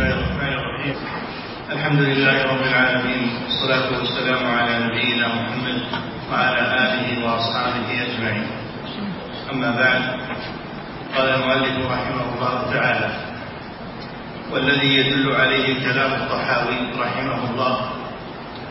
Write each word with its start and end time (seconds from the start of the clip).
الله 0.00 0.16
الرحمن 0.16 0.52
الرحيم. 0.56 0.96
الحمد 1.76 2.00
لله 2.00 2.36
رب 2.44 2.62
العالمين 2.72 3.22
والصلاة 3.44 3.88
والسلام 4.00 4.42
على 4.48 4.72
نبينا 4.88 5.26
محمد 5.28 5.78
وعلى 6.32 6.62
آله 6.84 7.08
وأصحابه 7.24 7.84
أجمعين. 7.84 8.48
أما 9.52 9.70
بعد 9.76 10.02
قال 11.16 11.28
المؤلف 11.28 11.76
رحمه 11.84 12.24
الله 12.32 12.56
تعالى 12.72 13.10
والذي 14.52 14.90
يدل 14.96 15.36
عليه 15.36 15.84
كلام 15.84 16.12
الطحاوي 16.12 16.78
رحمه 16.96 17.40
الله 17.50 17.74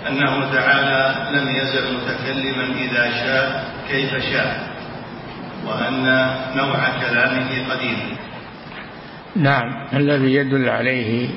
أنه 0.10 0.34
تعالى 0.54 1.02
لم 1.38 1.46
يزل 1.56 1.86
متكلما 1.94 2.66
إذا 2.74 3.06
شاء 3.22 3.46
كيف 3.90 4.12
شاء 4.34 4.50
وأن 5.66 6.06
نوع 6.58 6.80
كلامه 7.06 7.50
قديم. 7.70 8.18
نعم. 9.36 9.88
الذي 9.94 10.34
يدل 10.34 10.70
عليه 10.70 11.30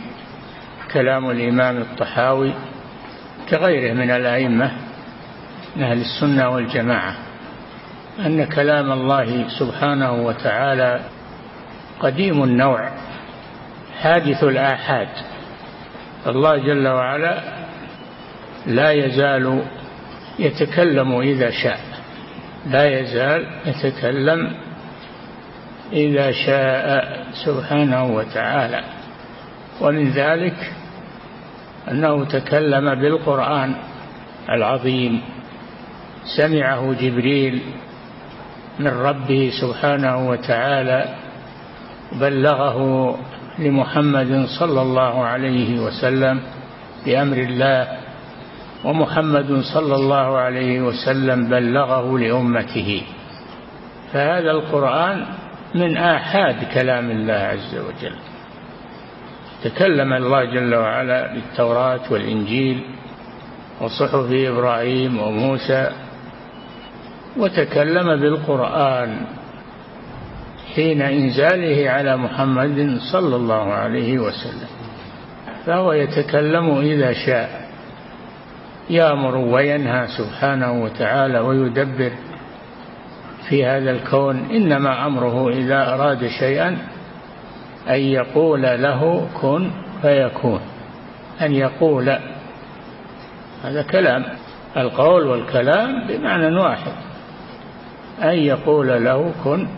كلام 0.93 1.31
الإمام 1.31 1.77
الطحاوي 1.77 2.55
كغيره 3.51 3.95
من 3.95 4.11
الأئمة 4.11 4.73
من 5.77 5.83
أهل 5.83 6.01
السنة 6.01 6.49
والجماعة 6.49 7.17
أن 8.27 8.45
كلام 8.45 8.93
الله 8.93 9.49
سبحانه 9.49 10.13
وتعالى 10.13 11.01
قديم 12.01 12.43
النوع 12.45 12.91
حادث 14.01 14.45
الآحاد. 14.45 15.09
الله 16.27 16.57
جل 16.57 16.89
وعلا 16.89 17.43
لا 18.67 18.93
يزال 18.93 19.63
يتكلم 20.39 21.21
إذا 21.21 21.51
شاء 21.51 21.81
لا 22.67 23.01
يزال 23.01 23.47
يتكلم 23.67 24.53
إذا 25.93 26.33
شاء 26.33 26.87
سبحانه 27.45 28.05
وتعالى. 28.15 28.81
ومن 29.81 30.11
ذلك 30.11 30.73
أنه 31.91 32.25
تكلم 32.25 32.95
بالقرآن 32.95 33.75
العظيم. 34.51 35.23
سمعه 36.37 36.93
جبريل 36.93 37.63
من 38.79 38.89
ربه 38.89 39.51
سبحانه 39.61 40.29
وتعالى 40.29 41.05
بلغه 42.21 42.79
لمحمد 43.59 44.47
صلى 44.59 44.83
الله 44.83 45.25
عليه 45.25 45.81
وسلم 45.81 46.41
بأمر 47.07 47.37
الله 47.37 47.89
ومحمد 48.85 49.61
صلى 49.75 49.95
الله 49.95 50.39
عليه 50.39 50.81
وسلم 50.81 51.49
بلغه 51.49 52.19
لأمته. 52.19 53.03
فهذا 54.13 54.51
القرآن 54.51 55.27
من 55.75 55.97
آحاد 55.97 56.57
كلام 56.75 57.11
الله 57.11 57.35
عز 57.35 57.75
وجل. 57.77 58.17
تكلم 59.65 60.13
الله 60.13 60.45
جل 60.45 60.75
وعلا 60.75 61.33
بالتوراة 61.35 62.01
والإنجيل 62.11 62.81
وصحف 63.81 64.27
إبراهيم 64.33 65.21
وموسى 65.21 65.91
وتكلم 67.37 68.17
بالقرآن 68.21 69.27
حين 70.75 71.03
إنزاله 71.03 71.91
على 71.91 72.17
محمد 72.17 72.99
صلى 73.13 73.37
الله 73.37 73.73
عليه 73.73 74.19
وسلم. 74.19 74.69
فهو 75.67 75.93
يتكلم 75.93 76.79
إذا 76.79 77.13
شاء 77.13 77.69
يأمر 78.91 79.37
وينهى 79.37 80.07
سبحانه 80.19 80.83
وتعالى 80.83 81.39
ويدبر. 81.39 82.13
في 83.53 83.67
هذا 83.67 83.91
الكون 83.91 84.37
إنما 84.37 85.07
أمره 85.07 85.49
إذا 85.49 85.95
أراد 85.95 86.27
شيئا 86.27 86.79
أن 87.89 88.01
يقول 88.01 88.63
له 88.63 89.29
كن 89.41 89.71
فيكون 90.03 90.61
أن 91.41 91.55
يقول. 91.55 92.19
هذا 93.65 93.83
كلام 93.83 94.25
القول 94.77 95.27
والكلام 95.27 96.07
بمعنى 96.07 96.57
واحد 96.57 96.93
أن 98.23 98.35
يقول 98.35 99.05
له 99.05 99.33
كن. 99.45 99.69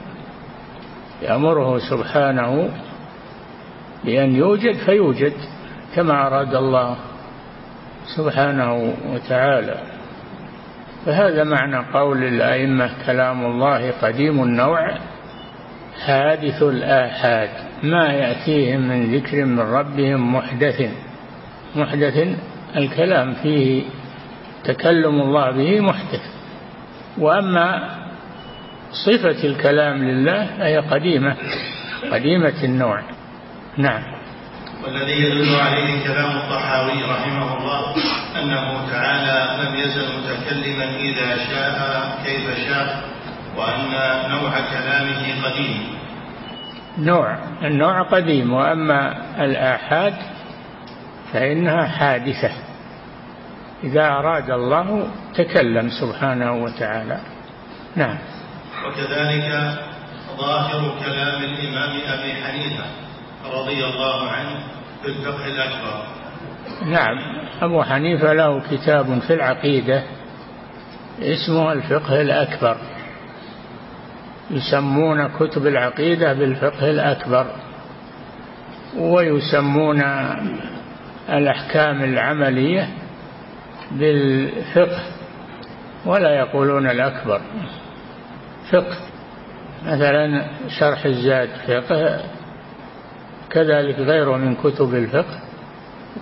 يأمره 1.23 1.79
سبحانه 1.79 2.69
بأن 4.05 4.37
يوجد 4.37 4.75
فيوجد 4.87 5.35
كما 5.95 6.27
أراد 6.27 6.55
الله 6.55 6.97
سبحانه 8.17 8.95
وتعالى. 9.15 9.94
فهذا 11.07 11.45
معنى 11.45 11.77
قول 11.77 12.25
الأئمة 12.25 12.91
كلام 13.07 13.47
الله 13.47 13.91
قديم 13.91 14.43
النوع 14.43 14.99
حادث 16.07 16.63
الآحاد 16.63 17.49
ما 17.83 18.07
يأتيهم 18.13 18.81
من 18.81 19.15
ذكر 19.15 19.45
من 19.45 19.61
ربهم 19.61 20.35
محدث. 20.35 20.91
محدث 21.77 22.29
الكلام 22.77 23.35
فيه 23.35 23.83
تكلم 24.65 25.21
الله 25.21 25.51
به 25.51 25.81
محدث. 25.81 26.23
وأما 27.19 27.91
صفة 29.07 29.49
الكلام 29.49 30.05
لله 30.05 30.47
فهي 30.59 30.79
قديمة 30.79 31.37
قديمة 32.13 32.65
النوع. 32.65 33.03
نعم. 33.77 34.03
والذي 34.85 35.13
يدل 35.13 35.55
عليه 35.55 36.05
كلام 36.05 36.37
الطحاوي 36.37 37.03
رحمه 37.03 37.59
الله 37.59 37.95
أنه 38.43 38.91
تعالى 38.91 39.63
لم 39.63 39.75
يزل 39.75 40.07
متكلما 40.19 40.85
إذا 40.85 41.37
شاء 41.37 42.19
كيف 42.25 42.69
شاء 42.69 43.05
وأن 43.57 43.91
نوع 44.31 44.51
كلامه 44.61 45.45
قديم. 45.45 45.83
نوع 46.99 47.39
النوع 47.63 48.03
قديم 48.03 48.53
وأما 48.53 49.17
الآحاد 49.45 50.15
فإنها 51.33 51.87
حادثة. 51.87 52.51
إذا 53.85 54.07
أراد 54.09 54.51
الله 54.51 55.09
تكلم 55.35 55.89
سبحانه 55.91 56.53
وتعالى. 56.53 57.21
نعم. 57.97 58.19
وكذلك 58.87 59.79
ظاهر 60.39 60.95
كلام 61.05 61.43
الإمام 61.43 61.91
أبي 61.91 62.35
حنيفة 62.45 62.85
رضي 63.53 63.85
الله 63.85 64.31
عنه 64.31 64.74
الفقه 65.07 65.47
الأكبر. 65.47 66.05
نعم 66.87 67.19
أبو 67.63 67.83
حنيفة 67.83 68.33
له 68.33 68.61
كتاب 68.71 69.19
في 69.19 69.35
العقيدة 69.35 70.03
اسمه 71.23 71.73
الفقه 71.73 72.21
الأكبر. 72.21 72.77
يسمون 74.51 75.29
كتب 75.29 75.67
العقيدة 75.67 76.33
بالفقه 76.33 76.91
الأكبر 76.91 77.47
ويسمون 78.99 80.03
الأحكام 81.29 82.05
العملية 82.05 82.89
بالفقه 83.91 85.03
ولا 86.07 86.39
يقولون 86.39 86.91
الأكبر. 86.91 87.41
فقه 88.73 88.97
مثلا 89.87 90.45
شرح 90.79 91.05
الزاد 91.05 91.49
فقه 91.67 92.21
كذلك 93.55 93.99
غيره 93.99 94.37
من 94.37 94.55
كتب 94.55 94.95
الفقه 94.95 95.41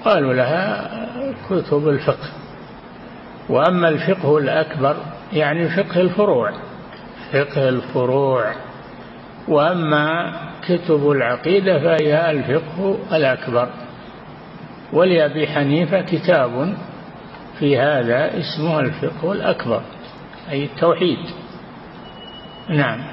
قالوا 0.05 0.35
لها 0.35 0.89
كتب 1.51 1.89
الفقه. 1.89 2.29
وأما 3.49 3.89
الفقه 3.89 4.39
الأكبر 4.39 4.97
يعني 5.33 5.69
فقه 5.69 6.01
الفروع 6.01 6.53
فقه 7.33 7.69
الفروع. 7.69 8.53
وأما 9.49 10.33
كتب 10.69 11.11
العقيدة 11.11 11.79
فهي 11.79 12.31
الفقه 12.31 12.99
الأكبر. 13.13 13.69
ولأبي 14.93 15.47
حنيفة 15.47 16.03
كتاب 16.03 16.75
في 17.59 17.79
هذا 17.79 18.39
اسمه 18.39 18.81
الفقه 18.81 19.33
الأكبر 19.33 19.83
أي 20.51 20.65
التوحيد. 20.65 21.19
نعم. 22.69 23.12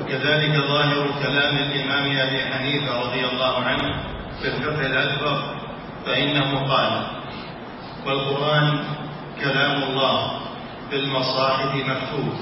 وكذلك 0.00 0.54
ظاهر 0.68 1.06
كلام 1.22 1.56
الإمام 1.56 2.04
أبي 2.28 2.38
حنيفة 2.40 3.00
رضي 3.00 3.24
الله 3.32 3.54
عنه 3.58 4.02
في 4.42 4.48
الفقه 4.48 4.86
الأكبر 4.86 5.42
فإنه 6.06 6.58
قال 6.68 7.06
والقرآن 8.06 8.78
كلام 9.40 9.82
الله 9.82 10.38
في 10.90 10.96
المصاحف 10.96 11.74
مكتوب 11.74 12.32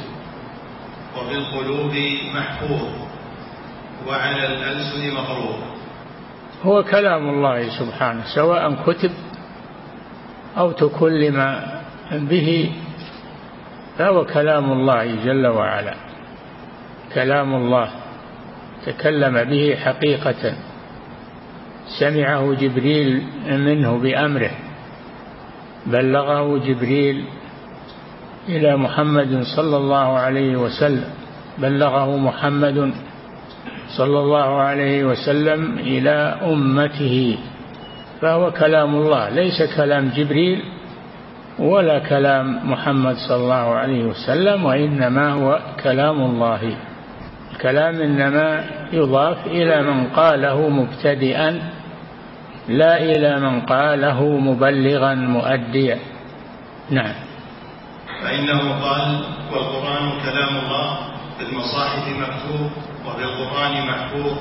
وفي 1.18 1.34
القلوب 1.34 1.94
محفوظ 2.34 2.88
وعلى 4.08 4.46
الألسن 4.46 5.14
مقروء 5.14 5.58
هو 6.64 6.82
كلام 6.82 7.28
الله 7.28 7.68
سبحانه 7.78 8.22
سواء 8.34 8.74
كتب 8.86 9.10
أو 10.58 10.72
تكلم 10.72 11.62
به 12.12 12.72
فهو 13.98 14.24
كلام 14.24 14.72
الله 14.72 15.24
جل 15.24 15.46
وعلا. 15.46 15.94
كلام 17.14 17.54
الله 17.54 17.88
تكلم 18.86 19.44
به 19.44 19.76
حقيقة. 19.84 20.54
سمعه 21.98 22.54
جبريل 22.54 23.22
منه 23.46 23.98
بأمره. 23.98 24.50
بلغه 25.86 26.58
جبريل 26.58 27.24
إلى 28.48 28.76
محمد 28.76 29.42
صلى 29.56 29.76
الله 29.76 30.08
عليه 30.18 30.56
وسلم. 30.56 31.04
بلغه 31.58 32.16
محمد 32.16 32.92
صلى 33.96 34.18
الله 34.18 34.60
عليه 34.60 35.04
وسلم 35.04 35.78
إلى 35.78 36.38
أمته. 36.42 37.38
فهو 38.20 38.50
كلام 38.50 38.94
الله 38.94 39.28
ليس 39.28 39.62
كلام 39.76 40.08
جبريل 40.16 40.62
ولا 41.58 41.98
كلام 41.98 42.70
محمد 42.70 43.16
صلى 43.28 43.36
الله 43.36 43.66
عليه 43.74 44.04
وسلم 44.04 44.64
وإنما 44.64 45.32
هو 45.32 45.60
كلام 45.82 46.22
الله. 46.22 46.76
الكلام 47.52 48.02
إنما 48.02 48.64
يضاف 48.92 49.46
إلى 49.46 49.82
من 49.82 50.06
قاله 50.06 50.68
مبتدئا 50.68 51.60
لا 52.68 53.02
إلى 53.02 53.40
من 53.40 53.60
قاله 53.60 54.24
مبلغا 54.24 55.14
مؤديا. 55.14 55.98
نعم. 56.90 57.14
فإنه 58.22 58.60
قال 58.82 59.20
والقرآن 59.52 60.20
كلام 60.20 60.56
الله 60.56 60.98
في 61.38 61.44
المصاحف 61.52 62.08
مكتوب 62.08 62.70
وفي 63.06 63.24
القرآن 63.24 63.86
محفوظ 63.86 64.38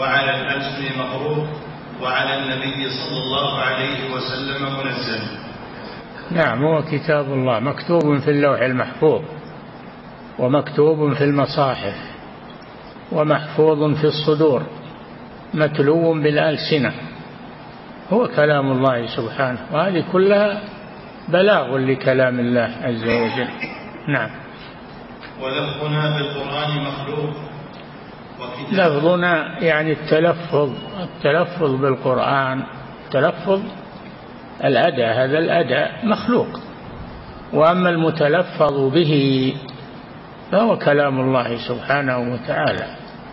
وعلى 0.00 0.40
الألسن 0.40 0.98
مقروء 0.98 1.46
وعلى 2.02 2.34
النبي 2.38 2.90
صلى 2.90 3.18
الله 3.24 3.58
عليه 3.58 4.10
وسلم 4.14 4.62
منزل. 4.84 5.22
نعم 6.30 6.64
هو 6.64 6.82
كتاب 6.82 7.24
الله 7.32 7.60
مكتوب 7.60 8.18
في 8.18 8.30
اللوح 8.30 8.60
المحفوظ 8.60 9.22
ومكتوب 10.38 11.12
في 11.12 11.24
المصاحف. 11.24 12.15
ومحفوظ 13.12 13.94
في 13.94 14.04
الصدور 14.04 14.62
متلو 15.54 16.12
بالألسنة. 16.12 16.92
هو 18.12 18.28
كلام 18.28 18.72
الله 18.72 19.06
سبحانه 19.06 19.58
وهذه 19.72 20.04
كلها 20.12 20.60
بلاغ 21.28 21.76
لكلام 21.76 22.40
الله 22.40 22.70
عز 22.82 23.04
وجل. 23.04 23.48
نعم. 24.08 24.30
ولفظنا 25.42 26.16
بالقرآن 26.16 26.70
مخلوق 26.82 27.30
لفظنا 28.72 29.62
يعني 29.62 29.92
التلفظ 29.92 30.70
التلفظ 31.00 31.74
بالقرآن 31.74 32.62
تلفظ 33.10 33.62
الأداء 34.64 35.24
هذا 35.24 35.38
الأداء 35.38 36.06
مخلوق. 36.06 36.48
وأما 37.52 37.90
المتلفظ 37.90 38.92
به 38.94 39.54
فهو 40.52 40.78
كلام 40.78 41.20
الله 41.20 41.56
سبحانه 41.68 42.18
وتعالى. 42.18 42.86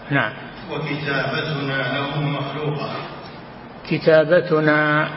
نعم. 0.09 0.33
وكتابتنا 0.71 1.77
له 1.93 2.21
مخلوقة. 2.21 2.89
كتابتنا 3.89 5.07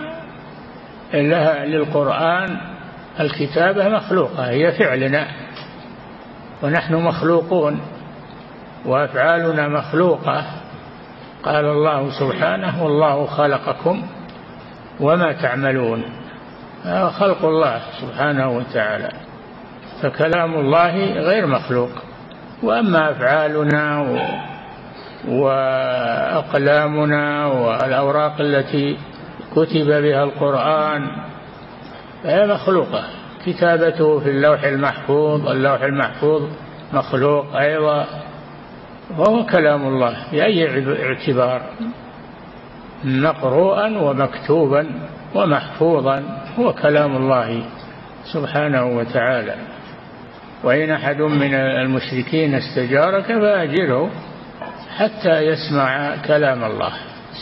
لها 1.14 1.64
للقرآن 1.64 2.60
الكتابة 3.20 3.88
مخلوقة 3.88 4.50
هي 4.50 4.72
فعلنا. 4.72 5.26
ونحن 6.62 6.94
مخلوقون 6.94 7.80
وأفعالنا 8.84 9.68
مخلوقة. 9.68 10.44
قال 11.42 11.64
الله 11.64 12.10
سبحانه 12.20 12.84
والله 12.84 13.26
خلقكم 13.26 14.06
وما 15.00 15.32
تعملون. 15.32 16.02
خلق 17.18 17.44
الله 17.44 17.80
سبحانه 18.00 18.50
وتعالى. 18.50 19.25
فكلام 20.02 20.54
الله 20.54 21.12
غير 21.12 21.46
مخلوق. 21.46 21.90
وأما 22.62 23.10
أفعالنا 23.10 24.06
وأقلامنا 25.28 27.46
والأوراق 27.46 28.40
التي 28.40 28.96
كتب 29.52 29.86
بها 29.86 30.24
القرآن 30.24 31.06
فهي 32.22 32.46
مخلوقة. 32.46 33.04
كتابته 33.46 34.20
في 34.20 34.30
اللوح 34.30 34.64
المحفوظ 34.64 35.48
اللوح 35.48 35.82
المحفوظ 35.82 36.42
مخلوق 36.92 37.56
أيضا 37.56 38.06
وهو 39.18 39.46
كلام 39.46 39.86
الله 39.86 40.16
بأي 40.32 40.84
اعتبار 41.06 41.62
مقروءا 43.04 43.98
ومكتوبا 43.98 44.86
ومحفوظا 45.34 46.22
هو 46.58 46.72
كلام 46.72 47.16
الله 47.16 47.62
سبحانه 48.32 48.84
وتعالى. 48.86 49.54
وإن 50.66 50.90
أحد 50.90 51.22
من 51.22 51.54
المشركين 51.54 52.54
استجارك 52.54 53.26
فأجره 53.26 54.10
حتى 54.96 55.40
يسمع 55.40 56.16
كلام 56.26 56.64
الله. 56.64 56.92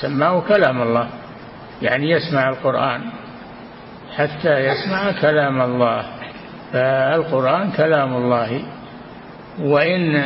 سماه 0.02 0.40
كلام 0.40 0.82
الله. 0.82 1.08
يعني 1.82 2.10
يسمع 2.10 2.48
القرآن 2.48 3.00
حتى 4.16 4.58
يسمع 4.58 5.12
كلام 5.20 5.62
الله. 5.62 6.04
فالقرآن 6.72 7.70
كلام 7.70 8.16
الله. 8.16 8.62
وإن 9.60 10.24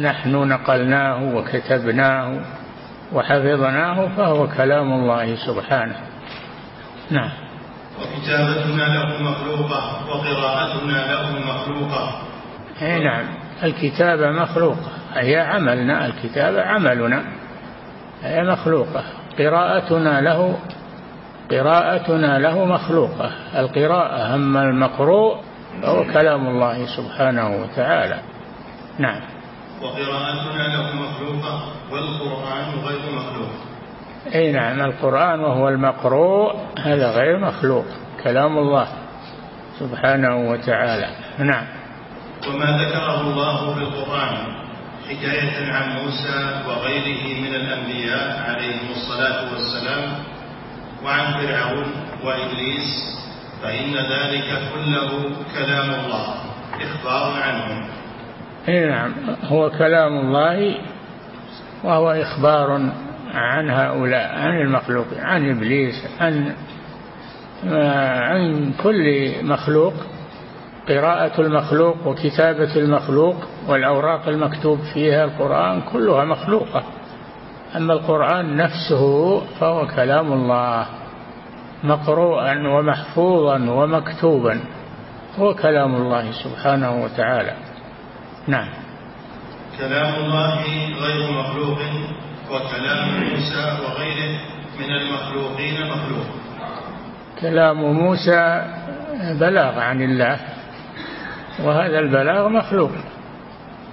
نحن 0.00 0.32
نقلناه 0.32 1.34
وكتبناه 1.34 2.40
وحفظناه 3.12 4.08
فهو 4.16 4.48
كلام 4.48 4.92
الله 4.92 5.36
سبحانه. 5.46 5.96
نعم. 7.10 7.30
وكتابتنا 8.00 8.82
له 8.82 9.22
مخلوقة 9.22 9.80
وقراءتنا 10.08 11.12
له 11.12 11.26
مخلوقة 11.46 12.27
أي 12.82 13.04
نعم. 13.04 13.24
الكتابة 13.64 14.30
مخلوقة 14.30 14.90
هي 15.14 15.36
عملنا 15.36 16.06
الكتابة 16.06 16.62
عملنا. 16.62 17.24
هي 18.22 18.42
مخلوقة. 18.42 19.04
قراءتنا 19.38 20.20
له 20.20 20.58
قراءتنا 21.50 22.38
له 22.38 22.64
مخلوقة. 22.64 23.30
القراءة 23.56 24.34
أما 24.34 24.62
المقروء 24.62 25.36
فهو 25.82 26.04
كلام 26.04 26.48
الله 26.48 26.86
سبحانه 26.96 27.62
وتعالى. 27.62 28.18
نعم. 28.98 29.20
وقراءتنا 29.82 30.62
له 30.62 30.92
مخلوقة 30.94 31.64
والقرآن 31.92 32.68
غير 32.86 33.12
مخلوق. 33.12 33.50
أي 34.34 34.52
نعم. 34.52 34.80
القرآن 34.80 35.40
وهو 35.40 35.68
المقروء 35.68 36.54
هذا 36.78 37.10
غير 37.10 37.38
مخلوق. 37.38 37.84
كلام 38.24 38.58
الله 38.58 38.88
سبحانه 39.78 40.50
وتعالى. 40.50 41.08
نعم. 41.38 41.77
وما 42.48 42.84
ذكره 42.84 43.20
الله 43.20 43.74
في 43.74 43.80
القرآن 43.80 44.36
حكاية 45.08 45.72
عن 45.72 45.96
موسى 45.98 46.62
وغيره 46.68 47.40
من 47.40 47.54
الأنبياء 47.54 48.44
عليهم 48.48 48.90
الصلاة 48.90 49.52
والسلام 49.52 50.14
وعن 51.04 51.32
فرعون 51.32 51.86
وإبليس 52.24 53.18
فإن 53.62 53.94
ذلك 53.94 54.62
كله 54.74 55.10
كلام 55.54 55.90
الله 55.90 56.34
إخبار 56.82 57.42
عنهم. 57.42 57.84
اي 58.68 58.86
نعم. 58.86 59.12
هو 59.44 59.70
كلام 59.70 60.18
الله 60.18 60.74
وهو 61.84 62.10
إخبار 62.10 62.90
عن 63.34 63.70
هؤلاء 63.70 64.38
عن 64.38 64.60
المخلوق 64.60 65.06
عن 65.18 65.50
إبليس 65.50 65.94
عن 66.20 66.54
عن 68.30 68.72
كل 68.82 69.32
مخلوق. 69.42 69.94
قراءة 70.88 71.40
المخلوق 71.40 72.06
وكتابة 72.06 72.76
المخلوق 72.76 73.36
والأوراق 73.68 74.28
المكتوب 74.28 74.78
فيها 74.94 75.24
القرآن 75.24 75.80
كلها 75.80 76.24
مخلوقة. 76.24 76.82
أما 77.76 77.92
القرآن 77.92 78.56
نفسه 78.56 79.40
فهو 79.40 79.86
كلام 79.86 80.32
الله 80.32 80.86
مقروءا 81.84 82.68
ومحفوظا 82.68 83.70
ومكتوبا. 83.70 84.60
هو 85.38 85.54
كلام 85.54 85.94
الله 85.94 86.32
سبحانه 86.32 87.04
وتعالى. 87.04 87.54
نعم. 88.46 88.68
كلام 89.78 90.14
الله 90.14 90.54
غير 91.04 91.32
مخلوق 91.32 91.78
وكلام 92.50 93.08
موسى 93.08 93.64
وغيره 93.84 94.40
من 94.80 94.90
المخلوقين 94.90 95.74
مخلوق. 95.90 96.26
كلام 97.40 97.82
موسى 97.82 98.62
بلاغ 99.40 99.78
عن 99.78 100.02
الله. 100.02 100.57
وهذا 101.64 101.98
البلاغ 101.98 102.48
مخلوق. 102.48 102.90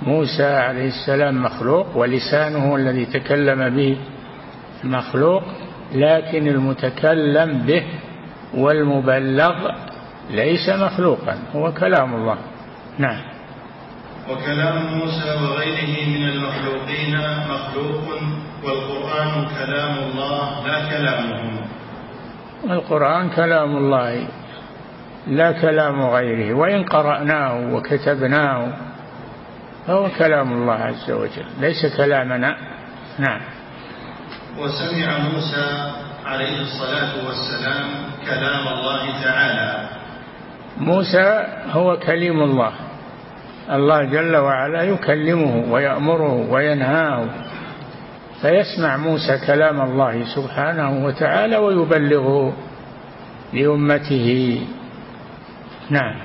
موسى 0.01 0.45
عليه 0.45 0.87
السلام 0.87 1.43
مخلوق 1.43 1.97
ولسانه 1.97 2.75
الذي 2.75 3.05
تكلم 3.05 3.75
به 3.75 3.97
مخلوق 4.83 5.43
لكن 5.93 6.47
المتكلم 6.47 7.65
به 7.67 7.83
والمبلغ 8.53 9.71
ليس 10.29 10.69
مخلوقا. 10.69 11.37
هو 11.55 11.71
كلام 11.71 12.15
الله. 12.15 12.37
نعم. 12.97 13.21
وكلام 14.29 14.97
موسى 14.97 15.29
وغيره 15.43 16.07
من 16.07 16.29
المخلوقين 16.29 17.15
مخلوق 17.49 18.05
والقرآن 18.63 19.47
كلام 19.59 19.97
الله 19.97 20.67
لا 20.67 20.89
كلامهم. 20.89 21.55
القرآن 22.69 23.29
كلام 23.29 23.77
الله. 23.77 24.27
لا 25.27 25.51
كلام 25.51 26.01
غيره 26.01 26.53
وإن 26.53 26.83
قرأناه 26.83 27.73
وكتبناه 27.73 28.67
فهو 29.87 30.09
كلام 30.17 30.53
الله 30.53 30.73
عز 30.73 31.11
وجل 31.11 31.45
ليس 31.59 31.97
كلامنا. 31.97 32.55
نعم. 33.19 33.41
وسمع 34.57 35.17
موسى 35.17 35.93
عليه 36.25 36.61
الصلاة 36.61 37.27
والسلام 37.27 37.85
كلام 38.25 38.67
الله 38.67 39.23
تعالى. 39.23 39.89
موسى 40.77 41.43
هو 41.71 41.97
كليم 41.97 42.43
الله. 42.43 42.71
الله 43.71 44.03
جل 44.03 44.35
وعلا 44.35 44.83
يكلمه 44.83 45.73
ويأمره 45.73 46.51
وينهاه 46.51 47.25
فيسمع 48.41 48.97
موسى 48.97 49.37
كلام 49.47 49.81
الله 49.81 50.23
سبحانه 50.35 51.05
وتعالى 51.05 51.57
ويبلغه 51.57 52.53
لأمته. 53.53 54.59
نعم 55.89 56.15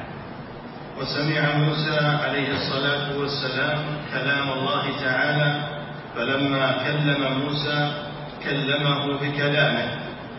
وسمع 1.00 1.56
موسى 1.56 1.98
عليه 2.24 2.48
الصلاة 2.54 3.18
والسلام 3.18 3.78
كلام 4.12 4.48
الله 4.52 4.84
تعالى 5.00 5.50
فلما 6.16 6.72
كلم 6.84 7.22
موسى 7.44 7.92
كلمه 8.44 9.06
بكلامه 9.20 9.98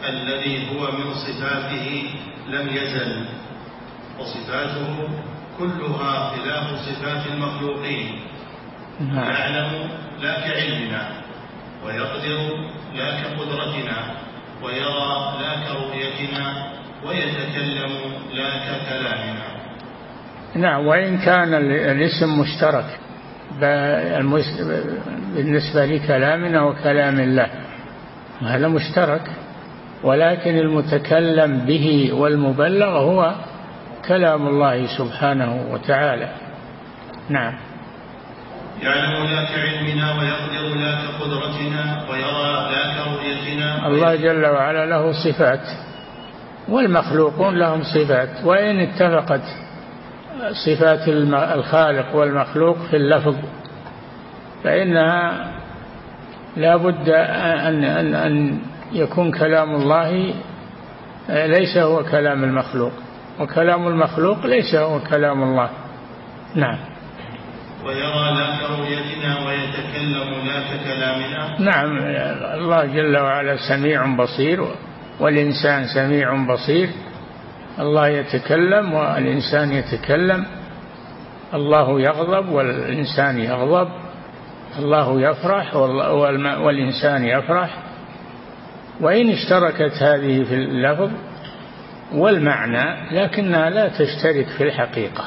الذي 0.10 0.68
هو 0.70 0.92
من 0.92 1.14
صفاته 1.14 2.04
لم 2.50 2.68
يزل 2.68 3.26
وصفاته 4.20 5.10
كلها 5.60 6.32
خلاف 6.36 6.80
صفات 6.80 7.28
المخلوقين 7.34 8.20
نعم. 9.00 9.30
يعلم 9.30 9.90
لا 10.22 10.40
كعلمنا 10.40 11.12
ويقدر 11.86 12.40
لا 12.96 13.22
كقدرتنا 13.22 13.98
ويرى 14.64 15.38
لا 15.42 15.54
كرؤيتنا 15.68 16.72
ويتكلم 17.06 17.92
لا 18.34 18.50
ككلامنا. 18.66 19.46
نعم 20.56 20.88
وإن 20.88 21.18
كان 21.18 21.54
الاسم 21.54 22.40
مشترك 22.40 22.86
بالنسبة 25.36 25.86
لكلامنا 25.86 26.64
وكلام 26.64 27.20
الله 27.20 27.50
هذا 28.42 28.68
مشترك. 28.68 29.22
ولكن 30.04 30.58
المتكلم 30.58 31.66
به 31.66 32.14
والمبلغ 32.14 32.98
هو 32.98 33.36
كلام 34.08 34.48
الله 34.48 34.98
سبحانه 34.98 35.66
وتعالى. 35.72 36.30
نعم. 37.30 37.54
يعلم 38.82 39.24
لا 39.30 39.46
كعلمنا 39.46 40.06
ويقدر 40.18 40.76
لا 40.76 40.94
كقدرتنا 41.02 41.84
ويرى 42.10 42.54
لا 42.74 42.84
كرؤيتنا 42.98 43.88
الله 43.88 44.16
جل 44.16 44.46
وعلا 44.46 44.86
له 44.86 45.12
صفات. 45.12 45.66
والمخلوقون 46.70 47.56
لهم 47.56 47.82
صفات 47.84 48.30
وإن 48.46 48.80
اتفقت 48.80 49.42
صفات 50.66 51.08
الخالق 51.56 52.16
والمخلوق 52.16 52.78
في 52.78 52.98
اللفظ 52.98 53.36
فإنها 54.64 55.52
لا 56.58 56.76
بد 56.76 57.10
أن, 57.10 57.84
أن, 57.84 58.16
أن 58.16 58.60
يكون 58.92 59.32
كلام 59.32 59.76
الله 59.76 60.34
ليس 61.30 61.78
هو 61.78 62.04
كلام 62.04 62.44
المخلوق 62.44 62.92
وكلام 63.40 63.88
المخلوق 63.88 64.46
ليس 64.46 64.76
هو 64.76 65.00
كلام 65.00 65.44
الله. 65.44 65.70
نعم. 66.56 66.78
ويرى 67.86 68.32
لا 68.38 68.68
كرؤيتنا 68.68 69.48
ويتكلم 69.48 70.48
لا 70.48 70.62
ككلامنا 70.62 71.60
نعم 71.60 71.98
الله 72.54 72.86
جل 72.86 73.18
وعلا 73.18 73.58
سميع 73.70 74.16
بصير. 74.16 74.68
والإنسان 75.20 75.86
سميع 75.88 76.46
بصير. 76.54 76.90
الله 77.80 78.08
يتكلم 78.08 78.94
والإنسان 78.94 79.72
يتكلم. 79.72 80.46
الله 81.54 82.02
يغضب 82.02 82.50
والإنسان 82.50 83.40
يغضب. 83.40 83.90
الله 84.80 85.22
يفرح 85.22 85.76
والإنسان 86.60 87.26
يفرح. 87.26 87.78
وإن 89.02 89.30
اشتركت 89.30 90.04
هذه 90.04 90.44
في 90.44 90.56
اللفظ 90.56 91.12
والمعنى 92.14 93.16
لكنها 93.22 93.70
لا 93.70 93.88
تشترك 93.88 94.48
في 94.58 94.64
الحقيقة. 94.64 95.24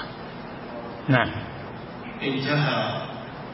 نعم. 1.08 1.30
انتهى. 2.22 3.04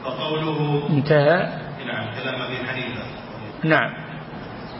فقوله 0.03 0.89
انتهى. 0.89 1.49
نعم 1.87 2.07
كلام 2.21 2.41
أبي 2.41 2.67
حنيفة. 2.67 3.03
نعم. 3.63 4.00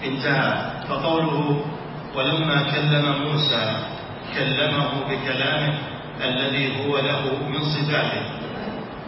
انتهى. 0.04 0.72
فقوله 0.90 1.66
ولما 2.16 2.64
كلم 2.72 3.06
موسى 3.26 3.76
كلمه 4.34 4.90
بكلامه 5.10 5.74
الذي 6.24 6.86
هو 6.86 6.98
له 6.98 7.22
من 7.50 7.60
صفاته. 7.60 8.24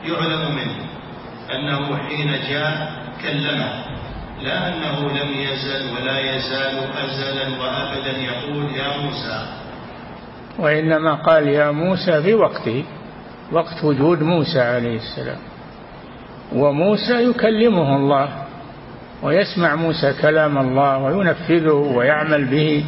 يعلم 0.06 0.56
منه 0.56 0.76
أنه 1.56 1.98
حين 1.98 2.32
جاء 2.50 2.92
كلمه 3.22 3.84
لا 4.42 4.68
أنه 4.68 5.10
لم 5.10 5.30
يزل 5.34 5.96
ولا 5.96 6.20
يزال 6.20 6.76
أزلا 7.04 7.62
وأبدا 7.62 8.18
يقول 8.18 8.76
يا 8.76 8.98
موسى. 8.98 9.48
وإنما 10.60 11.14
قال 11.14 11.48
يا 11.48 11.72
موسى 11.72 12.22
في 12.22 12.34
وقته 12.34 12.84
وقت 13.52 13.84
وجود 13.84 14.24
موسى 14.24 14.62
عليه 14.62 14.98
السلام. 14.98 15.40
وموسى 16.56 17.30
يكلمه 17.30 17.96
الله. 17.96 18.43
ويسمع 19.24 19.76
موسى 19.76 20.14
كلام 20.22 20.58
الله 20.58 20.98
وينفذه 20.98 21.72
ويعمل 21.74 22.46
به 22.46 22.86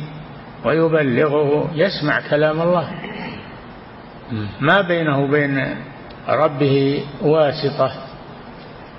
ويبلغه 0.65 1.69
يسمع 1.75 2.19
كلام 2.29 2.61
الله. 2.61 2.87
ما 4.59 4.81
بينه 4.81 5.23
وبين 5.23 5.75
ربه 6.29 7.03
واسطة 7.21 7.91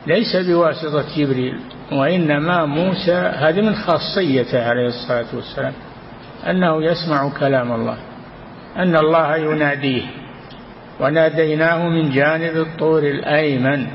ليس 0.06 0.36
بواسطة 0.36 1.04
جبريل 1.16 1.60
وإنما 1.92 2.66
موسى 2.66 3.14
هذه 3.14 3.60
من 3.60 3.74
خاصيته 3.74 4.68
عليه 4.68 4.86
الصلاة 4.86 5.26
والسلام 5.34 5.72
أنه 6.46 6.84
يسمع 6.84 7.28
كلام 7.40 7.72
الله 7.72 7.96
أن 8.76 8.96
الله 8.96 9.36
يناديه. 9.36 10.02
وناديناه 11.00 11.88
من 11.88 12.10
جانب 12.10 12.56
الطور 12.56 13.02
الأيمن 13.02 13.86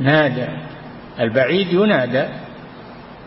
نادى. 0.00 0.65
البعيد 1.20 1.72
ينادى. 1.72 2.24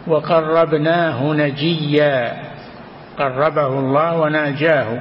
وقربناه 0.07 1.33
نجيا. 1.33 2.43
قربه 3.17 3.67
الله 3.67 4.17
وناجاه 4.17 4.99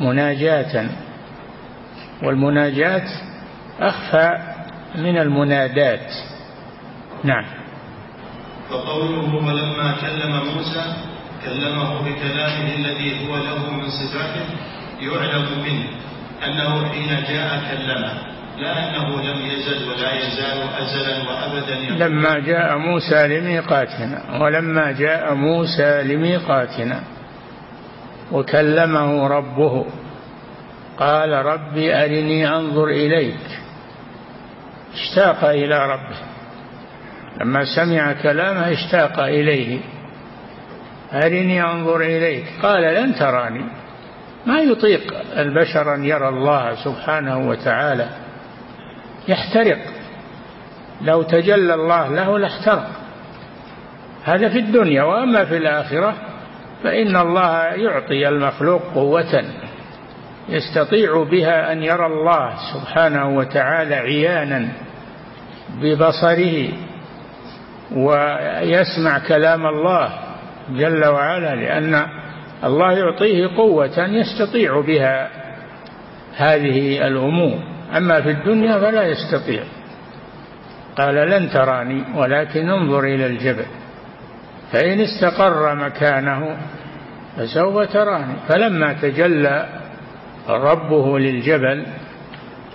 مناجاة. 0.00 0.88
والمناجاة 2.22 3.08
أخفى 3.80 4.38
من 4.94 5.18
المنادات. 5.18 6.12
نعم. 7.24 7.44
فقوله 8.70 9.34
ولما 9.34 9.94
كلم 10.00 10.32
موسى 10.54 10.84
كلمه 11.44 12.02
بكلامه 12.02 12.74
الذي 12.74 13.28
هو 13.28 13.36
له 13.36 13.70
من 13.70 13.88
صفاته 13.90 14.46
يعلم 15.00 15.46
منه 15.64 15.88
أنه 16.46 16.88
حين 16.88 17.08
جاء 17.08 17.62
كلمه. 17.70 18.12
لا 18.58 18.88
أنه 18.88 19.22
لم 19.22 19.46
يزل 19.46 19.88
ولا 19.88 20.12
يزال 20.12 20.58
أزلا 20.78 21.16
وأبدا 21.28 22.04
لما 22.04 22.38
جاء 22.38 22.76
موسى 22.78 23.28
لميقاتنا 23.28 24.40
ولما 24.40 24.92
جاء 24.92 25.34
موسى 25.34 26.02
لميقاتنا 26.02 27.00
وكلمه 28.32 29.26
ربه 29.28 29.86
قال 30.98 31.32
ربي 31.32 31.94
أرني 31.94 32.48
أنظر 32.48 32.84
إليك. 32.84 33.60
اشتاق 34.94 35.44
إلى 35.44 35.86
ربه. 35.86 36.18
لما 37.40 37.64
سمع 37.76 38.12
كلامه 38.12 38.72
اشتاق 38.72 39.20
إليه. 39.20 39.80
أرني 41.12 41.62
أنظر 41.62 42.00
إليك. 42.00 42.44
قال 42.62 42.82
لن 42.82 43.14
تراني. 43.14 43.64
ما 44.46 44.60
يطيق 44.60 45.14
البشر 45.36 45.94
أن 45.94 46.04
يرى 46.04 46.28
الله 46.28 46.84
سبحانه 46.84 47.48
وتعالى. 47.48 48.08
يحترق. 49.28 49.78
لو 51.02 51.22
تجلى 51.22 51.74
الله 51.74 52.08
له 52.08 52.38
لاحترق. 52.38 52.90
هذا 54.24 54.48
في 54.48 54.58
الدنيا 54.58 55.02
وأما 55.02 55.44
في 55.44 55.56
الآخرة 55.56 56.14
فإن 56.84 57.16
الله 57.16 57.64
يعطي 57.64 58.28
المخلوق 58.28 58.82
قوة 58.94 59.44
يستطيع 60.48 61.22
بها 61.22 61.72
أن 61.72 61.82
يرى 61.82 62.06
الله 62.06 62.52
سبحانه 62.74 63.36
وتعالى 63.36 63.94
عيانا 63.94 64.68
ببصره 65.82 66.68
ويسمع 67.92 69.18
كلام 69.28 69.66
الله 69.66 70.12
جل 70.70 71.04
وعلا 71.04 71.54
لأن 71.54 72.06
الله 72.64 72.92
يعطيه 72.92 73.56
قوة 73.56 73.98
يستطيع 73.98 74.80
بها 74.80 75.30
هذه 76.36 77.06
الأمور. 77.06 77.58
أما 77.96 78.20
في 78.20 78.30
الدنيا 78.30 78.78
فلا 78.78 79.02
يستطيع. 79.02 79.62
قال 80.98 81.14
لن 81.14 81.50
تراني 81.50 82.04
ولكن 82.14 82.68
انظر 82.68 83.04
إلى 83.04 83.26
الجبل. 83.26 83.66
فإن 84.72 85.00
استقر 85.00 85.74
مكانه 85.74 86.56
فسوف 87.36 87.92
تراني. 87.92 88.34
فلما 88.48 88.92
تجلى 88.92 89.66
ربه 90.48 91.18
للجبل 91.18 91.86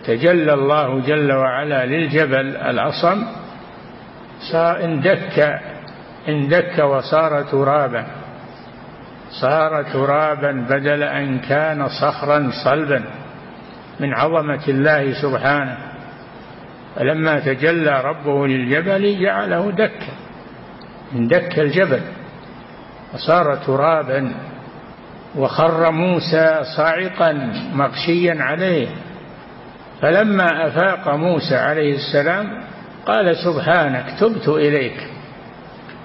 تجلى 0.05 0.53
الله 0.53 0.99
جل 0.99 1.31
وعلا 1.31 1.85
للجبل 1.85 2.55
الأصم 2.55 3.23
اندك 4.55 5.59
اندك 6.29 6.79
وصار 6.79 7.41
ترابا. 7.41 8.05
صار 9.41 9.83
ترابا 9.83 10.51
بدل 10.51 11.03
أن 11.03 11.39
كان 11.39 11.87
صخرا 11.89 12.49
صلبا. 12.63 13.03
من 13.99 14.13
عظمة 14.13 14.67
الله 14.67 15.21
سبحانه. 15.21 15.77
فلما 16.95 17.39
تجلى 17.39 18.01
ربه 18.01 18.47
للجبل 18.47 19.21
جعله 19.21 19.71
دكا 19.71 20.13
اندك 21.15 21.59
الجبل 21.59 22.01
وصار 23.13 23.55
ترابا 23.55 24.35
وخر 25.35 25.91
موسى 25.91 26.61
صاعقا 26.77 27.51
مغشيا 27.73 28.35
عليه. 28.39 28.87
فلما 30.01 30.67
أفاق 30.67 31.15
موسى 31.15 31.55
عليه 31.55 31.95
السلام 31.95 32.63
قال 33.05 33.35
سبحانك 33.35 34.05
تبت 34.19 34.47
إليك 34.47 35.07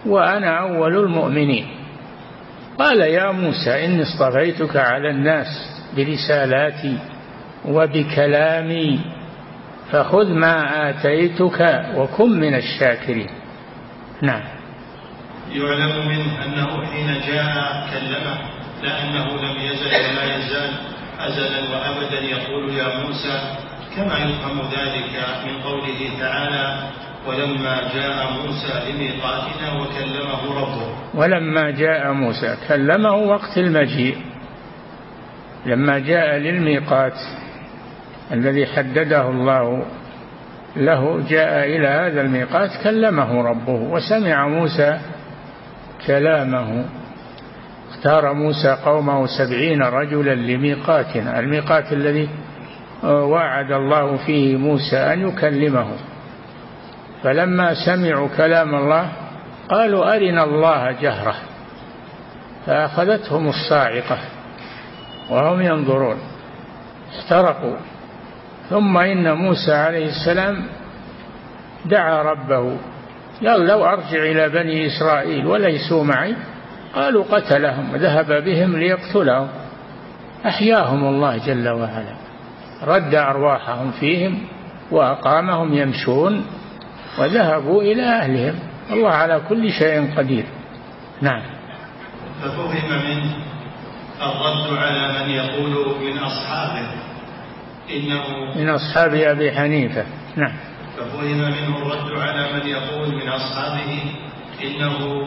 وأنا 0.06 0.60
أول 0.60 0.96
المؤمنين. 0.96 1.66
قال 2.78 3.00
يا 3.00 3.30
موسى 3.30 3.84
إني 3.84 4.02
اصطفيتك 4.02 4.76
على 4.76 5.10
الناس 5.10 5.46
برسالاتي 5.96 6.98
وبكلامي 7.64 9.00
فخذ 9.90 10.32
ما 10.32 10.90
آتيتك 10.90 11.86
وكن 11.96 12.40
من 12.40 12.54
الشاكرين. 12.54 13.30
نعم. 14.22 14.42
يعلم 15.52 16.08
منه 16.08 16.44
أنه 16.44 16.86
حين 16.86 17.20
جاء 17.26 17.86
كلمه 17.90 18.38
لأنه 18.82 19.26
لم 19.26 19.56
يزل 19.60 19.86
ولا 19.86 20.36
يزال 20.36 20.70
أزلا 21.20 21.60
وأبدا 21.76 22.20
يقول 22.20 22.70
يا 22.74 23.02
موسى 23.02 23.40
كما 23.96 24.18
يفهم 24.18 24.60
ذلك 24.60 25.24
من 25.46 25.62
قوله 25.62 26.10
تعالى 26.20 26.90
ولما 27.26 27.80
جاء 27.94 28.32
موسى 28.32 28.92
لميقاتنا 28.92 29.72
وكلمه 29.80 30.60
ربه. 30.60 30.94
ولما 31.14 31.70
جاء 31.70 32.12
موسى 32.12 32.56
كلمه 32.68 33.14
وقت 33.14 33.58
المجيء. 33.58 34.16
لما 35.66 35.98
جاء 35.98 36.36
للميقات 36.36 37.18
الذي 38.32 38.66
حدده 38.66 39.28
الله 39.28 39.82
له 40.76 41.20
جاء 41.28 41.66
إلى 41.66 41.88
هذا 41.88 42.20
الميقات 42.20 42.70
كلمه 42.84 43.42
ربه 43.42 43.72
وسمع 43.72 44.48
موسى 44.48 44.98
كلامه. 46.06 46.84
اختار 47.90 48.32
موسى 48.32 48.76
قومه 48.84 49.26
سبعين 49.26 49.82
رجلا 49.82 50.34
لميقاتنا 50.34 51.40
الميقات 51.40 51.92
الذي 51.92 52.28
وعد 53.04 53.72
الله 53.72 54.16
فيه 54.16 54.56
موسى 54.56 54.96
أن 54.96 55.28
يكلمه. 55.28 55.86
فلما 57.22 57.74
سمعوا 57.86 58.28
كلام 58.36 58.74
الله 58.74 59.12
قالوا 59.68 60.16
أرنا 60.16 60.44
الله 60.44 60.92
جهرة 60.92 61.34
فأخذتهم 62.66 63.48
الصاعقة 63.48 64.18
وهم 65.30 65.62
ينظرون. 65.62 66.16
احترقوا. 67.18 67.76
ثم 68.70 68.96
إن 68.96 69.32
موسى 69.32 69.72
عليه 69.72 70.06
السلام 70.06 70.62
دعا 71.84 72.22
ربه. 72.22 72.76
قال 73.46 73.66
لو 73.66 73.84
أرجع 73.84 74.22
إلى 74.22 74.48
بني 74.48 74.86
إسرائيل 74.86 75.46
وليسوا 75.46 76.04
معي 76.04 76.36
قالوا 76.94 77.24
قتلهم 77.24 77.92
وذهب 77.92 78.44
بهم 78.44 78.76
ليقتلهم. 78.76 79.48
أحياهم 80.46 81.04
الله 81.04 81.46
جل 81.46 81.68
وعلا. 81.68 82.14
رد 82.82 83.14
أرواحهم 83.14 83.90
فيهم 83.90 84.38
وأقامهم 84.90 85.74
يمشون 85.74 86.46
وذهبوا 87.18 87.82
إلى 87.82 88.02
أهلهم. 88.02 88.54
الله 88.90 89.10
على 89.10 89.40
كل 89.48 89.72
شيء 89.72 90.14
قدير. 90.16 90.44
نعم. 91.20 91.42
ففهم 92.42 92.90
منه 92.90 93.36
الرد 94.22 94.78
على 94.78 95.24
من 95.24 95.30
يقول 95.30 95.94
من 96.02 96.18
أصحابه. 96.18 97.09
إنه 97.96 98.54
من 98.56 98.68
أصحاب 98.68 99.14
أبي 99.14 99.52
حنيفة. 99.52 100.04
نعم. 100.36 100.52
ففهم 100.96 101.38
منه 101.38 101.76
الرد 101.78 102.18
على 102.18 102.52
من 102.52 102.66
يقول 102.66 103.14
من 103.14 103.28
أصحابه 103.28 104.02
إنه 104.64 105.26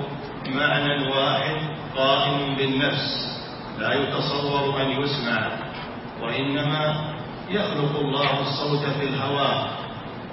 معنى 0.55 1.07
واحد 1.07 1.57
قائم 1.95 2.55
بالنفس 2.55 3.33
لا 3.79 3.93
يتصور 3.93 4.81
أن 4.81 4.89
يسمع 4.89 5.51
وإنما 6.21 7.13
يخلق 7.49 7.99
الله 7.99 8.41
الصوت 8.41 8.85
في 8.99 9.03
الهواء 9.03 9.67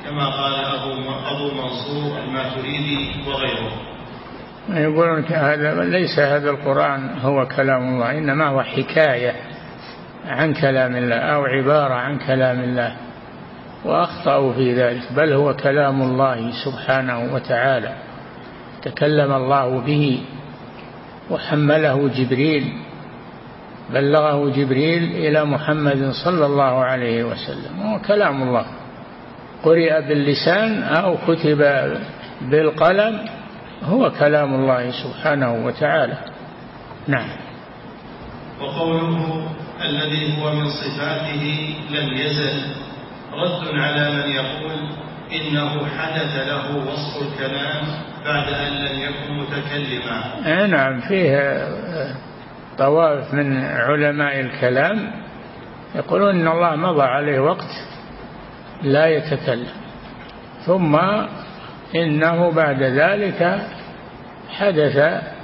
كما 0.05 0.29
قال 0.29 0.55
أبو 0.55 0.93
أبو 1.27 1.55
منصور 1.55 2.19
الماتريدي 2.19 3.11
وغيره. 3.27 3.73
يقولون 4.69 5.25
هذا 5.25 5.85
ليس 5.85 6.19
هذا 6.19 6.51
القرآن 6.51 7.19
هو 7.19 7.47
كلام 7.47 7.95
الله 7.95 8.19
إنما 8.19 8.49
هو 8.49 8.62
حكاية. 8.62 9.50
عن 10.26 10.54
كلام 10.54 10.96
الله 10.96 11.16
أو 11.16 11.44
عبارة 11.44 11.94
عن 11.94 12.18
كلام 12.18 12.61
الله 12.61 12.96
وأخطأوا 13.85 14.52
في 14.52 14.74
ذلك 14.74 15.12
بل 15.16 15.33
هو 15.33 15.54
كلام 15.54 16.02
الله 16.02 16.50
سبحانه 16.64 17.35
وتعالى. 17.35 17.94
تكلم 18.83 19.33
الله 19.33 19.80
به 19.80 20.22
وحمله 21.30 22.09
جبريل 22.09 22.72
بلغه 23.92 24.50
جبريل 24.50 25.02
إلى 25.02 25.44
محمد 25.44 26.11
صلى 26.24 26.46
الله 26.46 26.85
عليه 26.85 27.24
وسلم 27.24 27.80
هو 27.83 27.98
كلام 27.98 28.42
الله. 28.42 28.66
قرئ 29.62 30.00
باللسان 30.09 30.83
أو 30.83 31.16
كتب 31.28 31.59
بالقلم 32.40 33.24
هو 33.83 34.11
كلام 34.11 34.54
الله 34.54 34.90
سبحانه 34.90 35.64
وتعالى. 35.66 36.18
نعم. 37.09 37.28
وقوله 38.61 39.60
الذي 39.85 40.38
هو 40.38 40.53
من 40.53 40.69
صفاته 40.69 41.75
لم 41.90 42.12
يزل. 42.12 42.62
رد 43.33 43.79
على 43.79 44.11
من 44.11 44.31
يقول 44.31 44.79
إنه 45.33 45.87
حدث 45.87 46.49
له 46.49 46.77
وصف 46.77 47.23
الكلام 47.23 47.83
بعد 48.25 48.53
أن 48.53 48.73
لم 48.73 49.01
يكن 49.01 49.33
متكلما. 49.38 50.66
نعم 50.66 51.01
فيه 51.01 51.69
طوائف 52.79 53.35
من 53.35 53.64
علماء 53.64 54.40
الكلام 54.40 55.12
يقولون 55.95 56.40
إن 56.40 56.49
الله 56.49 56.77
مضى 56.77 57.03
عليه 57.03 57.40
وقت 57.40 57.71
لا 58.83 59.07
يتكلم 59.07 59.75
ثم 60.66 60.97
إنه 61.95 62.51
بعد 62.51 62.83
ذلك 62.83 63.61
حدث 64.49 64.97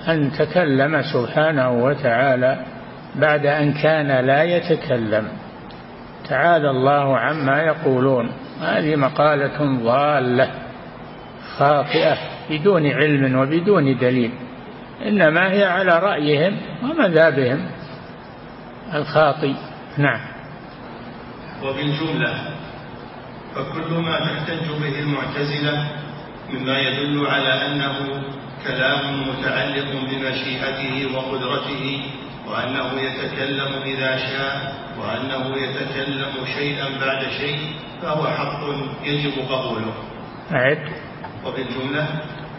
أن 0.09 0.33
تكلم 0.33 1.03
سبحانه 1.03 1.71
وتعالى 1.71 2.76
بعد 3.17 3.47
أن 3.47 3.73
كان 3.73 4.27
لا 4.27 4.43
يتكلم. 4.43 5.29
تعالى 6.29 6.71
الله 6.71 7.19
عما 7.19 7.63
يقولون. 7.63 8.33
هذه 8.61 8.97
مقالة 8.97 9.83
ضالة 9.85 10.51
خاطئة 11.59 12.17
بدون 12.51 12.87
علم 12.87 13.39
وبدون 13.39 13.99
دليل. 13.99 14.31
إنما 15.07 15.53
هي 15.53 15.65
على 15.65 15.99
رأيهم 15.99 16.57
ومذابهم 16.83 17.67
الخاطي 18.95 19.55
نعم. 19.99 20.21
وبالجملة 21.63 22.35
فكل 23.55 23.95
ما 23.95 24.19
تحتج 24.19 24.69
به 24.83 24.99
المعتزلة 24.99 25.89
مما 26.53 26.79
يدل 26.79 27.27
على 27.27 27.67
أنه 27.67 28.23
كلام 28.67 29.29
متعلق 29.29 29.93
بمشيئته 30.11 31.17
وقدرته 31.17 32.03
وأنه 32.47 33.01
يتكلم 33.01 33.83
إذا 33.83 34.17
شاء 34.17 34.75
وأنه 34.99 35.57
يتكلم 35.57 36.33
شيئا 36.55 36.89
بعد 37.01 37.31
شيء 37.41 37.59
فهو 38.03 38.27
حق 38.27 38.61
يجب 39.05 39.33
قبوله. 39.51 39.95
أعد. 40.53 40.93
وبالجملة 41.45 42.07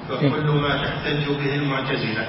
فكل 0.10 0.48
ما 0.48 0.84
تحتج 0.84 1.28
به 1.28 1.56
المعتزلة 1.56 2.28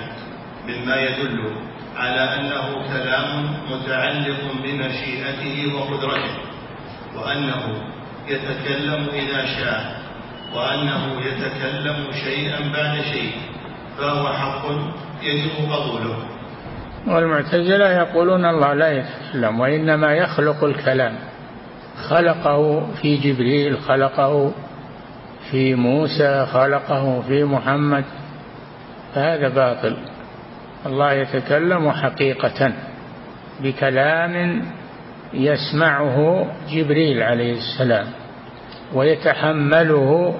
مما 0.69 0.97
يدل 0.97 1.53
على 1.97 2.21
أنه 2.21 2.89
كلام 2.89 3.55
متعلق 3.71 4.41
بمشيئته 4.63 5.75
وقدرته 5.75 6.35
وأنه 7.17 7.83
يتكلم 8.29 9.09
إذا 9.13 9.47
شاء 9.47 10.03
وأنه 10.55 11.21
يتكلم 11.21 12.07
شيئا 12.25 12.73
بعد 12.73 13.01
شيء 13.03 13.33
فهو 13.99 14.33
حق 14.33 14.65
يجب 15.23 15.73
قبوله. 15.73 16.38
والمعتزلة 17.11 17.91
يقولون 17.93 18.45
الله 18.45 18.75
لا 18.75 18.91
يتكلم 18.91 19.61
وإنما 19.61 20.13
يخلق 20.15 20.65
الكلام. 20.65 21.15
خلقه 22.09 22.87
في 23.03 23.17
جبريل 23.17 23.79
خلقه 23.79 24.53
في 25.51 25.75
موسى 25.75 26.47
خلقه 26.47 27.21
في 27.21 27.45
محمد. 27.45 28.05
فهذا 29.15 29.49
باطل. 29.49 29.97
الله 30.87 31.13
يتكلم 31.13 31.91
حقيقة 31.91 32.73
بكلام 33.61 34.63
يسمعه 35.35 36.47
جبريل 36.71 37.23
عليه 37.23 37.57
السلام 37.59 38.07
ويتحمله 38.95 40.35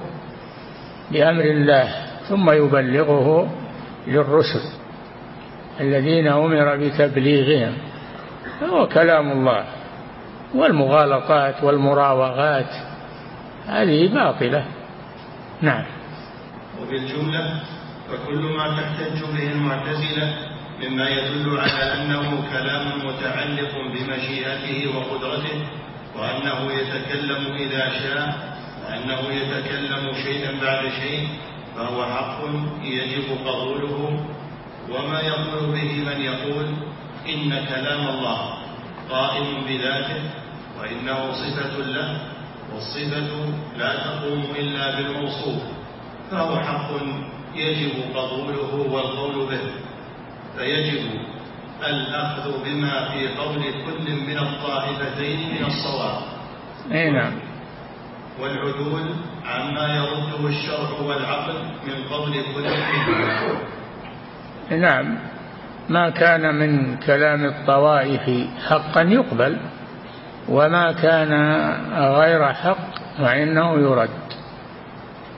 بأمر 1.11 1.45
الله 1.45 1.89
ثم 2.29 2.51
يبلغه 2.51 3.49
للرسل. 4.07 4.78
الذين 5.81 6.27
أمر 6.29 6.77
بتبليغهم 6.77 7.75
هو 8.63 8.87
كلام 8.87 9.33
الله. 9.33 9.65
والمغالطات 10.55 11.65
والمراوغات 11.65 12.71
هذه 13.67 14.15
باطلة. 14.15 14.65
نعم. 15.63 15.85
وبالجملة 16.83 17.61
فكل 18.09 18.39
ما 18.39 18.77
تحتج 18.77 19.23
به 19.37 19.53
المعتزلة 19.53 20.35
مما 20.83 21.09
يدل 21.09 21.59
على 21.59 21.93
أنه 21.95 22.45
كلام 22.53 23.07
متعلق 23.07 23.73
بمشيئته 23.93 24.97
وقدرته 24.97 25.59
وأنه 26.17 26.73
يتكلم 26.73 27.55
إذا 27.57 27.91
شاء 27.91 28.35
وأنه 28.85 29.21
يتكلم 29.31 30.13
شيئا 30.25 30.53
بعد 30.63 30.89
شيء 30.89 31.29
فهو 31.77 32.05
حق 32.05 32.39
يجب 32.83 33.25
قبوله 33.47 34.25
وما 34.91 35.21
يقول 35.21 35.67
به 35.73 35.93
من 36.07 36.21
يقول 36.21 36.67
إن 37.29 37.51
كلام 37.67 38.09
الله 38.09 38.55
قائم 39.11 39.65
بذاته 39.69 40.21
وإنه 40.81 41.33
صفة 41.33 41.77
له 41.79 42.21
والصفة 42.75 43.31
لا 43.79 43.97
تقوم 43.97 44.45
إلا 44.59 44.97
بالموصوف 44.97 45.63
فهو 46.31 46.57
حق 46.61 46.91
يجب 47.55 47.93
قبوله 48.17 48.75
والقول 48.93 49.47
به 49.47 49.61
فيجب 50.57 51.05
الأخذ 51.87 52.65
بما 52.65 53.09
في 53.09 53.29
قول 53.29 53.63
كل 53.87 54.13
من 54.13 54.39
الطائفتين 54.39 55.39
من 55.55 55.65
الصواب. 55.67 56.21
أي 56.93 57.11
نعم. 57.11 57.33
والعدول 58.41 59.15
عما 59.47 59.97
يرده 59.97 60.49
الشرع 60.49 60.91
والعقل 61.01 61.55
من 61.87 62.09
قول 62.11 62.33
كل 62.55 62.63
منهما 62.65 63.59
نعم. 64.71 65.19
ما 65.89 66.11
كان 66.11 66.55
من 66.55 66.97
كلام 66.97 67.45
الطوائف 67.45 68.47
حقا 68.69 69.03
يقبل 69.03 69.57
وما 70.49 70.93
كان 70.93 71.33
غير 71.97 72.53
حق 72.53 72.99
فإنه 73.19 73.75
يرد 73.75 74.09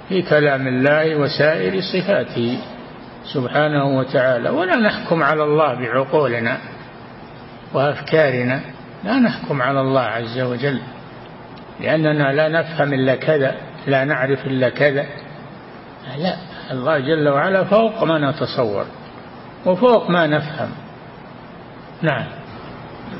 في 0.09 0.23
كلام 0.23 0.67
الله 0.67 1.17
وسائر 1.17 1.81
صفاته 1.81 2.59
سبحانه 3.35 3.85
وتعالى. 3.85 4.51
ولا 4.51 4.77
نحكم 4.77 5.23
على 5.23 5.43
الله 5.43 5.75
بعقولنا 5.75 6.59
وأفكارنا 7.75 8.61
لا 9.05 9.19
نحكم 9.19 9.63
على 9.63 9.81
الله 9.81 10.01
عز 10.01 10.41
وجل 10.41 10.81
لأننا 11.81 12.33
لا 12.33 12.49
نفهم 12.49 12.95
إلا 12.95 13.17
كذا 13.17 13.55
لا 13.87 14.05
نعرف 14.05 14.47
إلا 14.47 14.69
كذا. 14.69 15.07
لا 16.19 16.37
الله 16.71 16.99
جل 16.99 17.29
وعلا 17.29 17.65
فوق 17.65 18.05
ما 18.05 18.31
نتصور. 18.31 18.87
وفوق 19.67 20.11
ما 20.11 20.27
نفهم. 20.27 20.71
نعم. 22.03 22.27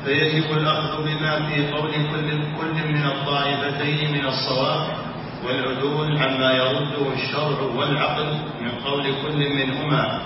فيجب 0.05 0.57
الأخذ 0.57 1.03
بما 1.03 1.49
في 1.49 1.71
قول 1.71 1.91
كل 1.91 2.29
كل 2.59 2.93
من 2.93 3.03
الطائفتين 3.05 4.11
من 4.11 4.25
الصواب 4.25 4.87
والعدول 5.45 6.17
عما 6.17 6.51
يرده 6.51 7.13
الشرع 7.13 7.61
والعقل 7.75 8.25
من 8.61 8.69
قول 8.69 9.03
كل 9.03 9.39
منهما. 9.55 10.21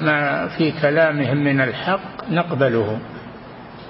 ما 0.00 0.48
في 0.48 0.72
كلامهم 0.80 1.36
من 1.36 1.60
الحق 1.60 2.30
نقبله 2.30 2.98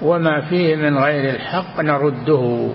وما 0.01 0.41
فيه 0.41 0.75
من 0.75 0.97
غير 0.97 1.35
الحق 1.35 1.81
نرده 1.81 2.73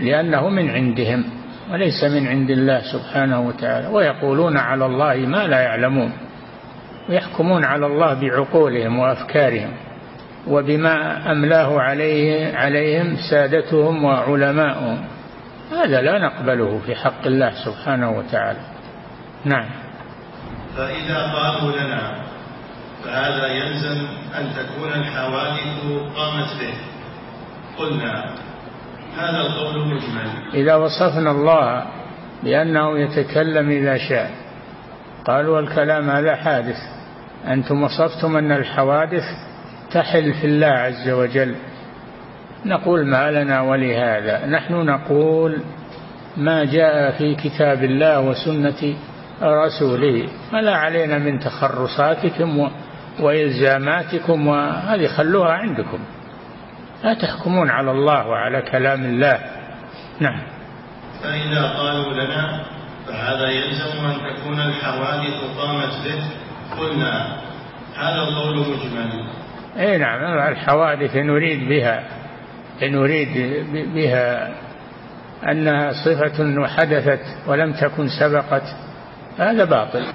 لأنه 0.00 0.48
من 0.48 0.70
عندهم 0.70 1.24
وليس 1.72 2.04
من 2.04 2.26
عند 2.26 2.50
الله 2.50 2.80
سبحانه 2.92 3.40
وتعالى. 3.40 3.88
ويقولون 3.88 4.56
على 4.56 4.86
الله 4.86 5.14
ما 5.14 5.46
لا 5.46 5.60
يعلمون. 5.60 6.12
ويحكمون 7.10 7.64
على 7.64 7.86
الله 7.86 8.14
بعقولهم 8.14 8.98
وأفكارهم 8.98 9.72
وبما 10.46 11.26
أملاه 11.32 11.80
عليه 11.80 12.56
عليهم 12.56 13.16
سادتهم 13.30 14.04
وعلماؤهم. 14.04 15.04
هذا 15.72 16.00
لا 16.00 16.18
نقبله 16.18 16.80
في 16.86 16.94
حق 16.94 17.26
الله 17.26 17.52
سبحانه 17.64 18.10
وتعالى. 18.10 18.58
نعم. 19.44 19.68
فإذا 20.76 21.32
قالوا 21.32 21.72
لنا 21.72 22.24
فهذا 23.04 23.46
يلزم 23.46 24.06
أن 24.38 24.50
تكون 24.56 24.92
الحوادث 24.92 25.82
قامت 26.16 26.48
به. 26.60 26.74
قلنا 27.78 28.24
هذا 29.18 29.40
القول 29.40 29.86
مجمل. 29.86 30.54
إذا 30.54 30.74
وصفنا 30.74 31.30
الله 31.30 31.84
بأنه 32.42 32.98
يتكلم 32.98 33.70
إذا 33.70 33.96
شاء 33.96 34.30
قالوا 35.24 35.60
الكلام 35.60 36.10
هذا 36.10 36.36
حادث. 36.36 36.99
أنتم 37.48 37.82
وصفتم 37.82 38.36
أن 38.36 38.52
الحوادث 38.52 39.24
تحل 39.90 40.34
في 40.34 40.46
الله 40.46 40.66
عز 40.66 41.08
وجل. 41.08 41.54
نقول 42.66 43.06
ما 43.06 43.30
لنا 43.30 43.60
ولهذا. 43.60 44.46
نحن 44.46 44.74
نقول 44.74 45.62
ما 46.36 46.64
جاء 46.64 47.10
في 47.18 47.34
كتاب 47.34 47.84
الله 47.84 48.20
وسنة 48.20 48.94
رسوله. 49.42 50.28
فلا 50.52 50.76
علينا 50.76 51.18
من 51.18 51.38
تخرصاتكم 51.38 52.70
وإلزاماتكم 53.20 54.46
وهذه 54.46 55.06
خلوها 55.06 55.52
عندكم. 55.52 55.98
لا 57.04 57.14
تحكمون 57.14 57.70
على 57.70 57.90
الله 57.90 58.26
وعلى 58.26 58.62
كلام 58.62 59.04
الله. 59.04 59.38
نعم. 60.20 60.40
فإذا 61.22 61.62
قالوا 61.62 62.12
لنا 62.12 62.64
فهذا 63.06 63.48
يلزم 63.48 64.06
أن 64.06 64.36
تكون 64.36 64.60
الحوادث 64.60 65.58
قامت 65.58 65.92
به. 66.04 66.39
قلنا 66.78 67.36
هذا 67.96 68.22
القول 68.28 68.56
مجمل. 68.58 69.24
اي 69.78 69.98
نعم 69.98 70.38
الحوادث 70.52 71.16
نريد 71.16 71.68
بها 71.68 72.02
نريد 72.82 73.28
بها 73.94 74.50
أنها 75.50 75.92
صفة 76.04 76.66
حدثت 76.66 77.20
ولم 77.46 77.72
تكن 77.72 78.08
سبقت 78.20 78.62
هذا 79.38 79.64
باطل. 79.64 80.06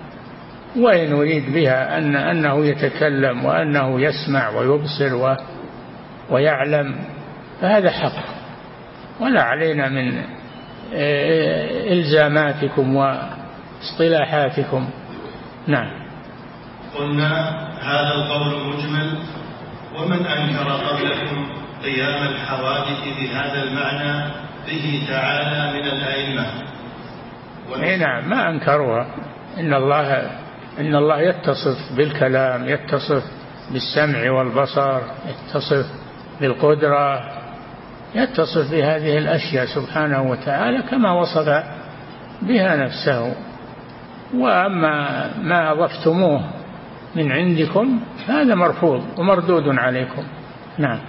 وإن 0.77 1.09
نريد 1.09 1.53
بها 1.53 1.97
أن 1.97 2.15
أنه 2.15 2.65
يتكلم 2.65 3.45
وأنه 3.45 4.01
يسمع 4.01 4.49
ويبصر 4.49 5.15
و 5.15 5.35
ويعلم 6.29 6.95
فهذا 7.61 7.91
حق. 7.91 8.23
ولا 9.21 9.41
علينا 9.41 9.89
من 9.89 10.23
إلزاماتكم 11.91 12.95
واصطلاحاتكم. 12.95 14.89
نعم. 15.67 16.04
قلنا 16.97 17.49
هذا 17.81 18.13
القول 18.13 18.67
مجمل 18.67 19.17
ومن 19.97 20.25
أنكر 20.25 20.71
قبلكم 20.71 21.47
قيام 21.83 22.23
الحوادث 22.23 23.03
بهذا 23.19 23.63
المعنى 23.63 24.31
به 24.67 25.03
تعالى 25.09 25.79
من 25.79 25.87
الأئمة. 25.87 26.45
إي 27.83 27.97
نعم 27.97 28.29
ما 28.29 28.49
أنكروها 28.49 29.07
إن 29.57 29.73
الله 29.73 30.31
إن 30.79 30.95
الله 30.95 31.21
يتصف 31.21 31.97
بالكلام 31.97 32.69
يتصف 32.69 33.23
بالسمع 33.71 34.31
والبصر 34.31 35.01
يتصف 35.27 35.85
بالقدرة 36.41 37.23
يتصف 38.15 38.71
بهذه 38.71 39.17
الأشياء 39.17 39.65
سبحانه 39.65 40.21
وتعالى 40.21 40.81
كما 40.81 41.11
وصف 41.11 41.63
بها 42.41 42.75
نفسه. 42.75 43.35
وأما 44.33 45.29
ما 45.41 45.71
أضفتموه 45.71 46.41
من 47.15 47.31
عندكم 47.31 47.99
هذا 48.27 48.55
مرفوض 48.55 49.03
ومردود 49.17 49.63
عليكم. 49.67 50.23
نعم. 50.77 50.99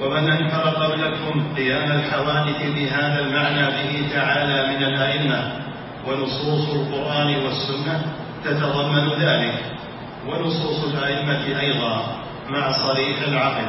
ومن 0.00 0.30
أنكر 0.30 0.68
قبلكم 0.70 1.54
قيام 1.56 1.92
الحوادث 1.92 2.74
بهذا 2.74 3.20
المعنى 3.20 3.66
به 3.66 4.14
تعالى 4.14 4.76
من 4.76 4.84
الأئمة 4.84 5.52
ونصوص 6.08 6.74
القرآن 6.74 7.36
والسنة 7.36 8.02
تتضمن 8.44 9.08
ذلك 9.20 9.54
ونصوص 10.28 10.94
الأئمة 10.94 11.60
أيضا 11.60 12.16
مع 12.50 12.72
صريح 12.72 13.28
العقل. 13.28 13.68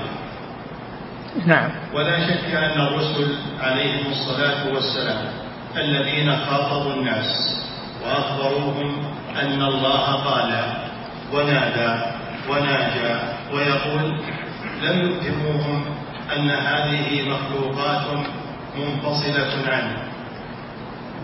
نعم. 1.45 1.69
ولا 1.93 2.27
شك 2.27 2.55
أن 2.55 2.81
الرسل 2.81 3.35
عليهم 3.61 4.11
الصلاة 4.11 4.73
والسلام 4.73 5.25
الذين 5.77 6.35
خاطبوا 6.35 6.93
الناس 6.93 7.55
وأخبروهم 8.05 9.05
أن 9.41 9.61
الله 9.61 10.13
قال 10.13 10.51
ونادى 11.33 12.01
وناجى 12.49 13.15
ويقول 13.53 14.19
لم 14.83 15.11
يتهموهم 15.11 15.85
أن 16.35 16.49
هذه 16.49 17.29
مخلوقات 17.29 18.05
منفصلة 18.77 19.71
عنه 19.71 19.97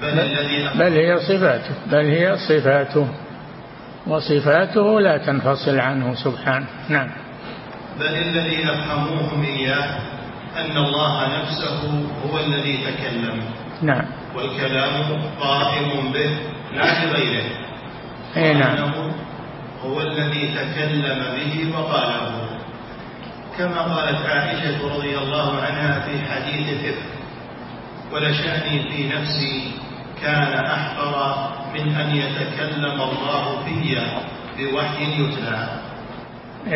بل, 0.02 0.20
الذي 0.20 0.70
بل 0.80 0.94
هي 0.94 1.20
صفاته 1.20 1.76
بل 1.92 2.06
هي 2.06 2.38
صفاته 2.38 3.08
وصفاته 4.08 5.02
لا 5.02 5.18
تنفصل 5.18 5.80
عنه 5.80 6.16
سبحانه. 6.16 6.66
نعم. 6.90 7.10
بل 8.00 8.06
الذي 8.06 8.64
أفهموهم 8.72 9.44
إياه 9.44 10.00
أن 10.58 10.78
الله 10.78 11.42
نفسه 11.42 12.04
هو 12.26 12.40
الذي 12.40 12.78
تكلم. 12.78 13.42
نعم. 13.82 14.06
والكلام 14.36 15.22
قائم 15.40 16.12
به 16.14 16.38
لا 16.74 17.06
بغيره 17.06 17.46
أي 18.38 18.54
نعم. 18.54 19.12
هو 19.86 20.02
الذي 20.02 20.48
تكلم 20.48 21.20
به 21.36 21.80
وقاله. 21.80 22.50
كما 23.58 23.82
قالت 23.82 24.26
عائشة 24.26 24.96
رضي 24.96 25.18
الله 25.18 25.62
عنها 25.62 26.00
في 26.00 26.20
حديث 26.32 26.70
الإفك 26.70 27.12
ولشأني 28.14 28.90
في 28.90 29.08
نفسي 29.08 29.72
كان 30.22 30.66
أحقر 30.66 31.50
من 31.74 31.96
أن 31.96 32.16
يتكلم 32.16 33.02
الله 33.02 33.64
في 33.66 33.98
بوحي 34.58 35.04
يتلى. 35.04 35.68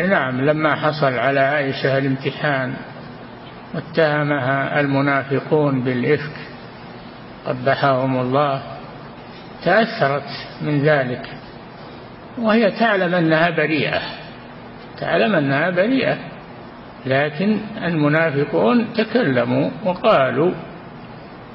نعم 0.08 0.40
لما 0.40 0.74
حصل 0.74 1.14
على 1.18 1.40
عائشة 1.40 1.98
الامتحان 1.98 2.74
واتهمها 3.74 4.80
المنافقون 4.80 5.84
بالإفك 5.84 6.36
قبحهم 7.46 8.20
الله 8.20 8.62
تأثرت 9.64 10.30
من 10.62 10.82
ذلك. 10.82 11.35
وهي 12.38 12.70
تعلم 12.70 13.14
أنها 13.14 13.50
بريئة. 13.50 14.00
تعلم 15.00 15.34
أنها 15.34 15.70
بريئة. 15.70 16.16
لكن 17.06 17.58
المنافقون 17.84 18.92
تكلموا 18.92 19.70
وقالوا 19.84 20.52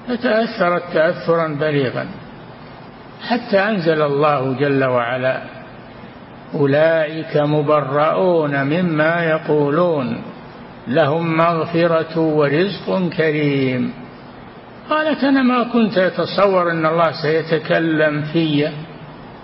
فتأثرت 0.07 0.83
تأثرا 0.93 1.47
بليغا. 1.47 2.05
حتى 3.27 3.59
أنزل 3.59 4.01
الله 4.01 4.53
جل 4.53 4.83
وعلا 4.83 5.41
أولئك 6.53 7.37
مبرؤون 7.37 8.63
مما 8.63 9.23
يقولون. 9.23 10.21
لهم 10.87 11.37
مغفرة 11.37 12.19
ورزق 12.19 13.09
كريم. 13.17 13.93
قالت 14.89 15.23
أنا 15.23 15.41
ما 15.41 15.63
كنت 15.63 15.97
أتصور 15.97 16.71
أن 16.71 16.85
الله 16.85 17.11
سيتكلم 17.11 18.21
في. 18.21 18.69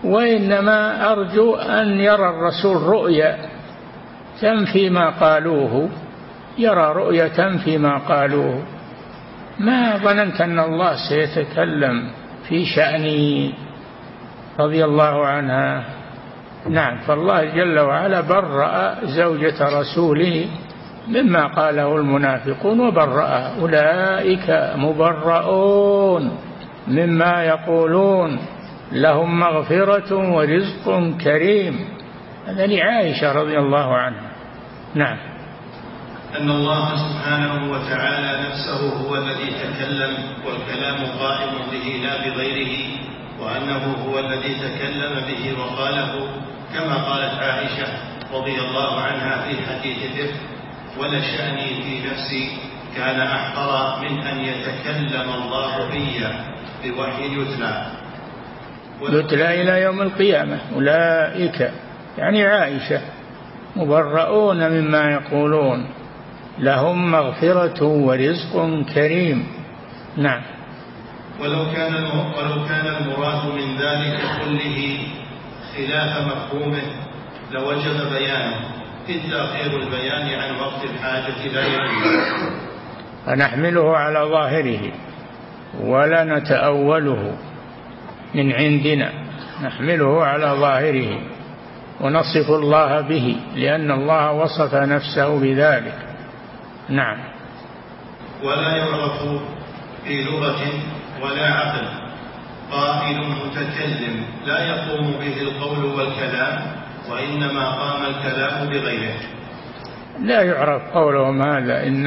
وإنما 0.08 1.12
أرجو 1.12 1.56
أن 1.56 2.00
يرى 2.00 2.30
الرسول 2.30 2.82
رؤيا 2.82 3.38
تنفي 4.41 4.89
ما 4.89 5.10
قالوه 5.10 5.89
يرى 6.58 6.93
رؤيا 6.93 7.28
تنفي 7.28 7.78
ما 7.78 7.98
قالوه. 7.98 8.63
ما 9.60 9.98
ظننت 9.98 10.41
أن 10.41 10.60
الله 10.60 10.96
سيتكلم 11.10 12.10
في 12.48 12.65
شأني 12.65 13.54
رضي 14.60 14.86
الله 14.86 15.26
عنها. 15.26 15.84
نعم 16.70 16.98
فالله 16.98 17.46
جل 17.46 17.80
وعلا 17.80 18.22
برأ 18.22 18.96
زوجة 19.04 19.80
رسوله 19.80 20.46
مما 21.08 21.48
قاله 21.48 21.96
المنافقون 21.96 22.80
وبرأ 22.80 23.52
أولئك 23.62 24.74
مبرؤون 24.76 26.38
مما 26.88 27.43
يقولون. 27.43 28.39
لهم 28.91 29.39
مغفرة 29.39 30.34
ورزق 30.34 31.17
كريم. 31.23 31.88
هذا 32.47 32.67
لعائشة 32.67 33.32
رضي 33.32 33.58
الله 33.58 33.95
عنها. 33.95 34.32
نعم. 34.95 35.17
أن 36.39 36.50
الله 36.50 36.95
سبحانه 36.95 37.71
وتعالى 37.71 38.47
نفسه 38.47 38.89
هو 39.04 39.15
الذي 39.15 39.50
تكلم 39.63 40.13
والكلام 40.45 41.06
قائم 41.19 41.54
به 41.71 41.88
لا 42.04 42.17
بغيره 42.17 42.76
وأنه 43.39 43.95
هو 44.06 44.19
الذي 44.19 44.56
تكلم 44.56 45.13
به 45.28 45.60
وقاله 45.60 46.30
كما 46.73 46.95
قالت 46.95 47.34
عائشة 47.39 47.88
رضي 48.34 48.60
الله 48.60 49.02
عنها 49.02 49.43
في 49.43 49.56
حديث 49.67 49.97
الإفك 50.12 50.41
ولشأني 51.00 51.84
في 51.84 52.10
نفسي 52.10 52.50
كان 52.95 53.21
أحقر 53.21 54.02
من 54.02 54.19
أن 54.19 54.39
يتكلم 54.39 55.30
الله 55.34 55.89
بي 55.91 56.91
بوحي 56.91 57.41
يتلى. 57.41 57.86
يتلى 59.02 59.62
إلى 59.62 59.82
يوم 59.82 60.02
القيامة 60.02 60.60
أولئك 60.76 61.72
يعني 62.18 62.44
عائشة 62.44 63.02
مبرؤون 63.76 64.70
مما 64.70 65.12
يقولون 65.12 65.86
لهم 66.60 67.12
مغفرة 67.12 67.84
ورزق 67.84 68.84
كريم. 68.96 69.48
نعم. 70.18 70.42
ولو 71.42 71.66
كان 71.76 71.94
ولو 71.94 72.66
كان 72.66 72.86
المراد 72.88 73.46
من 73.46 73.78
ذلك 73.78 74.20
كله 74.44 74.98
خلاف 75.78 76.28
مفهومه 76.28 76.82
لوجب 77.52 78.10
بيانه. 78.14 78.60
إذ 79.10 79.32
تأخير 79.32 79.82
البيان 79.82 80.40
عن 80.40 80.60
وقت 80.60 80.84
الحاجة 80.84 81.48
لا 81.54 81.66
يجوز. 81.66 82.24
فنحمله 83.26 83.98
على 83.98 84.20
ظاهره 84.20 84.92
ولا 85.82 86.24
نتأوله. 86.24 87.38
من 88.36 88.52
عندنا 88.52 89.12
نحمله 89.63 90.24
على 90.24 90.46
ظاهره 90.46 91.20
ونصف 92.02 92.50
الله 92.50 93.02
به 93.02 93.36
لأن 93.56 93.92
الله 93.92 94.32
وصف 94.32 94.76
نفسه 94.76 95.40
بذلك. 95.40 95.98
نعم. 96.90 97.18
ولا 98.44 98.76
يعرف 98.76 99.22
في 100.04 100.24
لغة 100.24 100.62
ولا 101.22 101.48
عقل. 101.48 101.88
قائل 102.72 103.18
متكلم 103.18 104.24
لا 104.46 104.60
يقوم 104.66 105.12
به 105.12 105.42
القول 105.42 105.86
والكلام 105.86 106.62
وإنما 107.12 107.72
قام 107.72 108.06
الكلام 108.06 108.70
بغيره. 108.70 109.20
لا 110.20 110.42
يعرف 110.42 110.82
قولهم 110.94 111.42
هذا 111.42 111.88
إن 111.88 112.06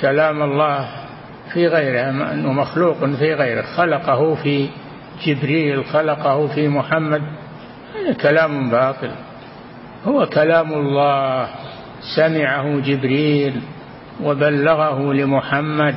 كلام 0.00 0.42
الله 0.42 0.88
في 1.52 1.66
غيره 1.66 2.10
أنه 2.10 2.52
مخلوق 2.52 3.04
في 3.04 3.34
غيره 3.34 3.62
خلقه 3.62 4.34
في 4.34 4.68
جبريل 5.26 5.84
خلقه 5.84 6.46
في 6.46 6.68
محمد. 6.68 7.22
هذا 7.94 8.12
كلام 8.12 8.70
باطل. 8.70 9.10
هو 10.06 10.26
كلام 10.26 10.72
الله. 10.72 11.48
سمعه 12.16 12.80
جبريل 12.80 13.60
وبلغه 14.22 15.12
لمحمد 15.12 15.94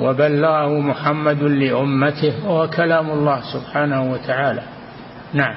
وبلغه 0.00 0.80
محمد 0.80 1.42
لأمته. 1.42 2.46
وهو 2.46 2.68
كلام 2.68 3.10
الله 3.10 3.40
سبحانه 3.52 4.12
وتعالى. 4.12 4.62
نعم. 5.32 5.56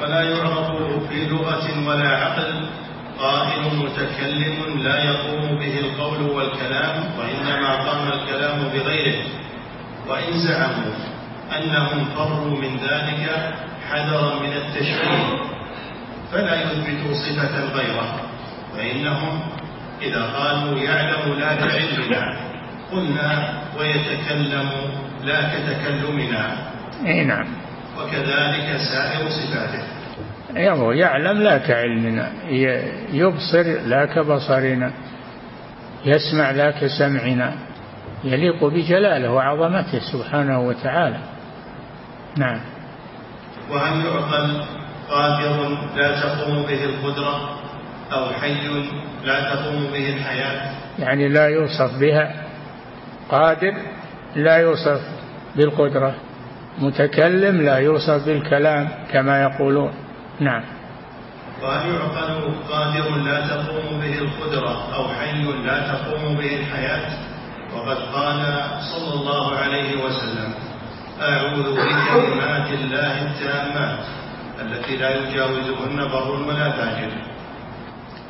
ولا 0.00 0.22
يعرف 0.22 1.08
في 1.08 1.28
لغة 1.28 1.88
ولا 1.88 2.08
عقل. 2.08 2.68
قائل 3.18 3.62
متكلم 3.78 4.82
لا 4.82 5.04
يقوم 5.04 5.58
به 5.58 5.80
القول 5.80 6.30
والكلام 6.30 7.04
وإنما 7.18 7.90
قام 7.90 8.08
الكلام 8.12 8.58
بغيره. 8.68 9.22
وإن 10.08 10.32
زعموا 10.48 11.15
أنهم 11.52 12.04
فروا 12.04 12.58
من 12.60 12.76
ذلك 12.76 13.54
حذرا 13.90 14.40
من 14.40 14.52
التشبيه 14.52 15.46
فلا 16.32 16.62
يثبتوا 16.62 17.14
صفة 17.14 17.64
غيره 17.74 18.20
فإنهم 18.76 19.40
إذا 20.02 20.22
قالوا 20.22 20.78
يعلم 20.78 21.38
لا 21.38 21.54
كعلمنا 21.54 22.36
قلنا 22.92 23.52
ويتكلم 23.78 24.70
لا 25.24 25.40
كتكلمنا. 25.42 26.56
اي 27.06 27.24
نعم. 27.24 27.46
وكذلك 27.98 28.76
سائر 28.76 29.28
صفاته. 29.28 29.82
يهو 30.56 30.92
يعلم 30.92 31.42
لا 31.42 31.58
كعلمنا 31.58 32.32
يبصر 33.12 33.62
لا 33.86 34.04
كبصرنا 34.06 34.92
يسمع 36.04 36.50
لا 36.50 36.70
كسمعنا 36.70 37.52
يليق 38.24 38.64
بجلاله 38.64 39.30
وعظمته 39.32 39.98
سبحانه 40.12 40.60
وتعالى. 40.60 41.35
نعم. 42.36 42.60
وهل 43.70 44.06
يعقل 44.06 44.64
قادر 45.10 45.78
لا 45.96 46.20
تقوم 46.20 46.62
به 46.62 46.84
القدرة 46.84 47.58
أو 48.12 48.30
حي 48.40 48.68
لا 49.24 49.54
تقوم 49.54 49.86
به 49.92 50.14
الحياة؟ 50.16 50.72
يعني 50.98 51.28
لا 51.28 51.46
يوصف 51.48 51.98
بها. 52.00 52.34
قادر 53.30 53.74
لا 54.36 54.56
يوصف 54.56 55.00
بالقدرة. 55.56 56.14
متكلم 56.78 57.62
لا 57.62 57.76
يوصف 57.76 58.26
بالكلام 58.26 58.88
كما 59.12 59.42
يقولون. 59.42 59.92
نعم. 60.40 60.62
وهل 61.62 61.88
يعقل 61.88 62.54
قادر 62.70 63.16
لا 63.16 63.46
تقوم 63.46 64.00
به 64.00 64.18
القدرة 64.18 64.94
أو 64.94 65.08
حي 65.08 65.42
لا 65.66 65.92
تقوم 65.92 66.36
به 66.36 66.60
الحياة؟ 66.60 67.26
وقد 67.74 67.96
قال 67.96 68.42
صلى 68.80 69.20
الله 69.20 69.56
عليه 69.56 70.04
وسلم 70.04 70.65
أعوذ 71.20 71.72
بكلمات 71.72 72.70
الله 72.72 73.22
التامات 73.22 74.04
التي 74.60 74.96
لا 74.96 75.10
يجاوزهن 75.16 75.96
بر 76.12 76.30
ولا 76.48 76.70
فاجر 76.70 77.12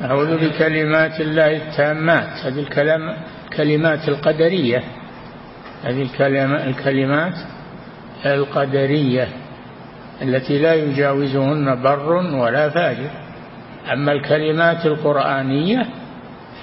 أعوذ 0.01 0.37
بكلمات 0.37 1.21
الله 1.21 1.55
التامات 1.57 2.45
هذه 2.45 2.59
الكلام 2.59 3.17
كلمات 3.57 4.09
القدرية. 4.09 4.83
هذه 5.83 6.01
الكلمات 6.67 7.33
القدرية 8.25 9.27
التي 10.21 10.59
لا 10.59 10.73
يجاوزهن 10.73 11.81
بر 11.81 12.11
ولا 12.13 12.69
فاجر. 12.69 13.09
أما 13.93 14.11
الكلمات 14.11 14.85
القرآنية 14.85 15.85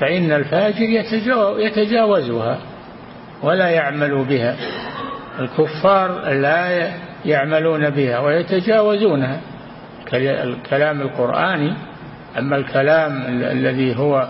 فإن 0.01 0.33
الفاجر 0.33 0.89
يتجاوزها 1.59 2.59
ولا 3.43 3.69
يعمل 3.69 4.25
بها. 4.25 4.57
الكفار 5.39 6.31
لا 6.33 6.91
يعملون 7.25 7.91
بها 7.91 8.19
ويتجاوزونها. 8.19 9.41
الكلام 10.15 11.01
القرآني 11.01 11.75
أما 12.39 12.57
الكلام 12.57 13.23
الذي 13.29 13.97
هو 13.99 14.29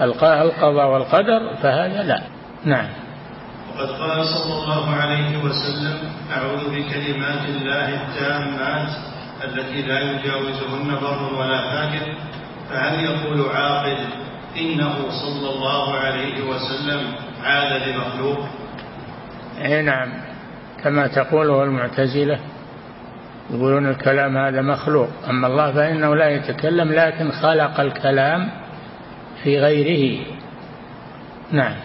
القضاء 0.00 0.92
والقدر 0.92 1.54
فهذا 1.62 2.02
لا. 2.02 2.22
نعم. 2.64 2.88
وقد 3.78 3.88
قال 3.88 4.24
صلى 4.26 4.54
الله 4.62 4.94
عليه 4.94 5.36
وسلم 5.38 5.98
أعوذ 6.36 6.64
بكلمات 6.70 7.48
الله 7.48 7.88
التامات 8.02 8.88
التي 9.44 9.82
لا 9.82 10.00
يجاوزهن 10.00 10.98
بر 11.02 11.34
ولا 11.40 11.62
فاجر 11.70 12.14
فهل 12.70 13.04
يقول 13.04 13.48
عاقل 13.54 13.96
إنه 14.56 14.94
صلى 15.10 15.50
الله 15.54 15.94
عليه 15.94 16.42
وسلم 16.42 17.00
عاد 17.44 17.88
لمخلوق؟ 17.88 18.46
أي 19.64 19.82
نعم. 19.82 20.29
كما 20.84 21.06
تقوله 21.06 21.64
المعتزلة 21.64 22.38
يقولون 23.50 23.86
الكلام 23.86 24.36
هذا 24.36 24.62
مخلوق. 24.62 25.08
أما 25.28 25.46
الله 25.46 25.72
فإنه 25.72 26.14
لا 26.14 26.28
يتكلم 26.28 26.92
لكن 26.92 27.30
خلق 27.30 27.80
الكلام 27.80 28.50
في 29.42 29.58
غيره. 29.58 30.26
نعم. 31.52 31.76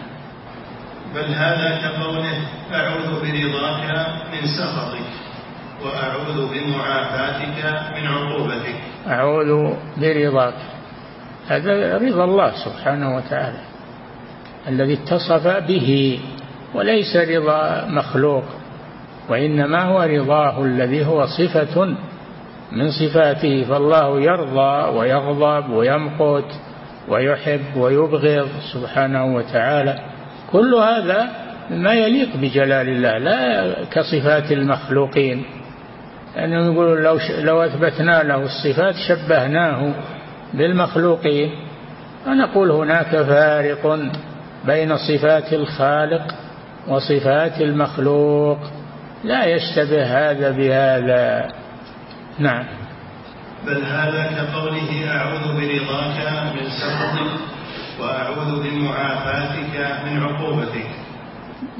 بل 1.14 1.34
هذا 1.34 1.78
كقوله 1.82 2.38
أعوذ 2.74 3.10
برضاك 3.20 4.06
من 4.32 4.46
سخطك 4.58 5.06
وأعوذ 5.84 6.52
بمعافاتك 6.52 7.64
من 7.96 8.06
عقوبتك. 8.06 8.76
أعوذ 9.08 9.74
برضاك. 9.96 10.54
هذا 11.48 11.98
رضا 11.98 12.24
الله 12.24 12.52
سبحانه 12.64 13.16
وتعالى 13.16 13.60
الذي 14.68 14.94
اتصف 14.94 15.46
به 15.46 16.20
وليس 16.74 17.16
رضا 17.16 17.84
مخلوق. 17.88 18.44
وإنما 19.28 19.82
هو 19.82 20.02
رضاه 20.02 20.64
الذي 20.64 21.06
هو 21.06 21.26
صفة 21.26 21.96
من 22.72 22.90
صفاته 22.90 23.64
فالله 23.64 24.20
يرضى 24.20 24.98
ويغضب 24.98 25.70
ويمقت 25.70 26.60
ويحب 27.08 27.76
ويبغض 27.76 28.48
سبحانه 28.72 29.34
وتعالى. 29.34 29.98
كل 30.52 30.74
هذا 30.74 31.28
ما 31.70 31.92
يليق 31.92 32.36
بجلال 32.36 32.88
الله 32.88 33.18
لا 33.18 33.74
كصفات 33.84 34.52
المخلوقين. 34.52 35.44
لأنهم 36.36 36.72
يقولون 36.72 37.02
لو, 37.02 37.18
لو 37.40 37.62
أثبتنا 37.62 38.22
له 38.22 38.42
الصفات 38.42 38.94
شبهناه 39.08 39.94
بالمخلوقين. 40.54 41.50
ونقول 42.26 42.70
هناك 42.70 43.16
فارق 43.16 43.98
بين 44.66 44.96
صفات 44.96 45.52
الخالق 45.52 46.34
وصفات 46.88 47.60
المخلوق. 47.60 48.58
لا 49.26 49.44
يشتبه 49.44 50.02
هذا 50.04 50.50
بهذا. 50.50 51.48
نعم. 52.38 52.64
بل 53.66 53.84
هذا 53.84 54.22
كقوله 54.36 54.90
أعوذ 55.10 55.44
برضاك 55.58 56.18
من 56.54 56.66
سخطك 56.80 57.30
وأعوذ 58.00 58.62
بمعافاتك 58.62 59.74
من 60.04 60.22
عقوبتك. 60.22 60.90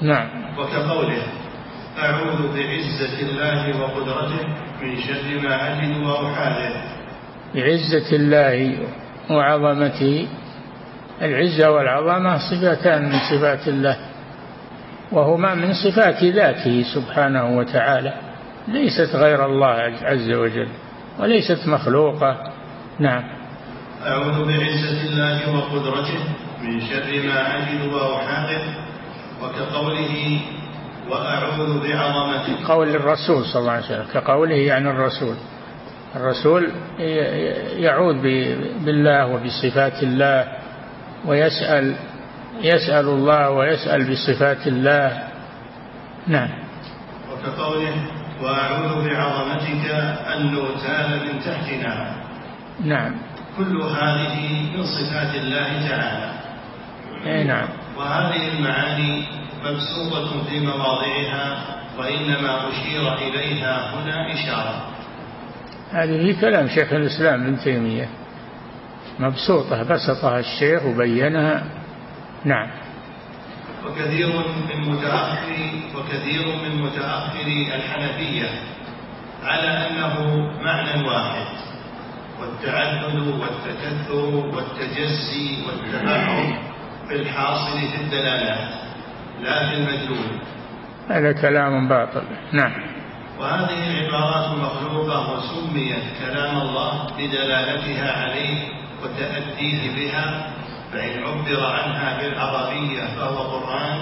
نعم. 0.02 0.28
وكقوله 0.58 1.22
أعوذ 1.98 2.40
بعزة 2.54 3.16
الله 3.22 3.80
وقدرته 3.80 4.42
من 4.82 4.96
شر 5.00 5.48
ما 5.48 5.54
أجد 5.72 5.96
وأحاذر 5.96 6.74
بعزة 7.54 8.16
الله 8.16 8.78
وعظمته. 9.30 10.28
العزة 11.22 11.70
والعظمة 11.70 12.38
صفتان 12.38 13.02
من 13.04 13.18
صفات 13.30 13.68
الله. 13.68 13.96
وهما 15.12 15.54
من 15.54 15.74
صفات 15.74 16.24
ذاته 16.24 16.84
سبحانه 16.94 17.58
وتعالى. 17.58 18.14
ليست 18.68 19.16
غير 19.16 19.46
الله 19.46 19.94
عز 20.02 20.30
وجل 20.30 20.68
وليست 21.18 21.68
مخلوقة. 21.68 22.52
نعم. 22.98 23.22
أعوذ 24.06 24.44
بعزة 24.44 25.04
الله 25.08 25.56
وقدرته 25.56 26.18
من 26.62 26.80
شر 26.80 27.26
ما 27.26 27.56
أجد 27.56 27.92
وأحاذر 27.92 28.62
وكقوله 29.42 30.40
وأعوذ 31.10 31.82
بعظمته. 31.82 32.68
قول 32.68 32.88
الرسول 32.88 33.44
صلى 33.44 33.60
الله 33.60 33.72
عليه 33.72 33.84
وسلم 33.84 34.06
كقوله 34.14 34.54
يعني 34.54 34.90
الرسول. 34.90 35.36
الرسول 36.16 36.70
يعوذ 37.78 38.14
بالله 38.84 39.26
وبصفات 39.26 40.02
الله 40.02 40.48
ويسأل 41.26 41.94
يسأل 42.60 43.08
الله 43.08 43.50
ويسأل 43.50 44.10
بصفات 44.10 44.66
الله. 44.66 45.22
نعم. 46.26 46.50
وكقوله 47.32 47.96
وأعوذ 48.42 49.08
بعظمتك 49.08 49.86
أن 50.34 50.54
نغتال 50.54 51.10
من 51.26 51.40
تحتنا. 51.40 52.16
نعم. 52.84 53.14
كل 53.56 53.76
هذه 53.82 54.70
من 54.76 54.82
صفات 54.84 55.34
الله 55.34 55.88
تعالى. 55.88 56.32
اي 57.26 57.44
نعم. 57.44 57.68
وهذه 57.96 58.48
المعاني 58.58 59.24
مبسوطة 59.64 60.44
في 60.44 60.60
مواضعها 60.60 61.56
وإنما 61.98 62.68
أشير 62.68 63.14
إليها 63.14 63.94
هنا 63.94 64.34
إشارة. 64.34 64.86
هذه 65.92 66.40
كلام 66.40 66.68
شيخ 66.68 66.92
الإسلام 66.92 67.42
ابن 67.42 67.58
تيمية. 67.58 68.08
مبسوطة 69.18 69.82
بسطها 69.82 70.38
الشيخ 70.38 70.84
وبينها. 70.84 71.64
نعم. 72.46 72.70
وكثير 73.86 74.28
من 74.68 74.90
متأخر 74.92 75.56
وكثير 75.96 76.46
من 76.46 76.82
متأخري 76.82 77.74
الحنفية 77.74 78.48
على 79.44 79.68
أنه 79.68 80.36
معنى 80.62 81.08
واحد 81.08 81.46
والتعدد 82.40 83.14
والتكثر 83.14 84.24
والتجسي 84.34 85.64
والتبعد 85.66 86.58
في 87.08 87.14
الحاصل 87.14 87.78
في 87.78 88.00
الدلالات 88.00 88.68
لا 89.42 89.68
في 89.68 89.74
المدلول 89.74 90.40
هذا 91.10 91.32
كلام 91.32 91.88
باطل. 91.88 92.22
نعم. 92.52 92.72
وهذه 93.38 93.90
العبارات 93.90 94.58
مخلوقة 94.58 95.32
وسميت 95.32 96.02
كلام 96.24 96.56
الله 96.56 97.06
بدلالتها 97.18 98.22
عليه 98.22 98.68
وتأديه 99.02 99.94
بها 99.96 100.55
فإن 100.96 101.22
عبر 101.22 101.66
عنها 101.66 102.22
بالعربية 102.22 103.02
فهو 103.16 103.38
قرآن 103.38 103.98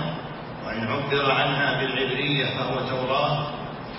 وإن 0.67 0.83
عبر 0.83 1.31
عنها 1.31 1.81
بالعبرية 1.81 2.47
فهو 2.47 2.89
توراة 2.89 3.47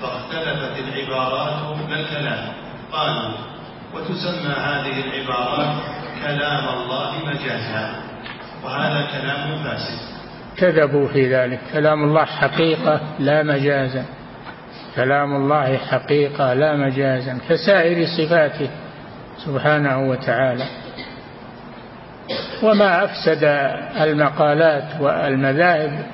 فاختلفت 0.02 0.80
العبارات 0.80 1.78
ما 1.90 2.00
الكلام. 2.00 2.54
قالوا 2.92 3.38
وتسمى 3.94 4.54
هذه 4.54 5.04
العبارات 5.04 5.76
كلام 6.24 6.68
الله 6.70 7.12
مجازا. 7.26 7.96
وهذا 8.64 9.08
كلام 9.12 9.64
فاسد. 9.64 10.00
كذبوا 10.58 11.08
في 11.08 11.36
ذلك. 11.36 11.60
كلام 11.74 12.04
الله 12.04 12.26
حقيقة 12.26 13.02
لا 13.20 13.44
مجازا. 13.44 14.06
كلام 14.96 15.36
الله 15.36 15.78
حقيقة 15.78 16.54
لا 16.54 16.76
مجازا. 16.76 17.40
كسائر 17.50 18.08
صفاته 18.18 18.70
سبحانه 19.38 20.10
وتعالى. 20.10 20.85
وما 22.64 23.04
أفسد 23.04 23.44
المقالات 24.02 25.02
والمذاهب 25.02 26.06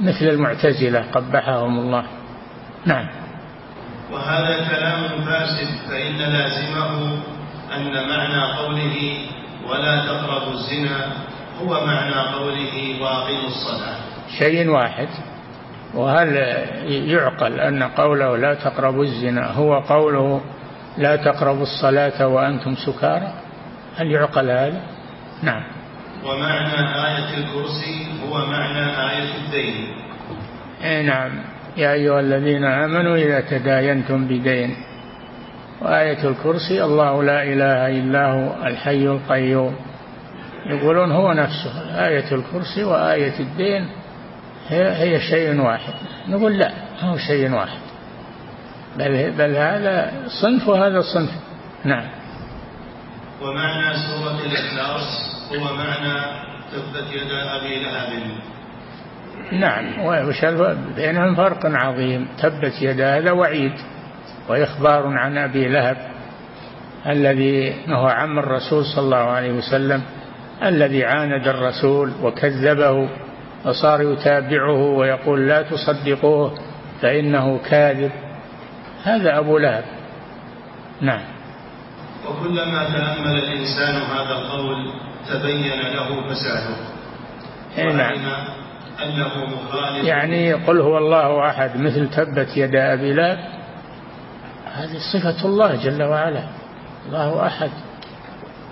مثل 0.00 0.24
المعتزلة 0.24 1.04
قبحهم 1.12 1.78
الله. 1.78 2.04
نعم. 2.86 3.08
وهذا 4.12 4.68
كلام 4.70 5.24
فاسد 5.24 5.68
فإن 5.88 6.16
لازمه 6.16 7.12
أن 7.76 8.08
معنى 8.08 8.52
قوله 8.58 9.18
ولا 9.70 10.06
تقربوا 10.06 10.52
الزنا 10.52 11.12
هو 11.62 11.86
معنى 11.86 12.14
قوله 12.14 13.02
وأقيموا 13.02 13.48
الصلاة. 13.48 13.96
شيء 14.38 14.68
واحد. 14.68 15.08
وهل 15.94 16.36
يعقل 16.88 17.60
أن 17.60 17.82
قوله 17.82 18.36
لا 18.36 18.54
تقربوا 18.54 19.04
الزنا 19.04 19.52
هو 19.52 19.80
قوله 19.80 20.40
لا 20.98 21.16
تقربوا 21.16 21.62
الصلاة 21.62 22.26
وأنتم 22.26 22.74
سكارى؟ 22.74 23.32
هل 23.96 24.10
يعقل 24.10 24.50
هذا؟ 24.50 24.80
نعم. 25.42 25.62
ومعنى 26.24 26.78
آية 27.06 27.38
الكرسي 27.38 28.06
هو 28.28 28.46
معنى 28.46 29.10
آية 29.10 29.30
الدين. 29.44 29.88
اي 30.84 31.02
نعم. 31.02 31.30
يا 31.76 31.92
أيها 31.92 32.20
الذين 32.20 32.64
آمنوا 32.64 33.16
إذا 33.16 33.40
تداينتم 33.40 34.24
بدين. 34.24 34.76
وآية 35.80 36.28
الكرسي 36.28 36.84
الله 36.84 37.22
لا 37.22 37.42
إله 37.42 37.88
إلا 37.88 38.26
هو 38.26 38.66
الحي 38.66 39.06
القيوم. 39.06 39.76
يقولون 40.66 41.12
هو 41.12 41.32
نفسه. 41.32 42.06
آية 42.06 42.34
الكرسي 42.34 42.84
وآية 42.84 43.40
الدين 43.40 43.88
هي, 44.68 44.92
هي 44.92 45.20
شيء 45.20 45.60
واحد. 45.60 45.94
نقول 46.28 46.58
لا 46.58 46.72
هو 47.00 47.16
شيء 47.16 47.52
واحد. 47.52 47.80
بل, 48.96 49.30
بل 49.30 49.56
هذا 49.56 50.12
صنف 50.42 50.68
وهذا 50.68 51.00
صنف. 51.00 51.30
نعم. 51.84 52.21
ومعنى 53.44 53.96
سورة 53.96 54.40
الإخلاص 54.46 55.06
هو 55.52 55.74
معنى 55.74 56.42
تبت 56.72 57.12
يدا 57.12 57.56
أبي 57.56 57.82
لهب. 57.82 58.08
نعم 59.52 60.06
وش 60.06 60.44
بينهم 60.96 61.34
فرق 61.34 61.66
عظيم. 61.66 62.28
تبت 62.42 62.82
يدا 62.82 63.18
هذا 63.18 63.30
وعيد 63.30 63.72
وإخبار 64.48 65.06
عن 65.06 65.38
أبي 65.38 65.68
لهب 65.68 65.96
الذي 67.06 67.74
هو 67.88 68.06
عم 68.06 68.38
الرسول 68.38 68.84
صلى 68.84 69.04
الله 69.04 69.16
عليه 69.16 69.52
وسلم 69.52 70.02
الذي 70.62 71.04
عاند 71.04 71.48
الرسول 71.48 72.12
وكذبه 72.22 73.08
فصار 73.64 74.02
يتابعه 74.02 74.82
ويقول 74.82 75.48
لا 75.48 75.62
تصدقوه 75.62 76.54
فإنه 77.00 77.60
كاذب. 77.70 78.10
هذا 79.04 79.38
أبو 79.38 79.58
لهب. 79.58 79.84
نعم. 81.00 81.31
وكلما 82.28 82.84
تأمل 82.84 83.38
الإنسان 83.38 83.94
هذا 83.94 84.34
القول 84.34 84.92
تبين 85.28 85.80
له 85.80 86.28
فساده. 86.28 86.76
إيه، 87.78 87.92
نعم. 87.92 88.12
أنه 89.02 89.46
مخالف. 89.46 90.04
يعني 90.04 90.52
قل 90.52 90.80
هو 90.80 90.98
الله 90.98 91.48
أحد 91.48 91.76
مثل 91.76 92.10
تبت 92.10 92.56
يد 92.56 92.76
أبي 92.76 93.12
لهب. 93.12 93.38
هذه 94.74 94.98
صفة 95.12 95.48
الله 95.48 95.84
جل 95.84 96.02
وعلا. 96.02 96.42
الله 97.06 97.46
أحد. 97.46 97.70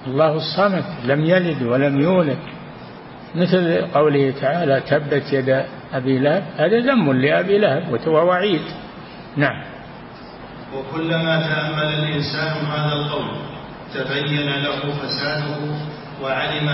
الله 0.07 0.33
الصمد. 0.37 0.85
لم 1.05 1.25
يلد 1.25 1.63
ولم 1.63 2.01
يولد. 2.01 2.39
مثل 3.35 3.87
قوله 3.95 4.35
تعالى 4.41 4.81
تبت 4.81 5.33
يد 5.33 5.65
أبي 5.95 6.19
لهب. 6.19 6.45
هذا 6.57 6.79
ذم 6.79 7.13
لأبي 7.13 7.59
لهب 7.59 7.93
وهو 7.93 8.29
وعيد. 8.29 8.63
نعم. 9.37 9.63
وكلما 10.75 11.43
تأمل 11.49 11.95
الإنسان 11.95 12.67
هذا 12.67 12.93
القول 12.93 13.31
تبين 13.95 14.51
له 14.51 14.81
فساده 15.03 15.57
وعلم 16.23 16.69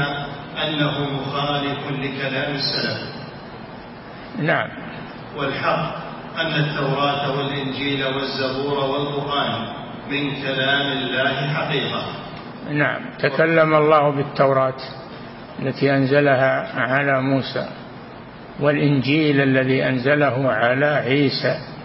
أنه 0.64 1.10
مخالف 1.10 1.78
لكلام 1.90 2.54
السلف. 2.54 3.00
نعم. 4.38 4.68
والحق 5.36 5.94
أن 6.40 6.46
التوراة 6.64 7.36
والإنجيل 7.38 8.04
والزبور 8.04 8.78
والقرآن 8.84 9.52
من 10.10 10.42
كلام 10.42 10.92
الله 10.92 11.54
حقيقة. 11.54 12.02
نعم. 12.70 13.00
تكلم 13.18 13.74
الله 13.74 14.10
بالتوراة 14.10 14.80
التي 15.62 15.94
أنزلها 15.96 16.80
على 16.80 17.22
موسى 17.22 17.68
والإنجيل 18.60 19.40
الذي 19.40 19.88
أنزله 19.88 20.52
على 20.52 20.86
عيسى. 20.86 21.75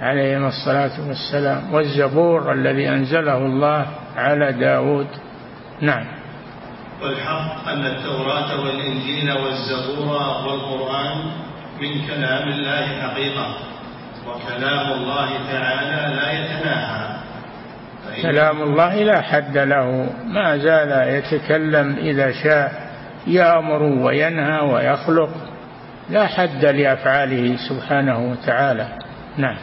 عليهما 0.00 0.48
الصلاة 0.48 1.08
والسلام 1.08 1.74
والزبور 1.74 2.52
الذي 2.52 2.88
أنزله 2.88 3.36
الله 3.36 3.86
على 4.16 4.52
داود. 4.52 5.06
نعم. 5.80 6.06
والحق 7.02 7.68
أن 7.68 7.86
التوراة 7.86 8.60
والإنجيل 8.60 9.32
والزبور 9.32 10.22
والقرآن 10.46 11.18
من 11.80 12.06
كلام 12.06 12.48
الله 12.48 12.86
حقيقة 13.02 13.56
وكلام 14.26 14.92
الله 14.92 15.28
تعالى 15.52 16.14
لا 16.14 16.32
يتناهى. 16.32 17.14
كلام 18.22 18.62
الله 18.62 18.94
لا 19.02 19.20
حد 19.20 19.58
له 19.58 20.06
ما 20.26 20.56
زال 20.56 21.08
يتكلم 21.08 21.96
إذا 21.98 22.32
شاء 22.32 22.72
يأمر 23.26 23.82
وينهى 23.82 24.60
ويخلق 24.60 25.30
لا 26.10 26.26
حد 26.26 26.64
لأفعاله 26.64 27.56
سبحانه 27.68 28.30
وتعالى. 28.30 28.88
نعم. 29.36 29.56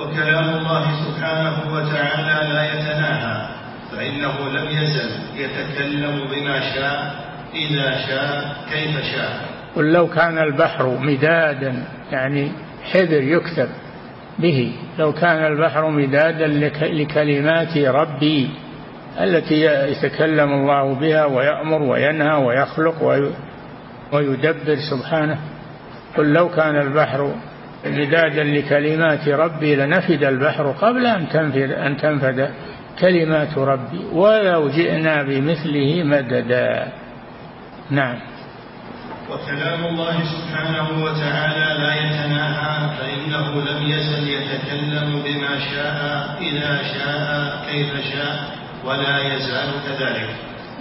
وكلام 0.00 0.48
الله 0.58 0.84
سبحانه 1.04 1.74
وتعالى 1.74 2.52
لا 2.52 2.64
يتناهى 2.74 3.48
فإنه 3.92 4.48
لم 4.48 4.68
يزل 4.68 5.10
يتكلم 5.36 6.28
بما 6.30 6.60
شاء 6.74 7.14
إذا 7.54 7.96
شاء 8.06 8.56
كيف 8.72 9.04
شاء. 9.14 9.40
قل 9.76 9.92
لو 9.92 10.06
كان 10.06 10.38
البحر 10.38 10.98
مدادا 11.00 11.82
يعني 12.12 12.52
حبر 12.92 13.22
يكتب 13.22 13.68
به 14.38 14.72
لو 14.98 15.12
كان 15.12 15.46
البحر 15.52 15.90
مدادا 15.90 16.46
لكلمات 16.82 17.78
ربي 17.78 18.50
التي 19.20 19.60
يتكلم 19.64 20.52
الله 20.52 20.94
بها 20.94 21.24
ويأمر 21.24 21.82
وينهى 21.82 22.44
ويخلق 22.44 23.02
ويدبر 24.12 24.76
سبحانه. 24.90 25.38
قل 26.16 26.32
لو 26.32 26.48
كان 26.48 26.76
البحر 26.80 27.34
مدادا 27.90 28.44
لكلمات 28.44 29.28
ربي 29.28 29.76
لنفد 29.76 30.24
البحر 30.24 30.70
قبل 30.70 31.06
أن 31.06 31.28
تنفد, 31.28 31.70
أن 31.70 31.96
تنفد 31.96 32.50
كلمات 33.00 33.58
ربي 33.58 34.04
ولو 34.12 34.68
جئنا 34.68 35.22
بمثله 35.22 36.02
مددا. 36.04 36.92
نعم. 37.90 38.18
وكلام 39.30 39.84
الله 39.84 40.14
سبحانه 40.24 41.04
وتعالى 41.04 41.82
لا 41.82 41.94
يتناهى 41.94 42.96
فإنه 42.98 43.46
لم 43.54 43.82
يزل 43.90 44.28
يتكلم 44.28 45.22
بما 45.24 45.58
شاء 45.58 46.38
إذا 46.40 46.82
شاء 46.94 47.62
كيف 47.70 47.90
شاء 48.12 48.36
ولا 48.84 49.18
يزال 49.18 49.70
كذلك. 49.86 50.30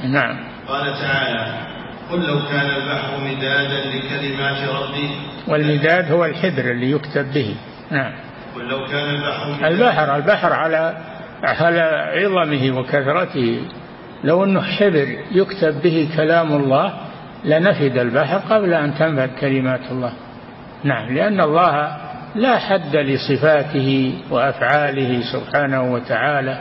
نعم. 0.04 0.38
قال 0.68 0.94
تعالى 1.02 1.66
قل 2.12 2.20
لو 2.28 2.40
كان 2.50 2.70
البحر 2.70 3.18
مدادا 3.18 3.80
لكلمات 3.86 4.70
ربي 4.70 5.10
والمداد 5.48 6.12
هو 6.12 6.26
الحبر 6.26 6.72
اللي 6.72 6.92
يكتب 6.92 7.34
به. 7.34 7.56
نعم. 7.92 8.12
قل 8.56 8.68
لو 8.68 8.86
كان 8.86 9.10
البحر 9.10 9.68
البحر 9.68 10.16
البحر 10.16 10.54
على 10.54 10.98
على 11.44 11.82
عظمه 12.16 12.80
وكثرته. 12.80 13.62
لو 14.24 14.44
أنه 14.44 14.62
حبر 14.62 15.08
يكتب 15.32 15.82
به 15.82 16.10
كلام 16.18 16.54
الله 16.54 16.94
لنفد 17.44 17.98
البحر 17.98 18.38
قبل 18.38 18.74
أن 18.74 18.96
تنفد 18.96 19.30
كلمات 19.40 19.92
الله. 19.92 20.14
نعم 20.84 21.14
لأن 21.16 21.42
الله 21.42 21.98
لا 22.36 22.58
حد 22.58 22.96
لصفاته 22.96 24.14
وأفعاله 24.32 25.22
سبحانه 25.34 25.94
وتعالى. 25.94 26.60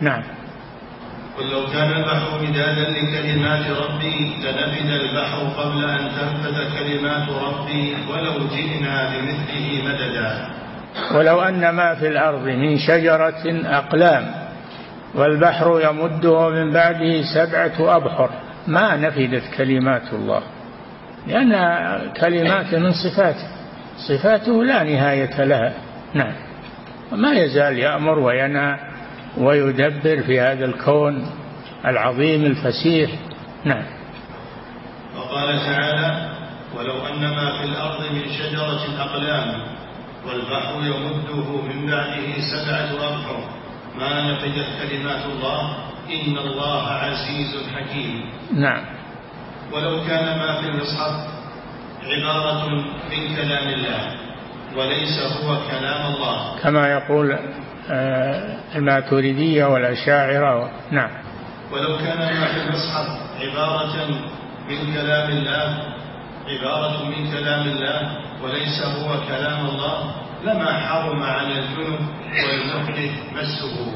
نعم. 0.00 0.22
قل 1.38 1.50
لو 1.50 1.66
كان 1.72 1.92
البحر 1.92 2.42
مدادا 2.42 2.90
لكلمات 2.90 3.66
ربي 3.70 4.36
لنفد 4.42 4.90
البحر 4.90 5.38
قبل 5.58 5.84
أن 5.84 6.08
تنفد 6.08 6.78
كلمات 6.78 7.28
ربي 7.28 7.96
ولو 8.10 8.46
جئنا 8.48 9.10
بمثله 9.10 9.82
مددا. 9.84 10.48
ولو 11.14 11.40
أن 11.40 11.70
ما 11.70 11.94
في 11.94 12.08
الأرض 12.08 12.42
من 12.42 12.78
شجرة 12.78 13.42
أقلام 13.64 14.34
والبحر 15.14 15.80
يمده 15.90 16.48
من 16.48 16.72
بعده 16.72 17.22
سبعة 17.34 17.96
أبحر 17.96 18.30
ما 18.66 18.96
نفدت 18.96 19.42
كلمات 19.56 20.12
الله. 20.12 20.42
لأن 21.26 21.52
كلمات 22.20 22.74
من 22.74 22.92
صفاته 22.92 23.46
صفاته 24.08 24.64
لا 24.64 24.82
نهاية 24.82 25.44
لها. 25.44 25.72
نعم. 26.14 26.32
وما 27.12 27.32
يزال 27.32 27.78
يأمر 27.78 28.18
وينهى. 28.18 28.93
ويدبر 29.38 30.22
في 30.22 30.40
هذا 30.40 30.64
الكون 30.64 31.30
العظيم 31.86 32.44
الفسيح. 32.44 33.10
نعم. 33.64 33.84
وقال 35.16 35.58
تعالى 35.58 36.30
ولو 36.76 37.06
أن 37.06 37.20
ما 37.20 37.58
في 37.58 37.64
الأرض 37.64 38.00
من 38.12 38.22
شجرة 38.38 39.00
أقلام 39.00 39.62
والبحر 40.26 40.74
يمده 40.74 41.62
من 41.62 41.86
بعده 41.86 42.40
سبعة 42.52 42.90
أبحر 43.08 43.48
ما 43.98 44.32
نفدت 44.32 44.66
كلمات 44.82 45.24
الله؟ 45.26 45.76
إن 46.10 46.38
الله 46.38 46.88
عزيز 46.88 47.56
حكيم. 47.74 48.30
نعم. 48.52 48.84
ولو 49.72 50.04
كان 50.06 50.38
ما 50.38 50.60
في 50.60 50.68
المصحف 50.68 51.34
عبارة 52.04 52.68
من 53.10 53.36
كلام 53.36 53.68
الله 53.68 54.14
وليس 54.76 55.18
هو 55.18 55.58
كلام 55.70 56.14
الله. 56.14 56.58
كما 56.62 56.88
يقول 56.88 57.38
الماتريدية 58.76 59.64
والأشاعرة 59.64 60.70
نعم. 60.90 61.10
ولو 61.72 61.98
كان 61.98 62.18
ما 62.18 62.46
في 62.46 62.60
المصحف 62.62 63.06
عبارة 63.40 64.06
من 64.68 64.94
كلام 64.94 65.30
الله 65.30 65.94
عبارة 66.48 67.04
من 67.04 67.30
كلام 67.32 67.60
الله 67.66 68.18
وليس 68.42 68.84
هو 68.84 69.28
كلام 69.28 69.66
الله 69.66 70.14
لما 70.44 70.80
حرم 70.80 71.22
على 71.22 71.58
الجنب 71.58 72.00
والمحدث 72.32 73.10
مسه. 73.32 73.92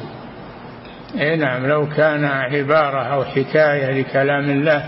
اي 1.20 1.36
نعم. 1.36 1.66
لو 1.66 1.88
كان 1.88 2.24
عبارة 2.24 3.02
أو 3.02 3.24
حكاية 3.24 4.00
لكلام 4.00 4.50
الله 4.50 4.84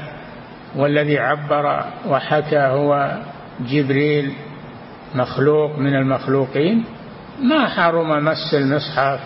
والذي 0.77 1.19
عبر 1.19 1.85
وحكى 2.07 2.59
هو 2.59 3.19
جبريل 3.61 4.33
مخلوق 5.15 5.79
من 5.79 5.95
المخلوقين 5.95 6.85
ما 7.43 7.69
حرم 7.69 8.25
مس 8.25 8.55
المصحف 8.55 9.21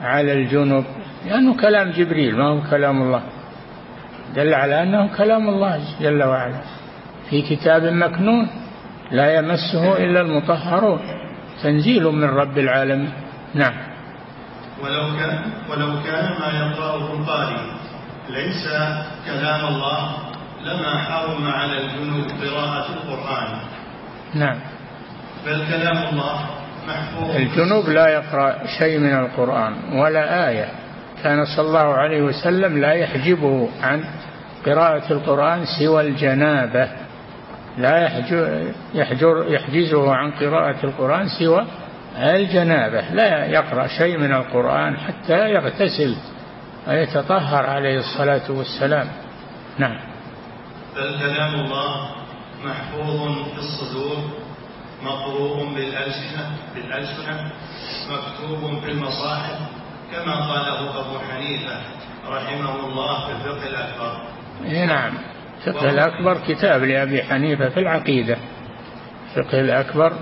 على 0.00 0.32
الجنب 0.32 0.84
لأنه 1.26 1.56
كلام 1.56 1.90
جبريل 1.90 2.36
ما 2.36 2.44
هو 2.44 2.60
كلام 2.70 3.02
الله. 3.02 3.22
دل 4.34 4.54
على 4.54 4.82
أنه 4.82 5.16
كلام 5.16 5.48
الله 5.48 5.80
جل 6.00 6.22
وعلا. 6.22 6.60
في 7.30 7.42
كتاب 7.42 7.82
مكنون 7.82 8.48
لا 9.10 9.34
يمسه 9.34 9.96
إلا 9.96 10.20
المطهرون. 10.20 11.00
تنزيل 11.62 12.04
من 12.04 12.24
رب 12.24 12.58
العالمين. 12.58 13.12
نعم. 13.54 13.74
ولو 14.82 15.16
كان 15.18 15.38
ولو 15.70 16.02
كان 16.02 16.24
ما 16.40 16.48
يقرأه 16.60 17.12
القارئ 17.12 17.60
ليس 18.30 18.64
كلام 19.26 19.66
الله 19.66 20.16
لما 20.64 20.98
حرم 20.98 21.48
على 21.48 21.80
الجنوب 21.80 22.26
قراءة 22.42 22.86
القرآن. 22.92 23.58
نعم. 24.34 24.58
بل 25.46 25.64
كلام 25.66 25.98
الله 26.12 26.40
الجنوب 27.36 27.88
لا 27.88 28.08
يقرأ 28.08 28.66
شيء 28.78 28.98
من 28.98 29.14
القرآن 29.18 29.98
ولا 29.98 30.48
آية. 30.48 30.68
كان 31.22 31.44
صلى 31.56 31.66
الله 31.66 31.94
عليه 31.94 32.22
وسلم 32.22 32.78
لا 32.78 32.92
يحجبه 32.92 33.68
عن 33.82 34.04
قراءة 34.66 35.12
القرآن 35.12 35.64
سوى 35.78 36.02
الجنابة. 36.08 36.88
لا 37.78 37.98
يحجر, 38.04 38.72
يحجر 38.94 39.46
يحجزه 39.48 40.12
عن 40.14 40.30
قراءة 40.30 40.76
القرآن 40.84 41.28
سوى 41.38 41.66
الجنابة. 42.16 43.00
لا 43.14 43.46
يقرأ 43.46 43.86
شيء 43.86 44.18
من 44.18 44.32
القرآن 44.32 44.96
حتى 44.96 45.50
يغتسل 45.50 46.16
ويتطهر 46.88 47.66
عليه 47.66 47.98
الصلاة 47.98 48.50
والسلام. 48.50 49.08
نعم. 49.78 49.98
بل 50.96 51.18
كلام 51.18 51.54
الله 51.54 52.10
محفوظ 52.64 53.48
في 53.52 53.58
الصدور. 53.58 54.46
مقروء 55.02 55.74
بالألسنة 55.74 56.56
بالألسنة 56.74 57.52
مكتوب 58.10 58.80
في 58.80 58.90
المصاحف 58.90 59.58
كما 60.12 60.34
قاله 60.34 61.00
أبو 61.00 61.18
حنيفة 61.18 61.80
رحمه 62.28 62.86
الله 62.86 63.26
في 63.26 63.32
الفقه 63.32 63.66
الأكبر. 63.66 64.22
نعم. 64.86 65.14
الفقه 65.58 65.90
الأكبر 65.90 66.38
كتاب 66.48 66.82
لأبي 66.82 67.22
حنيفة 67.22 67.68
في 67.68 67.80
العقيدة. 67.80 68.36
الفقه 69.36 69.60
الأكبر 69.60 70.12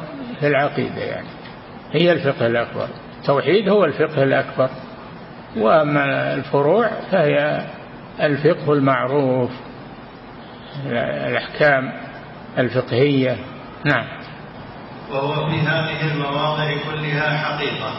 في 0.41 0.47
العقيدة 0.47 1.03
يعني. 1.03 1.29
هي 1.93 2.13
الفقه 2.13 2.47
الأكبر. 2.47 2.89
التوحيد 3.21 3.69
هو 3.69 3.85
الفقه 3.85 4.23
الأكبر. 4.23 4.71
وأما 5.57 6.35
الفروع 6.35 6.91
فهي 7.11 7.67
الفقه 8.21 8.73
المعروف 8.73 9.51
الأحكام 10.87 11.93
الفقهية. 12.59 13.37
نعم. 13.85 14.24
وهو 15.15 15.51
في 15.51 15.57
هذه 15.61 16.13
المواضع 16.13 16.75
كلها 16.91 17.39
حقيقة. 17.39 17.93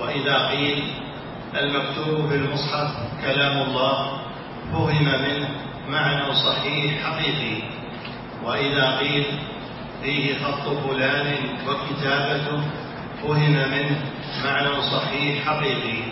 وإذا 0.00 0.48
قيل 0.48 0.84
المكتوب 1.60 2.28
في 2.28 2.34
المصحف 2.34 2.90
كلام 3.24 3.62
الله 3.62 4.18
فهم 4.72 5.04
منه 5.04 5.48
معنى 5.88 6.34
صحيح 6.34 7.02
حقيقي. 7.04 7.62
وإذا 8.44 8.98
قيل 8.98 9.24
فيه 10.02 10.34
خط 10.44 10.68
فلان 10.68 11.34
وكتابته 11.68 12.60
فهم 13.22 13.52
منه 13.52 14.00
معنى 14.44 14.82
صحيح 14.82 15.46
حقيقي. 15.46 16.02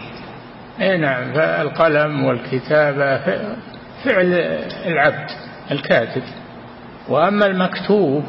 أي 0.80 0.96
نعم 0.96 1.32
فالقلم 1.32 2.24
والكتابة 2.24 3.16
فعل 4.04 4.32
العبد 4.86 5.30
الكاتب. 5.70 6.22
وأما 7.08 7.46
المكتوب 7.46 8.24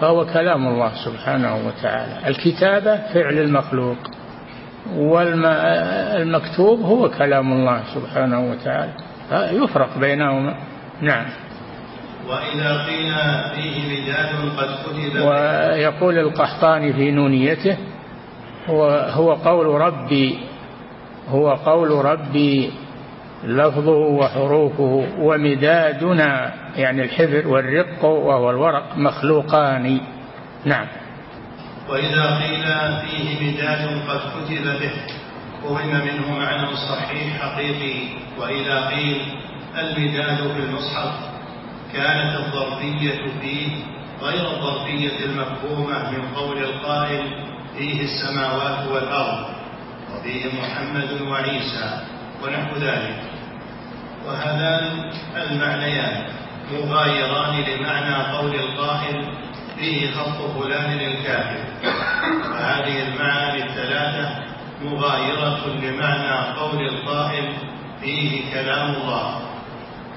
فهو 0.00 0.26
كلام 0.26 0.68
الله 0.68 0.92
سبحانه 1.04 1.66
وتعالى. 1.66 2.28
الكتابة 2.28 2.96
فعل 3.14 3.38
المخلوق 3.38 3.96
والمكتوب 4.96 6.80
هو 6.80 7.08
كلام 7.10 7.52
الله 7.52 7.82
سبحانه 7.94 8.50
وتعالى. 8.50 8.92
يفرق 9.32 9.98
بينهما. 9.98 10.54
نعم. 11.00 11.26
وإذا 12.28 12.84
قيل 12.86 13.14
فيه 13.54 13.74
مداد 13.88 14.30
قد 14.58 14.68
كتب 14.84 15.20
ويقول 15.24 16.18
القحطاني 16.18 16.92
في 16.92 17.10
نونيته 17.10 17.76
هو 18.68 18.84
هو 18.90 19.32
قول 19.32 19.66
ربي 19.66 20.38
هو 21.28 21.50
قول 21.50 21.90
ربي 22.04 22.70
لفظه 23.44 23.96
وحروفه 23.96 25.06
ومدادنا 25.18 26.54
يعني 26.76 27.02
الحبر 27.02 27.48
والرق 27.48 28.04
وهو 28.04 28.50
الورق 28.50 28.96
مخلوقان. 28.96 30.00
نعم. 30.64 30.86
وإذا 31.88 32.36
قيل 32.36 32.64
فيه 33.06 33.50
مداد 33.50 34.02
قد 34.08 34.20
كتب 34.20 34.64
به 34.64 34.90
فهم 35.62 35.88
منه 35.88 36.38
معنى 36.38 36.76
صحيح 36.76 37.40
حقيقي. 37.40 38.08
وإذا 38.38 38.88
قيل 38.88 39.20
المداد 39.78 40.36
في 40.36 40.58
المصحف 40.58 41.14
كانت 41.92 42.36
الظرفية 42.36 43.18
فيه 43.40 43.68
غير 44.22 44.46
الظرفية 44.46 45.24
المفهومة 45.24 46.10
من 46.10 46.22
قول 46.36 46.58
القائل 46.58 47.22
فيه 47.78 48.02
السماوات 48.02 48.88
والأرض. 48.92 49.44
وفيه 50.14 50.44
محمد 50.60 51.20
وعيسى. 51.30 52.17
ونحو 52.42 52.76
ذلك. 52.76 53.16
وهذان 54.26 55.10
المعنيان 55.36 56.24
مغايران 56.72 57.54
لمعنى 57.60 58.36
قول 58.36 58.54
القائل 58.54 59.24
فيه 59.78 60.10
خط 60.14 60.38
فلان 60.58 61.00
الكافر 61.00 61.64
فهذه 62.42 63.08
المعاني 63.08 63.62
الثلاثة 63.64 64.44
مغايرة 64.84 65.66
لمعنى 65.82 66.58
قول 66.58 66.86
القائل 66.86 67.52
فيه 68.00 68.52
كلام 68.54 68.94
الله. 68.94 69.40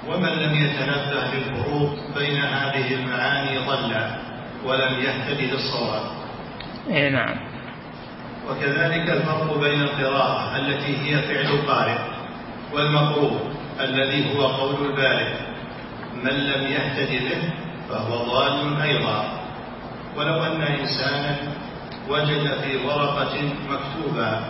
ومن 0.08 0.30
لم 0.30 0.56
يتنبه 0.66 1.24
للفروق 1.34 1.96
بين 2.18 2.42
هذه 2.42 2.94
المعاني 2.94 3.58
ضل 3.58 3.96
ولم 4.66 4.94
يهتدي 5.04 5.46
للصواب 5.52 6.02
اي 6.90 7.10
نعم. 7.10 7.51
وكذلك 8.50 9.10
الفرق 9.10 9.58
بين 9.58 9.82
القراءة 9.82 10.56
التي 10.58 10.98
هي 10.98 11.22
فعل 11.22 11.54
القارئ 11.54 11.98
والمقروء 12.74 13.40
الذي 13.80 14.36
هو 14.36 14.48
قول 14.48 14.86
البارئ. 14.86 15.30
من 16.24 16.32
لم 16.32 16.64
يهتد 16.72 17.10
به 17.10 17.42
فهو 17.90 18.16
ضال 18.16 18.82
أيضا. 18.82 19.24
ولو 20.18 20.44
أن 20.44 20.62
إنسانا 20.62 21.38
وجد 22.10 22.54
في 22.62 22.78
ورقة 22.88 23.36
مكتوبا 23.70 24.42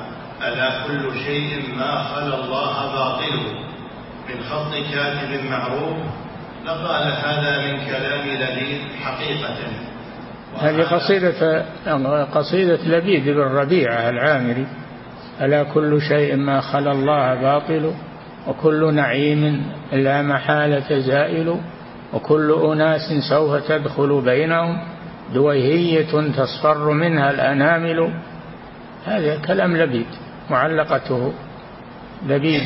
ألا 0.47 0.87
كل 0.87 1.19
شيء 1.25 1.75
ما 1.77 2.03
خلا 2.03 2.35
الله 2.43 2.91
باطل 2.93 3.39
من 4.29 4.43
خط 4.49 4.73
كاتب 4.93 5.45
معروف 5.49 5.97
لقال 6.65 7.03
هذا 7.03 7.53
من 7.65 7.85
كلام 7.85 8.27
لبيد 8.27 8.81
حقيقة. 9.03 9.57
هذه 10.59 10.81
قصيدة 10.81 11.65
قصيدة 12.23 12.79
لبيد 12.85 13.29
بن 13.29 13.39
ربيعة 13.39 14.09
العامري. 14.09 14.67
ألا 15.41 15.63
كل 15.63 16.01
شيء 16.01 16.35
ما 16.35 16.61
خلا 16.61 16.91
الله 16.91 17.35
باطل 17.35 17.93
وكل 18.47 18.93
نعيم 18.93 19.65
لا 19.93 20.21
محالة 20.21 20.99
زائل 20.99 21.59
وكل 22.13 22.51
أناس 22.51 23.01
سوف 23.29 23.67
تدخل 23.67 24.21
بينهم. 24.21 24.77
دويهية 25.33 26.31
تصفر 26.37 26.91
منها 26.91 27.31
الأنامل. 27.31 28.13
هذا 29.05 29.39
كلام 29.47 29.77
لبيد 29.77 30.07
معلقته. 30.49 31.33
لبيد 32.27 32.63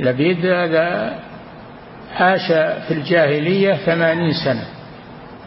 لبيد 0.00 0.46
هذا 0.46 1.18
عاش 2.16 2.46
في 2.86 2.90
الجاهلية 2.94 3.74
ثمانين 3.74 4.32
سنة. 4.44 4.64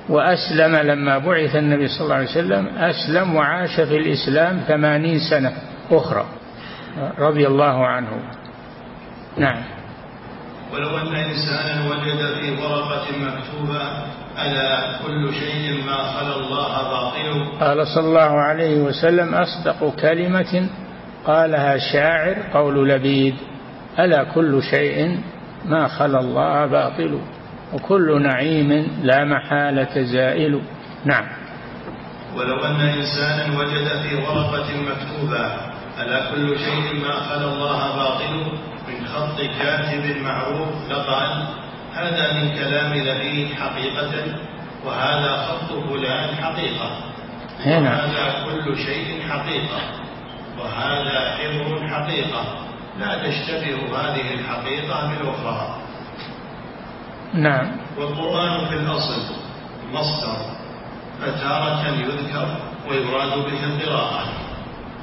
وأسلم 0.10 0.76
لما 0.76 1.18
بعث 1.18 1.56
النبي 1.56 1.88
صلى 1.88 2.02
الله 2.02 2.16
عليه 2.16 2.30
وسلم 2.30 2.68
أسلم 2.78 3.36
وعاش 3.36 3.76
في 3.76 3.98
الإسلام 3.98 4.60
ثمانين 4.68 5.20
سنة 5.30 5.54
أخرى 5.92 6.26
رضي 7.20 7.48
الله 7.48 7.88
عنه. 7.88 8.10
نعم. 9.38 9.64
ولو 10.74 10.98
أن 10.98 11.16
إنسانا 11.16 11.90
وجد 11.90 12.20
في 12.40 12.52
ورقة 12.62 13.06
مكتوبة 13.20 13.82
ألا 14.46 14.98
كل 15.06 15.34
شيء 15.34 15.86
ما 15.86 15.98
خلا 15.98 16.36
الله 16.36 16.84
باطل 16.84 17.60
قال 17.60 17.88
صلى 17.88 18.08
الله 18.08 18.42
عليه 18.42 18.82
وسلم 18.82 19.36
أصدق 19.36 19.96
كلمة 20.02 20.70
قالها 21.26 21.78
شاعر 21.78 22.36
قول 22.54 22.90
لبيد 22.90 23.36
ألا 24.00 24.24
كل 24.24 24.64
شيء 24.64 25.20
ما 25.66 25.88
خلا 25.88 26.20
الله 26.20 26.66
باطل 26.66 27.20
وكل 27.74 28.22
نعيم 28.22 28.72
لا 29.04 29.26
محالة 29.26 30.04
زائل. 30.04 30.62
نعم. 31.06 31.26
ولو 32.36 32.66
أن 32.66 32.82
إنسانا 32.82 33.60
وجد 33.60 33.88
في 33.88 34.16
ورقة 34.16 34.68
مكتوبة 34.82 35.46
ألا 36.02 36.32
كل 36.32 36.60
شيء 36.60 37.02
ما 37.02 37.12
خلا 37.12 37.46
الله 37.46 37.96
باطل 37.96 38.34
من 38.88 39.08
خط 39.08 39.42
كاتب 39.60 40.22
معروف 40.24 40.70
لقال 40.90 41.48
هذا 41.94 42.34
من 42.34 42.56
كلام 42.56 42.94
لبيد 42.94 43.54
حقيقة 43.54 44.14
وهذا 44.86 45.38
خط 45.38 45.74
فلان 45.90 46.36
حقيقة. 46.36 46.90
نعم. 47.66 47.84
وهذا 47.84 48.46
كل 48.46 48.78
شيء 48.78 49.22
حقيقة. 49.30 49.80
وهذا 50.60 51.38
حبر 51.38 51.88
حقيقة. 51.88 52.44
لا 53.00 53.28
تشتبه 53.28 54.00
هذه 54.00 54.34
الحقيقة 54.34 55.10
بالأخرى. 55.10 55.87
نعم. 57.38 57.78
والقرآن 57.98 58.66
في 58.66 58.76
الأصل 58.76 59.22
مصدر 59.94 60.38
فتارة 61.22 61.88
يذكر 61.88 62.48
ويراد 62.90 63.34
به 63.38 63.64
القراءة. 63.64 64.24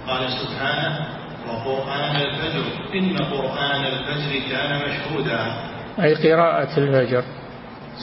قال 0.08 0.28
سبحانه 0.30 1.06
وقرآن 1.48 2.16
الفجر 2.16 2.64
إن 2.94 3.16
قرآن 3.16 3.84
الفجر 3.84 4.50
كان 4.50 4.80
مشهودا. 4.88 5.40
أي 6.02 6.14
قراءة 6.14 6.78
الفجر. 6.78 7.24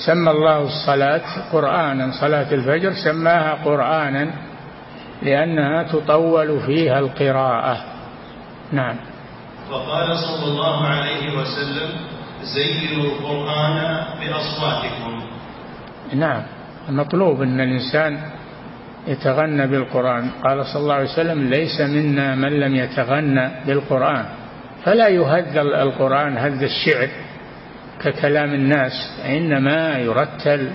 سمى 0.06 0.32
الله 0.32 0.62
الصلاة 0.62 1.52
قرآنا. 1.52 2.12
صلاة 2.22 2.54
الفجر 2.54 2.94
سماها 3.04 3.66
قرآنا 3.66 4.34
لأنها 5.22 5.84
تطول 5.84 6.60
فيها 6.60 7.00
القراءة. 7.00 7.78
نعم. 8.72 8.96
وقال 9.72 10.18
صلى 10.18 10.52
الله 10.52 10.88
عليه 10.88 11.38
وسلم 11.38 11.90
زينوا 12.44 13.06
القرآن 13.06 14.04
بأصواتكم. 14.20 15.22
نعم. 16.14 16.44
المطلوب 16.90 17.42
أن 17.42 17.62
الإنسان 17.62 18.18
يتغنى 19.08 19.68
بالقرآن. 19.68 20.30
قال 20.44 20.66
صلى 20.66 20.82
الله 20.82 20.94
عليه 20.94 21.10
وسلم 21.10 21.50
ليس 21.50 21.82
منا 21.82 22.36
من 22.36 22.60
لم 22.60 22.76
يتغنى 22.76 23.50
بالقرآن. 23.68 24.26
فلا 24.84 25.08
يهذ 25.08 25.58
القرآن 25.58 26.38
هذ 26.38 26.64
الشعر 26.64 27.10
ككلام 28.02 28.54
الناس 28.54 29.22
إنما 29.26 29.98
يرتل 29.98 30.72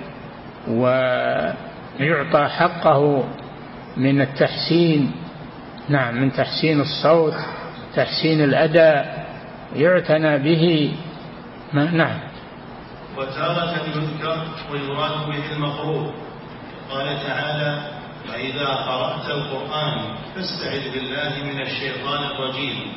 ويعطى 0.69 2.49
حقه 2.49 3.25
من 3.97 4.21
التحسين. 4.21 5.13
نعم 5.89 6.15
من 6.23 6.33
تحسين 6.33 6.81
الصوت 6.81 7.35
تحسين 7.95 8.45
الأداء 8.45 9.27
يعتنى 9.77 10.39
به. 10.39 10.93
نعم. 11.85 12.21
وتارة 13.17 13.75
يذكر 13.97 14.39
ويراد 14.73 15.27
به 15.27 15.53
المقروء. 15.53 16.13
قال 16.91 17.27
تعالى 17.27 17.91
وإذا 18.33 18.67
قرأت 18.67 19.31
القرآن 19.31 19.99
فاستعذ 20.35 20.93
بالله 20.93 21.53
من 21.53 21.61
الشيطان 21.61 22.25
الرجيم. 22.25 22.93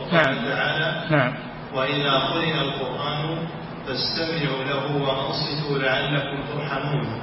وقال 0.00 0.34
نعم. 0.34 0.44
تعالى 0.44 1.04
نعم. 1.10 1.34
وإذا 1.74 2.10
قرئ 2.10 2.60
القرآن 2.60 3.46
فاستمعوا 3.86 4.64
له 4.64 4.96
وأنصتوا 4.96 5.78
لعلكم 5.78 6.42
ترحمون. 6.52 7.20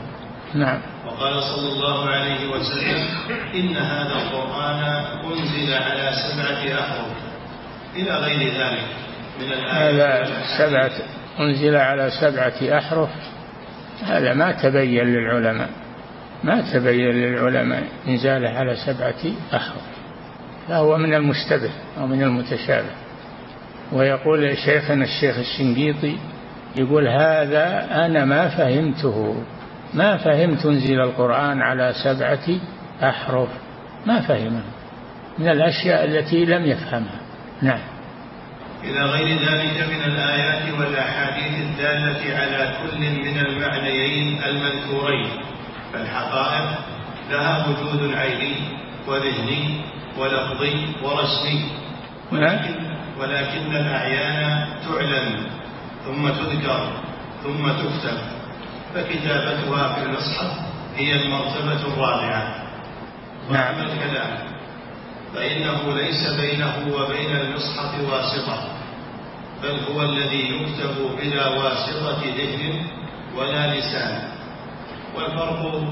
نعم. 0.54 0.82
وقال 1.08 1.44
صلى 1.44 1.70
الله 1.74 2.10
عليه 2.10 2.50
وسلم 2.50 3.08
إن 3.56 3.78
هذا 3.78 4.14
القرآن 4.14 4.84
أنزل 5.26 5.74
على 5.74 6.12
سبعة 6.14 6.80
أحرف. 6.80 7.18
إلى 7.96 8.12
غير 8.12 8.54
ذلك. 8.62 8.88
هذا 9.72 10.28
سبعة 10.58 10.92
أنزل 11.40 11.76
على 11.76 12.10
سبعة 12.22 12.78
أحرف. 12.78 13.10
هذا 14.04 14.34
ما 14.34 14.52
تبين 14.52 15.06
للعلماء 15.06 15.70
ما 16.44 16.62
تبين 16.74 17.12
للعلماء 17.12 17.84
إنزاله 18.08 18.50
على 18.50 18.76
سبعة 18.76 19.34
أحرف. 19.56 19.82
فهو 20.68 20.98
من 20.98 21.14
المشتبه 21.14 21.70
أو 21.98 22.08
من 22.08 22.24
المتشابه. 22.24 22.92
ويقول 23.92 24.58
شيخنا 24.58 25.04
الشيخ 25.04 25.38
الشنقيطي 25.38 26.18
يقول 26.76 27.08
هذا 27.08 27.88
أنا 28.06 28.26
ما 28.26 28.48
فهمته 28.50 29.44
ما 29.94 30.18
فهمت 30.18 30.66
أنزل 30.66 31.02
القرآن 31.02 31.62
على 31.62 31.94
سبعة 32.04 32.60
أحرف. 33.04 33.50
ما 34.06 34.22
فهمه. 34.22 34.62
من 35.40 35.50
الأشياء 35.50 36.06
التي 36.06 36.46
لم 36.46 36.66
يفهمها. 36.66 37.20
نعم. 37.62 37.80
إلى 38.84 39.02
غير 39.06 39.28
ذلك 39.28 39.90
من 39.90 40.02
الآيات 40.04 40.74
والأحاديث 40.80 41.54
الدالة 41.60 42.38
على 42.38 42.74
كل 42.82 43.00
من 43.00 43.38
المعنيين 43.40 44.44
المذكورين. 44.44 45.30
فالحقائق 45.94 46.70
لها 47.32 47.68
وجود 47.68 48.14
عيني 48.14 48.56
وذهني 49.08 49.82
ولفظي 50.18 50.86
ورسمي. 51.04 51.70
ولكن, 52.32 52.76
ولكن 53.20 53.76
الأعيان 53.76 54.68
تعلن 54.88 55.48
ثم 56.06 56.30
تذكر 56.30 56.90
ثم 57.44 57.68
تكتب. 57.72 58.18
فكتابتها 58.96 59.94
في 59.94 60.06
المصحف 60.06 60.52
هي 60.98 61.16
المرتبة 61.16 61.94
الرابعة. 61.94 62.56
نعم. 63.52 63.76
الكلام 63.80 64.51
فإنه 65.36 65.94
ليس 65.96 66.28
بينه 66.40 66.76
وبين 66.96 67.36
المصحف 67.36 68.00
واسطة 68.12 68.64
بل 69.64 69.80
هو 69.94 70.02
الذي 70.02 70.50
يكتب 70.56 70.96
بلا 71.22 71.48
واسطة 71.48 72.22
ذهن 72.38 72.84
ولا 73.38 73.76
لسان. 73.80 74.32
والفرق 75.16 75.84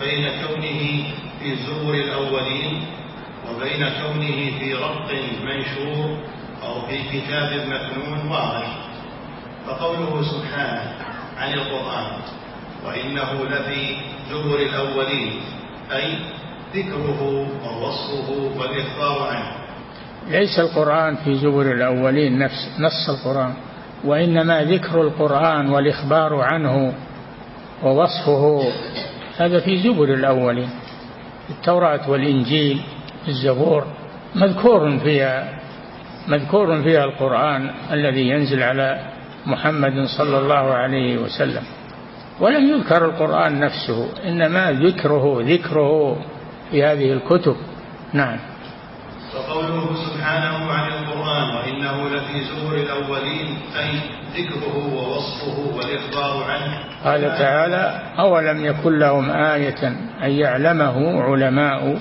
بين 0.00 0.28
كونه 0.28 1.04
في 1.40 1.56
زبر 1.56 1.94
الأولين 1.94 2.84
وبين 3.50 3.88
كونه 3.88 4.58
في 4.58 4.74
رق 4.74 5.08
منشور 5.44 6.18
أو 6.62 6.86
في 6.86 6.98
كتاب 7.12 7.50
مكنون 7.68 8.28
واضح. 8.30 8.76
فقوله 9.66 10.22
سبحانه 10.22 10.94
عن 11.38 11.52
القرآن 11.52 12.06
وإنه 12.86 13.44
لفي 13.50 13.96
زبر 14.30 14.56
الأولين 14.58 15.40
أي 15.92 16.18
ذكره 16.74 17.22
ووصفه 17.64 18.60
والإخبار 18.60 19.28
عنه. 19.28 19.52
ليس 20.28 20.58
القرآن 20.58 21.14
في 21.16 21.34
زبر 21.34 21.72
الأولين 21.72 22.38
نفس 22.38 22.70
نص 22.80 23.10
القرآن 23.10 23.54
وإنما 24.04 24.64
ذكر 24.64 25.00
القرآن 25.02 25.70
والإخبار 25.70 26.40
عنه 26.40 26.94
ووصفه. 27.82 28.62
هذا 29.36 29.60
في 29.60 29.76
زبر 29.76 30.14
الأولين. 30.14 30.70
التوراة 31.50 32.10
والإنجيل 32.10 32.82
الزبور 33.28 33.86
مذكور 34.34 34.98
فيها 34.98 35.58
مذكور 36.28 36.82
فيها 36.82 37.04
القرآن 37.04 37.70
الذي 37.92 38.28
ينزل 38.28 38.62
على 38.62 39.00
محمد 39.46 40.04
صلى 40.18 40.38
الله 40.38 40.74
عليه 40.74 41.18
وسلم. 41.18 41.62
ولم 42.40 42.68
يذكر 42.68 43.04
القرآن 43.04 43.60
نفسه 43.60 44.08
إنما 44.28 44.72
ذكره 44.72 45.42
ذكره 45.42 46.16
في 46.72 46.84
هذه 46.84 47.12
الكتب. 47.12 47.56
نعم. 48.12 48.38
وقوله 49.36 49.94
سبحانه 50.06 50.72
عن 50.72 50.92
القرآن 50.92 51.56
وإنه 51.56 52.08
لفي 52.08 52.44
زبر 52.44 52.74
الأولين 52.74 53.58
أي 53.78 54.00
ذكره 54.36 54.94
ووصفه 54.94 55.76
والإخبار 55.76 56.44
عنه. 56.50 56.78
قال 57.04 57.20
تعالى 57.20 58.02
أولم 58.18 58.64
يكن 58.64 58.98
لهم 58.98 59.30
آية 59.30 59.88
أن 60.22 60.30
يعلمه 60.30 61.22
علماء 61.22 61.98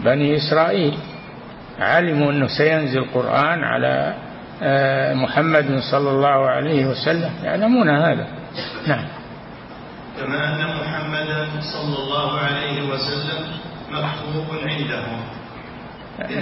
بني 0.00 0.36
إسرائيل؟ 0.36 0.94
علموا 1.78 2.32
أنه 2.32 2.46
سينزل 2.46 2.98
القرآن 2.98 3.64
على 3.64 4.14
آه، 4.62 5.14
محمد 5.14 5.80
صلى 5.90 6.10
الله 6.10 6.46
عليه 6.46 6.86
وسلم. 6.86 7.30
يعلمون 7.42 7.88
هذا. 7.88 8.26
نعم. 8.86 9.04
كما 10.20 10.48
أن 10.48 10.76
محمدا 10.76 11.46
صلى 11.60 11.96
الله 12.04 12.38
عليه 12.38 12.82
وسلم 12.82 13.69
مكتوب 13.90 14.46
عندهم. 14.64 15.20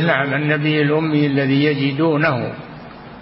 نعم 0.06 0.34
النبي 0.34 0.82
الأمي 0.82 1.26
الذي 1.26 1.64
يجدونه 1.64 2.52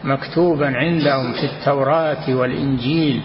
مكتوبا 0.05 0.77
عندهم 0.77 1.33
في 1.33 1.45
التوراة 1.45 2.35
والإنجيل 2.35 3.21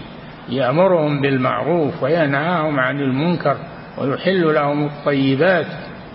يأمرهم 0.48 1.20
بالمعروف 1.20 2.02
وينهاهم 2.02 2.80
عن 2.80 3.00
المنكر 3.00 3.56
ويحل 3.98 4.54
لهم 4.54 4.86
الطيبات 4.86 5.66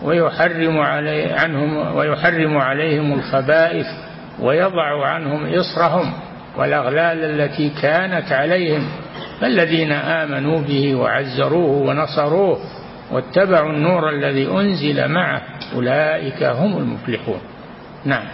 ويحرم 0.03 0.79
علي 0.79 1.23
عنهم 1.23 1.95
ويحرم 1.95 2.57
عليهم 2.57 3.13
الخبائث 3.13 3.87
ويضع 4.39 5.07
عنهم 5.07 5.53
إصرهم 5.53 6.13
والأغلال 6.57 7.41
التي 7.41 7.69
كانت 7.69 8.31
عليهم. 8.31 8.87
فالذين 9.41 9.91
آمنوا 9.91 10.61
به 10.61 10.95
وعزروه 10.95 11.87
ونصروه 11.87 12.59
واتبعوا 13.11 13.69
النور 13.69 14.09
الذي 14.09 14.47
أنزل 14.51 15.07
معه 15.07 15.41
أولئك 15.75 16.43
هم 16.43 16.77
المفلحون. 16.77 17.41
نعم. 18.05 18.27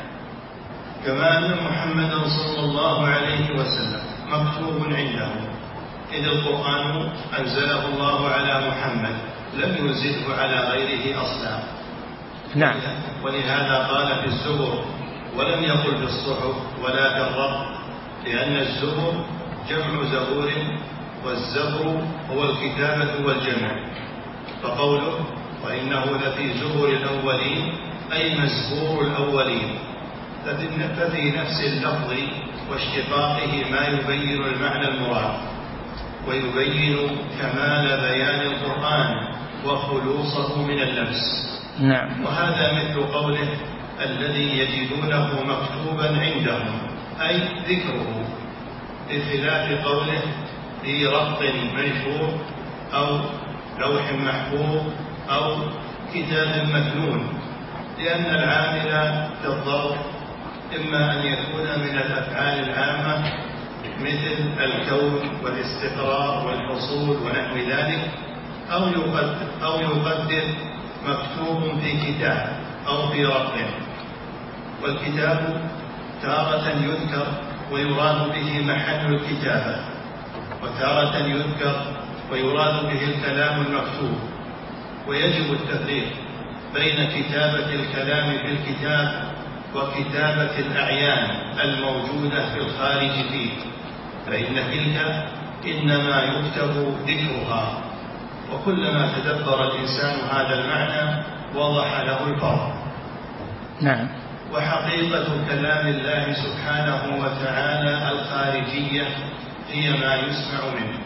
كما 1.05 1.37
أن 1.37 1.51
محمدا 1.65 2.19
صلى 2.27 2.59
الله 2.59 3.07
عليه 3.07 3.51
وسلم 3.51 4.01
مكتوب 4.29 4.93
عنده. 4.93 5.29
إذ 6.13 6.25
القرآن 6.25 7.09
أنزله 7.39 7.85
الله 7.93 8.29
على 8.29 8.67
محمد 8.67 9.15
لم 9.53 9.75
ينزله 9.85 10.35
على 10.37 10.59
غيره 10.59 11.21
أصلا. 11.21 11.59
نعم. 12.55 12.75
ولهذا 13.23 13.77
قال 13.87 14.07
في 14.21 14.25
الزبر 14.25 14.83
ولم 15.37 15.63
يقل 15.63 15.97
في 15.97 16.03
الصحف 16.03 16.55
ولا 16.83 17.13
في 17.13 17.29
الرب 17.29 17.65
لأن 18.25 18.55
الزبر 18.57 19.13
جمع 19.69 20.03
زبور 20.11 20.51
والزبر 21.25 22.01
هو 22.31 22.43
الكتابة 22.43 23.25
والجمع. 23.27 23.71
فقوله 24.63 25.25
وإنه 25.65 26.05
لفي 26.05 26.53
زبر 26.53 26.87
الأولين 26.89 27.73
أي 28.13 28.39
مزبور 28.39 29.01
الأولين. 29.07 29.79
ففي 30.45 31.31
نفس 31.31 31.59
اللفظ 31.63 32.13
واشتقاقه 32.71 33.63
ما 33.71 33.87
يبين 33.87 34.43
المعنى 34.43 34.87
المراد. 34.87 35.33
ويبين 36.27 36.97
كمال 37.41 38.01
بيان 38.01 38.41
القرآن 38.41 39.27
وخلوصه 39.65 40.61
من 40.61 40.79
اللبس 40.79 41.23
نعم. 41.79 42.23
وهذا 42.23 42.73
مثل 42.73 43.03
قوله 43.13 43.47
الذي 44.05 44.57
يجدونه 44.59 45.29
مكتوبا 45.43 46.07
عندهم 46.19 46.77
أي 47.21 47.37
ذكره. 47.67 48.25
بخلاف 49.09 49.85
قوله 49.85 50.21
في 50.81 51.05
رق 51.07 51.39
منشور 51.75 52.29
أو 52.93 53.19
لوح 53.79 54.11
محفوظ 54.13 54.81
أو 55.29 55.55
كتاب 56.13 56.67
مكنون 56.73 57.39
لأن 57.99 58.25
العامل 58.25 58.89
الضرب 59.45 59.95
إما 60.75 61.11
أن 61.11 61.25
يكون 61.25 61.79
من 61.79 61.97
الأفعال 61.97 62.69
العامة 62.69 63.31
مثل 63.99 64.63
الكون 64.63 65.19
والاستقرار 65.43 66.47
والحصول 66.47 67.17
ونحو 67.17 67.55
ذلك 67.57 68.11
أو 68.71 68.87
يقدر, 68.87 69.35
أو 69.63 69.79
يقدر 69.79 70.43
مكتوب 71.07 71.79
في 71.79 71.91
كتاب 72.13 72.57
أو 72.87 73.07
في 73.07 73.25
رقم. 73.25 73.65
والكتاب 74.83 75.61
تارة 76.21 76.69
يذكر 76.69 77.27
ويراد 77.71 78.31
به 78.33 78.61
محل 78.73 79.13
الكتابة 79.13 79.75
وتارة 80.63 81.17
يذكر 81.17 81.75
ويراد 82.33 82.83
به 82.85 83.03
الكلام 83.03 83.61
المكتوب 83.61 84.17
ويجب 85.07 85.53
التفريق 85.53 86.07
بين 86.73 87.09
كتابة 87.09 87.73
الكلام 87.73 88.37
في 88.37 88.47
الكتاب 88.51 89.23
وكتابة 89.75 90.59
الأعيان 90.59 91.29
الموجودة 91.63 92.49
في 92.53 92.57
الخارج 92.59 93.11
فيه 93.31 93.49
فإن 94.27 94.55
تلك 94.55 95.25
إنما 95.65 96.23
يكتب 96.23 96.95
ذكرها. 97.07 97.81
وكلما 98.53 99.09
تدبر 99.17 99.71
الإنسان 99.71 100.15
هذا 100.31 100.59
المعنى 100.59 101.23
وضح 101.55 101.99
له 101.99 102.27
الفرق. 102.27 102.73
نعم. 103.81 104.07
وحقيقة 104.53 105.25
كلام 105.49 105.87
الله 105.87 106.33
سبحانه 106.33 107.01
وتعالى 107.19 108.11
الخارجية 108.11 109.07
هي 109.71 109.89
ما 109.91 110.15
يسمع 110.15 110.61
منه 110.75 110.99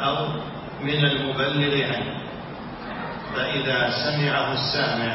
أو 0.00 0.16
من 0.82 1.04
المبلغ 1.04 1.84
عنه. 1.84 2.16
فإذا 3.34 3.90
سمعه 3.90 4.52
السامع 4.52 5.12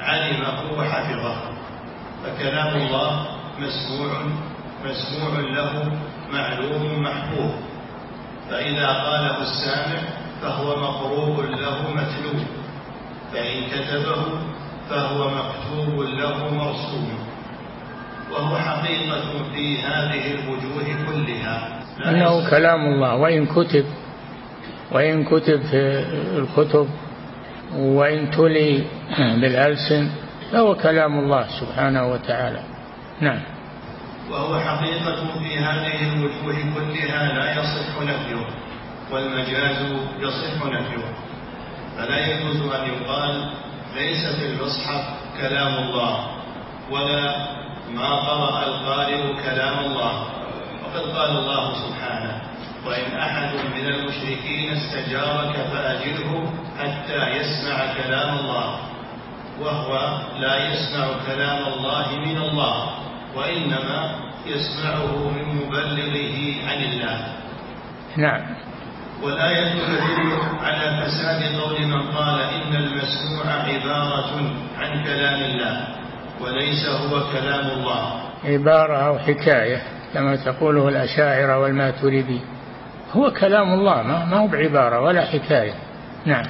علمه 0.00 0.78
وحفظه 0.78 1.36
فكلام 2.24 2.76
الله 2.76 3.26
مسموع 3.58 4.12
مسموع 4.84 5.40
له 5.40 5.92
معلوم 6.32 7.02
محفوظ. 7.02 7.52
فإذا 8.50 8.86
قاله 8.86 9.42
السامع 9.42 10.00
فهو 10.42 10.76
مقروء 10.76 11.46
له 11.46 11.78
متلو 11.90 12.44
فإن 13.32 13.62
كتبه 13.72 14.22
فهو 14.90 15.30
مكتوب 15.30 16.00
له 16.00 16.54
مرسوم. 16.54 17.18
وهو 18.32 18.56
حقيقة 18.56 19.44
في 19.54 19.78
هذه 19.82 20.34
الوجوه 20.34 20.86
كلها. 21.06 21.80
أنه 22.06 22.50
كلام 22.50 22.80
الله. 22.80 23.14
وإن 23.14 23.46
كتب 23.46 23.84
وإن 24.92 25.24
كتب 25.24 25.62
في 25.62 26.04
الكتب 26.38 26.88
وإن 27.76 28.30
تلي 28.30 28.84
بالألسن 29.18 30.10
فهو 30.52 30.74
كلام 30.74 31.18
الله 31.18 31.46
سبحانه 31.60 32.12
وتعالى. 32.12 32.62
نعم. 33.20 33.40
وهو 34.30 34.60
حقيقة 34.60 35.38
في 35.38 35.58
هذه 35.58 36.12
الوجوه 36.12 36.56
كلها 36.74 37.32
لا 37.32 37.52
يصح 37.60 38.02
نفيه 38.02 38.46
والمجاز 39.12 39.76
يصح 40.20 40.66
نفيه. 40.66 41.04
فلا 41.98 42.18
يجوز 42.26 42.56
أن 42.56 42.86
يقال 42.86 43.50
ليس 43.96 44.26
في 44.38 44.46
المصحف 44.46 45.04
كلام 45.40 45.74
الله 45.74 46.26
ولا 46.90 47.46
ما 47.94 48.10
قرأ 48.14 48.66
القارئ 48.66 49.42
كلام 49.44 49.78
الله. 49.78 50.14
وقد 50.84 51.16
قال 51.16 51.30
الله 51.30 51.72
سبحانه. 51.74 52.42
وإن 52.86 53.18
أحد 53.18 53.50
من 53.74 53.86
المشركين 53.86 54.72
استجارك 54.72 55.54
فأجره 55.72 56.52
حتى 56.78 57.30
يسمع 57.36 57.76
كلام 58.04 58.38
الله 58.38 58.78
وهو 59.60 60.18
لا 60.40 60.68
يسمع 60.68 61.06
كلام 61.26 61.62
الله 61.72 62.18
من 62.18 62.36
الله 62.36 62.90
وإنما 63.36 64.14
يسمعه 64.46 65.30
من 65.30 65.44
مبلغه 65.56 66.54
عن 66.68 66.82
الله. 66.82 67.18
نعم. 68.16 68.42
والآية 69.22 69.72
تدل 69.72 70.38
على 70.62 71.00
فساد 71.06 71.42
قول 71.60 71.86
من 71.86 72.02
قال 72.12 72.40
إن 72.40 72.74
المسموع 72.74 73.46
عبارة 73.46 74.30
عن 74.78 75.04
كلام 75.04 75.40
الله 75.42 75.86
وليس 76.40 76.88
هو 76.88 77.20
كلام 77.32 77.66
الله. 77.70 78.20
عبارة 78.44 78.96
أو 78.96 79.18
حكاية 79.18 79.82
كما 80.14 80.36
تقوله 80.36 80.88
الأشاعرة 80.88 81.58
والماتريدي 81.58 82.40
هو 83.16 83.30
كلام 83.30 83.74
الله 83.74 84.02
ما 84.02 84.36
هو 84.36 84.46
بعبارة 84.46 85.00
ولا 85.00 85.24
حكاية. 85.24 85.74
نعم. 86.26 86.46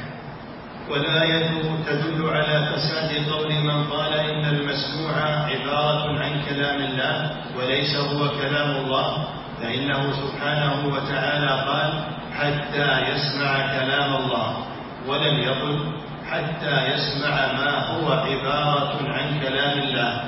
والآية 0.91 1.49
تدل 1.87 2.29
على 2.29 2.67
فساد 2.67 3.31
قول 3.33 3.53
من 3.53 3.85
قال 3.85 4.13
إن 4.13 4.45
المسموع 4.45 5.13
عبارة 5.25 6.19
عن 6.19 6.33
كلام 6.49 6.77
الله 6.81 7.31
وليس 7.59 7.97
هو 7.97 8.29
كلام 8.29 8.71
الله 8.71 9.27
فإنه 9.63 10.13
سبحانه 10.13 10.87
وتعالى 10.87 11.51
قال 11.71 12.05
حتى 12.35 13.13
يسمع 13.13 13.79
كلام 13.79 14.17
الله 14.17 14.57
ولم 15.09 15.39
يقل 15.39 15.93
حتى 16.31 16.93
يسمع 16.93 17.53
ما 17.53 17.87
هو 17.87 18.13
عبارة 18.13 18.99
عن 19.13 19.41
كلام 19.41 19.79
الله 19.79 20.25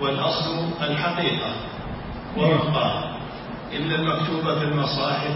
والأصل 0.00 0.68
الحقيقة. 0.82 1.52
ومن 2.36 2.58
قال 2.58 3.09
إن 3.76 3.92
المكتوب 3.92 4.58
في 4.58 4.64
المصاحف 4.64 5.34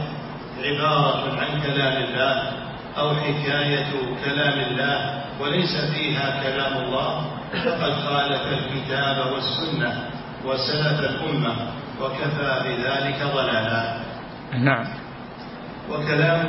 عبارة 0.64 1.41
عن 1.41 1.61
كلام 1.62 2.03
الله 2.03 2.53
أو 2.99 3.14
حكاية 3.14 3.87
كلام 4.24 4.59
الله 4.61 5.24
وليس 5.41 5.76
فيها 5.95 6.43
كلام 6.43 6.85
الله 6.85 7.24
فقد 7.53 7.93
خالف 7.93 8.43
الكتاب 8.53 9.32
والسنة 9.32 10.11
وسلف 10.45 11.01
الأمة 11.01 11.55
وكفى 12.01 12.61
بذلك 12.64 13.22
ضلالا. 13.35 14.01
نعم. 14.59 14.85
وكلام 15.91 16.47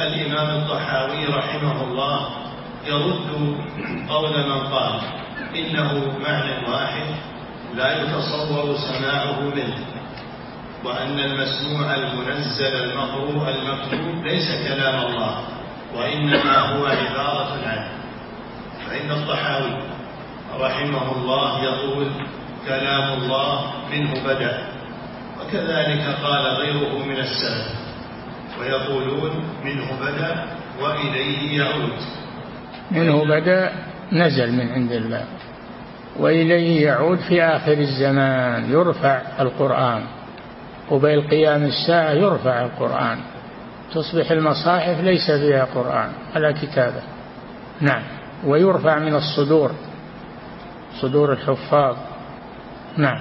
الإمام 0.00 0.60
الطحاوي 0.60 1.26
رحمه 1.26 1.82
الله 1.82 2.28
يرد 2.86 3.56
قول 4.08 4.30
من 4.48 4.60
قال 4.66 5.00
إنه 5.54 6.18
معنى 6.24 6.68
واحد 6.72 7.06
لا 7.74 8.02
يتصور 8.02 8.76
سماعه 8.76 9.40
منه. 9.40 9.91
وأن 10.84 11.18
المسموع 11.18 11.94
المنزل 11.94 12.74
المقروء 12.84 13.48
المكتوب 13.48 14.24
ليس 14.26 14.48
كلام 14.68 15.06
الله 15.06 15.38
وإنما 15.96 16.58
هو 16.58 16.86
عبارة 16.86 17.58
عنه. 17.66 17.88
فإن 18.86 19.10
الطحاوي 19.10 19.82
رحمه 20.60 21.16
الله 21.16 21.64
يقول 21.64 22.06
كلام 22.68 23.12
الله 23.12 23.72
منه 23.92 24.24
بدأ. 24.24 24.68
وكذلك 25.40 26.16
قال 26.24 26.46
غيره 26.46 26.98
من 26.98 27.16
السلف 27.16 27.66
ويقولون 28.60 29.44
منه 29.64 29.86
بدأ 30.00 30.44
وإليه 30.80 31.58
يعود. 31.58 31.98
منه 32.90 33.24
بدأ 33.24 33.72
نزل 34.12 34.52
من 34.52 34.72
عند 34.72 34.92
الله 34.92 35.24
وإليه 36.18 36.86
يعود 36.86 37.18
في 37.18 37.42
آخر 37.42 37.72
الزمان 37.72 38.70
يرفع 38.72 39.22
القرآن. 39.40 40.21
قبيل 40.92 41.28
قيام 41.28 41.64
الساعة 41.64 42.10
يرفع 42.10 42.62
القرآن. 42.62 43.18
تصبح 43.94 44.30
المصاحف 44.30 45.00
ليس 45.00 45.30
فيها 45.30 45.64
قرآن 45.64 46.12
ولا 46.36 46.52
كتابة. 46.52 47.02
نعم. 47.80 48.02
ويرفع 48.44 48.98
من 48.98 49.14
الصدور 49.14 49.70
صدور 51.00 51.32
الحفاظ. 51.32 51.96
نعم. 52.96 53.20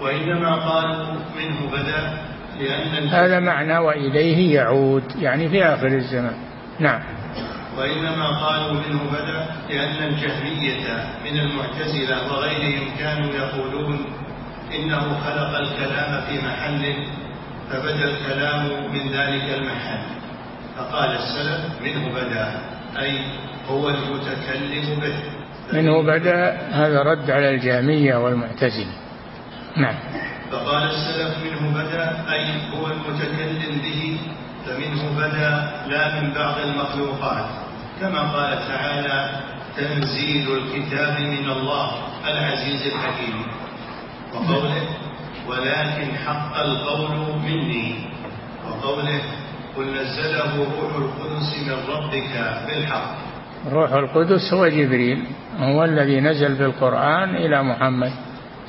وإنما 0.00 0.54
قالوا 0.54 1.06
منه 1.36 1.70
بدأ 1.72 2.18
لأن 2.60 3.08
هذا 3.08 3.40
معنى 3.40 3.78
وإليه 3.78 4.54
يعود 4.54 5.04
يعني 5.18 5.48
في 5.48 5.64
آخر 5.64 5.86
الزمان. 5.86 6.36
نعم. 6.78 7.02
وإنما 7.78 8.46
قالوا 8.46 8.72
منه 8.72 9.00
بدأ 9.12 9.46
لأن 9.68 10.02
الجهمية 10.02 11.04
من 11.24 11.40
المعتزلة 11.40 12.32
وغيرهم 12.32 12.88
كانوا 12.98 13.30
يقولون 13.34 13.98
إنه 14.74 15.00
خلق 15.24 15.58
الكلام 15.58 16.20
في 16.26 16.46
محل 16.46 16.94
فبدأ 17.70 18.04
الكلام 18.04 18.92
من 18.92 19.12
ذلك 19.12 19.58
المحل. 19.58 20.02
فقال 20.76 21.10
السلف 21.10 21.82
منه 21.82 22.08
بدا. 22.08 22.60
أي 22.98 23.18
هو 23.68 23.88
المتكلم 23.88 25.00
به. 25.00 25.16
منه 25.72 26.02
بدا 26.02 26.58
هذا 26.70 27.02
رد 27.02 27.30
على 27.30 27.50
الجهمية 27.50 28.16
والمعتزلة. 28.16 28.92
نعم. 29.76 29.94
فقال 30.52 30.82
السلف 30.82 31.34
منه 31.44 31.74
بدا. 31.74 32.32
أي 32.32 32.46
هو 32.74 32.86
المتكلم 32.86 33.78
به. 33.82 34.18
فمنه 34.66 35.02
بدا 35.16 35.70
لا 35.86 36.20
من 36.20 36.32
بعض 36.34 36.54
المخلوقات. 36.58 37.46
كما 38.00 38.20
قال 38.20 38.58
تعالى 38.68 39.30
تنزيل 39.76 40.46
الكتاب 40.56 41.20
من 41.20 41.50
الله 41.50 41.92
العزيز 42.28 42.86
الحكيم. 42.86 43.46
وقوله 44.34 44.82
ولكن 45.48 46.16
حق 46.26 46.56
القول 46.56 47.16
مني. 47.42 47.94
وقوله 48.68 49.20
قل 49.76 49.84
نزله 49.84 50.52
روح 50.56 50.94
القدس 50.96 51.50
من 51.66 51.78
ربك 51.94 52.32
بالحق. 52.66 53.14
روح 53.72 53.92
القدس 53.92 54.54
هو 54.54 54.68
جبريل 54.68 55.26
هو 55.58 55.84
الذي 55.84 56.20
نزل 56.20 56.54
بالقرآن 56.54 57.36
إلى 57.36 57.62
محمد 57.62 58.12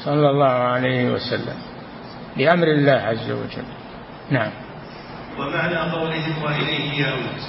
صلى 0.06 0.30
الله 0.30 0.54
عليه 0.74 1.14
وسلم 1.14 1.56
بأمر 2.38 2.68
الله 2.68 2.92
عز 2.92 3.32
وجل. 3.32 3.68
نعم. 4.32 4.52
ومعنى 5.40 5.92
قولهم 5.92 6.44
وإليه 6.44 7.04
يعود 7.06 7.40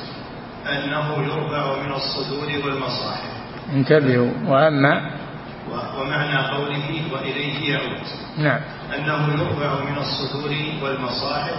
أنه 0.67 1.07
يرفع 1.25 1.83
من 1.83 1.93
الصدور 1.93 2.49
والمصاحف. 2.65 3.33
انتبهوا 3.73 4.33
وأما 4.47 5.11
ومعنى 5.71 6.37
قوله 6.49 7.03
وإليه 7.13 7.75
يعود. 7.75 8.01
نعم. 8.39 8.61
أنه 8.99 9.29
يرفع 9.33 9.85
من 9.85 9.97
الصدور 9.99 10.51
والمصاحف 10.83 11.57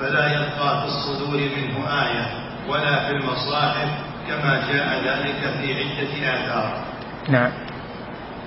فلا 0.00 0.26
يبقى 0.32 0.80
في 0.80 0.86
الصدور 0.86 1.40
منه 1.56 2.02
آية 2.02 2.26
ولا 2.68 3.06
في 3.06 3.12
المصاحف 3.12 3.88
كما 4.28 4.62
جاء 4.72 4.88
ذلك 5.04 5.40
في 5.60 5.74
عدة 5.74 6.34
آثار. 6.34 6.84
نعم. 7.28 7.52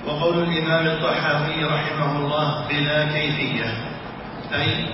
وقول 0.07 0.43
الإمام 0.43 0.87
الطحاوي 0.87 1.63
رحمه 1.65 2.17
الله 2.19 2.67
بلا 2.69 3.05
كيفية 3.05 3.73
أي 4.53 4.85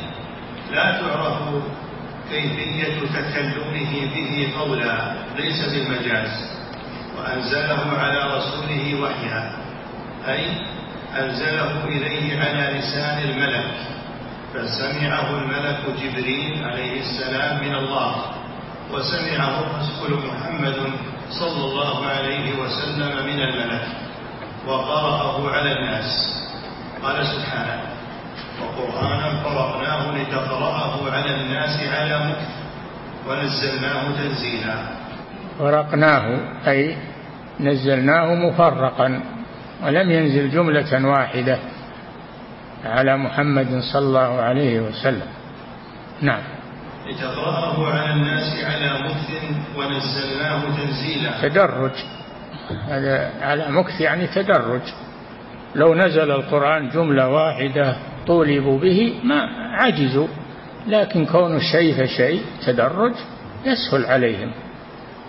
لا 0.71 1.01
تعرف 1.01 1.37
كيفية 2.31 2.99
تكلمه 3.13 3.71
به 4.15 4.47
قولا 4.59 5.13
ليس 5.37 5.65
بالمجاز. 5.65 6.55
وأنزله 7.17 7.97
على 7.97 8.37
رسوله 8.37 9.01
وحيا. 9.01 9.51
أي 10.27 10.45
أنزله 11.19 11.85
إليه 11.87 12.39
على 12.39 12.79
لسان 12.79 13.17
الملك 13.29 13.71
فسمعه 14.53 15.29
الملك 15.37 15.79
جبريل 16.01 16.63
عليه 16.63 17.01
السلام 17.01 17.63
من 17.65 17.75
الله 17.75 18.15
وسمعه 18.93 19.53
الرسول 19.59 20.11
محمد 20.27 20.77
صلى 21.29 21.63
الله 21.65 22.05
عليه 22.05 22.47
وسلم 22.59 23.25
من 23.25 23.39
الملك 23.39 23.87
وقرأه 24.67 25.49
على 25.51 25.71
الناس. 25.71 26.11
قال 27.03 27.27
سبحانه 27.27 27.81
وقرآنا 28.61 29.43
فرقناه 29.43 30.11
لتقرأه 30.11 31.11
على 31.11 31.35
الناس 31.35 31.75
على 31.93 32.15
مكث 32.29 32.49
ونزلناه 33.29 34.03
تنزيلا. 34.21 34.75
فرقناه 35.59 36.25
أي 36.67 36.97
نزلناه 37.59 38.35
مفرقا. 38.35 39.34
ولم 39.83 40.11
ينزل 40.11 40.51
جملة 40.51 41.07
واحدة 41.07 41.59
على 42.85 43.17
محمد 43.17 43.79
صلى 43.93 44.07
الله 44.07 44.41
عليه 44.41 44.79
وسلم. 44.79 45.27
نعم. 46.21 46.41
لتقرأه 47.09 47.87
على 47.87 48.13
الناس 48.13 48.65
على 48.65 49.03
مكث 49.03 49.29
ونزلناه 49.77 50.61
تنزيلا. 50.77 51.41
تدرج. 51.41 51.91
هذا 52.87 53.31
على 53.41 53.71
مكث 53.71 54.01
يعني 54.01 54.27
تدرج. 54.27 54.81
لو 55.75 55.95
نزل 55.95 56.31
القرآن 56.31 56.89
جملة 56.89 57.29
واحدة 57.29 57.95
طولبوا 58.27 58.79
به 58.79 59.13
ما 59.23 59.41
عجزوا. 59.57 60.27
لكن 60.87 61.25
كون 61.25 61.55
الشيء 61.55 62.05
فشيء 62.05 62.41
تدرج 62.65 63.13
يسهل 63.65 64.05
عليهم. 64.05 64.51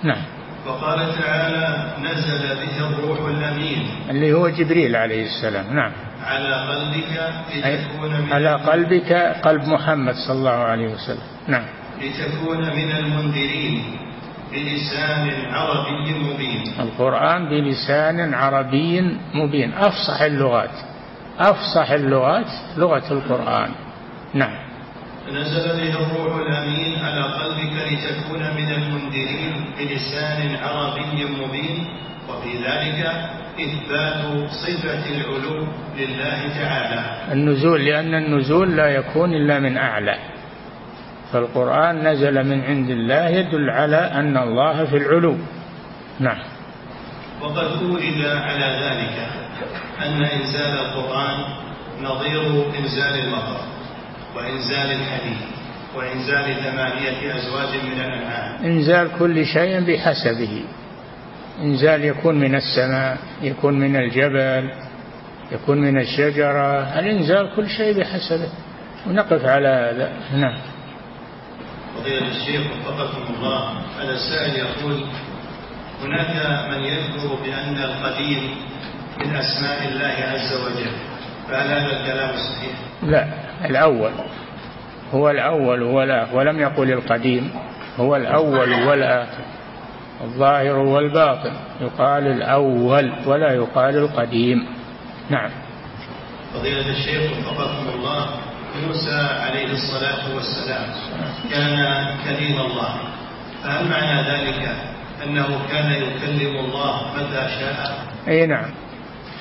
نعم. 0.02 0.35
وقال 0.66 1.14
تعالى 1.22 1.94
نزل 2.02 2.56
به 2.56 2.88
الروح 2.88 3.18
الأمين. 3.18 3.86
اللي 4.10 4.32
هو 4.32 4.48
جبريل 4.48 4.96
عليه 4.96 5.26
السلام. 5.26 5.76
نعم. 5.76 5.92
على 6.26 6.54
قلبك 6.54 7.32
لتكون 7.56 8.20
من 8.20 8.32
على 8.32 8.54
قلبك 8.54 9.12
قلب 9.42 9.62
محمد 9.68 10.14
صلى 10.14 10.38
الله 10.38 10.50
عليه 10.50 10.88
وسلم. 10.94 11.22
نعم. 11.48 11.64
لتكون 12.02 12.58
من 12.58 12.90
المنذرين 12.90 13.82
بلسان 14.52 15.30
عربي 15.54 16.14
مبين. 16.14 16.72
القرآن 16.80 17.48
بلسان 17.48 18.34
عربي 18.34 19.00
مبين. 19.34 19.72
أفصح 19.72 20.20
اللغات. 20.22 20.74
أفصح 21.38 21.90
اللغات 21.90 22.50
لغة 22.76 23.12
القرآن. 23.12 23.70
نعم. 24.34 24.65
نزل 25.32 25.66
به 25.80 25.90
الروح 25.90 26.36
الأمين 26.36 26.98
على 26.98 27.22
قلبك 27.22 27.74
لتكون 27.90 28.42
من 28.56 28.72
المنذرين 28.72 29.54
بلسان 29.78 30.56
عربي 30.62 31.24
مبين 31.24 31.86
وفي 32.28 32.52
ذلك 32.58 33.00
إثبات 33.60 34.50
صفة 34.50 35.04
العلو 35.16 35.66
لله 35.98 36.40
تعالى. 36.54 37.32
النزول 37.32 37.84
لأن 37.84 38.14
النزول 38.14 38.76
لا 38.76 38.86
يكون 38.86 39.34
إلا 39.34 39.58
من 39.58 39.76
أعلى. 39.76 40.18
فالقرآن 41.32 42.08
نزل 42.08 42.44
من 42.44 42.60
عند 42.60 42.90
الله 42.90 43.28
يدل 43.28 43.70
على 43.70 43.96
أن 43.96 44.36
الله 44.36 44.84
في 44.84 44.96
العلو. 44.96 45.36
نعم. 46.20 46.38
وقد 47.42 47.68
أورد 47.82 48.22
على 48.24 48.68
ذلك 48.84 49.16
أن 50.06 50.24
إنزال 50.24 50.74
القرآن 50.78 51.38
نظير 52.02 52.42
إنزال 52.78 53.14
المطر. 53.24 53.75
وإنزال 54.36 54.90
الحديد 54.90 55.36
وإنزال 55.96 56.56
ثمانية 56.64 57.36
أزواج 57.36 57.68
من 57.84 58.00
الأنعام. 58.00 58.64
إنزال 58.64 59.10
كل 59.18 59.46
شيء 59.46 59.80
بحسبه. 59.80 60.64
إنزال 61.60 62.04
يكون 62.04 62.34
من 62.40 62.54
السماء 62.54 63.18
يكون 63.42 63.78
من 63.78 63.96
الجبل 63.96 64.70
يكون 65.52 65.78
من 65.80 66.00
الشجرة. 66.00 66.98
الإنزال 66.98 67.56
كل 67.56 67.68
شيء 67.68 67.98
بحسبه. 68.00 68.48
ونقف 69.06 69.44
على 69.44 69.68
هذا. 69.68 70.12
نعم. 70.36 70.58
فضيلة 71.98 72.28
الشيخ 72.28 72.62
وفقكم 72.86 73.34
الله. 73.34 73.70
هذا 74.02 74.12
السائل 74.12 74.56
يقول 74.56 75.04
هناك 76.04 76.36
من 76.70 76.84
يذكر 76.84 77.34
بأن 77.44 77.76
القديم 77.78 78.50
من 79.18 79.36
أسماء 79.36 79.88
الله 79.88 80.14
عز 80.18 80.52
وجل 80.52 80.90
فهل 81.48 81.68
هذا 81.68 82.00
الكلام 82.00 82.36
صحيح؟ 82.36 82.72
لا. 83.02 83.45
الأول 83.64 84.10
هو 85.14 85.30
الأول 85.30 85.82
والآخر 85.82 86.36
ولم 86.36 86.60
يقل 86.60 86.92
القديم 86.92 87.50
هو 87.98 88.16
الأول 88.16 88.72
والآخر 88.72 89.44
الظاهر 90.24 90.76
والباطن 90.78 91.52
يقال 91.80 92.26
الأول 92.26 93.12
ولا 93.26 93.52
يقال 93.52 93.96
القديم 93.96 94.66
نعم 95.30 95.50
فضيلة 96.54 96.88
الشيخ 96.88 97.32
وفقكم 97.38 97.88
الله 97.98 98.26
موسى 98.86 99.28
عليه 99.40 99.72
الصلاة 99.72 100.34
والسلام 100.34 100.88
كان 101.50 102.06
كليم 102.24 102.60
الله. 102.60 102.94
فهل 103.64 103.88
معنى 103.88 104.22
ذلك 104.22 104.68
أنه 105.24 105.46
كان 105.70 105.92
يكلم 105.92 106.56
الله 106.56 107.02
متى 107.16 107.48
شاء؟ 107.60 107.98
أي 108.28 108.46
نعم. 108.46 108.70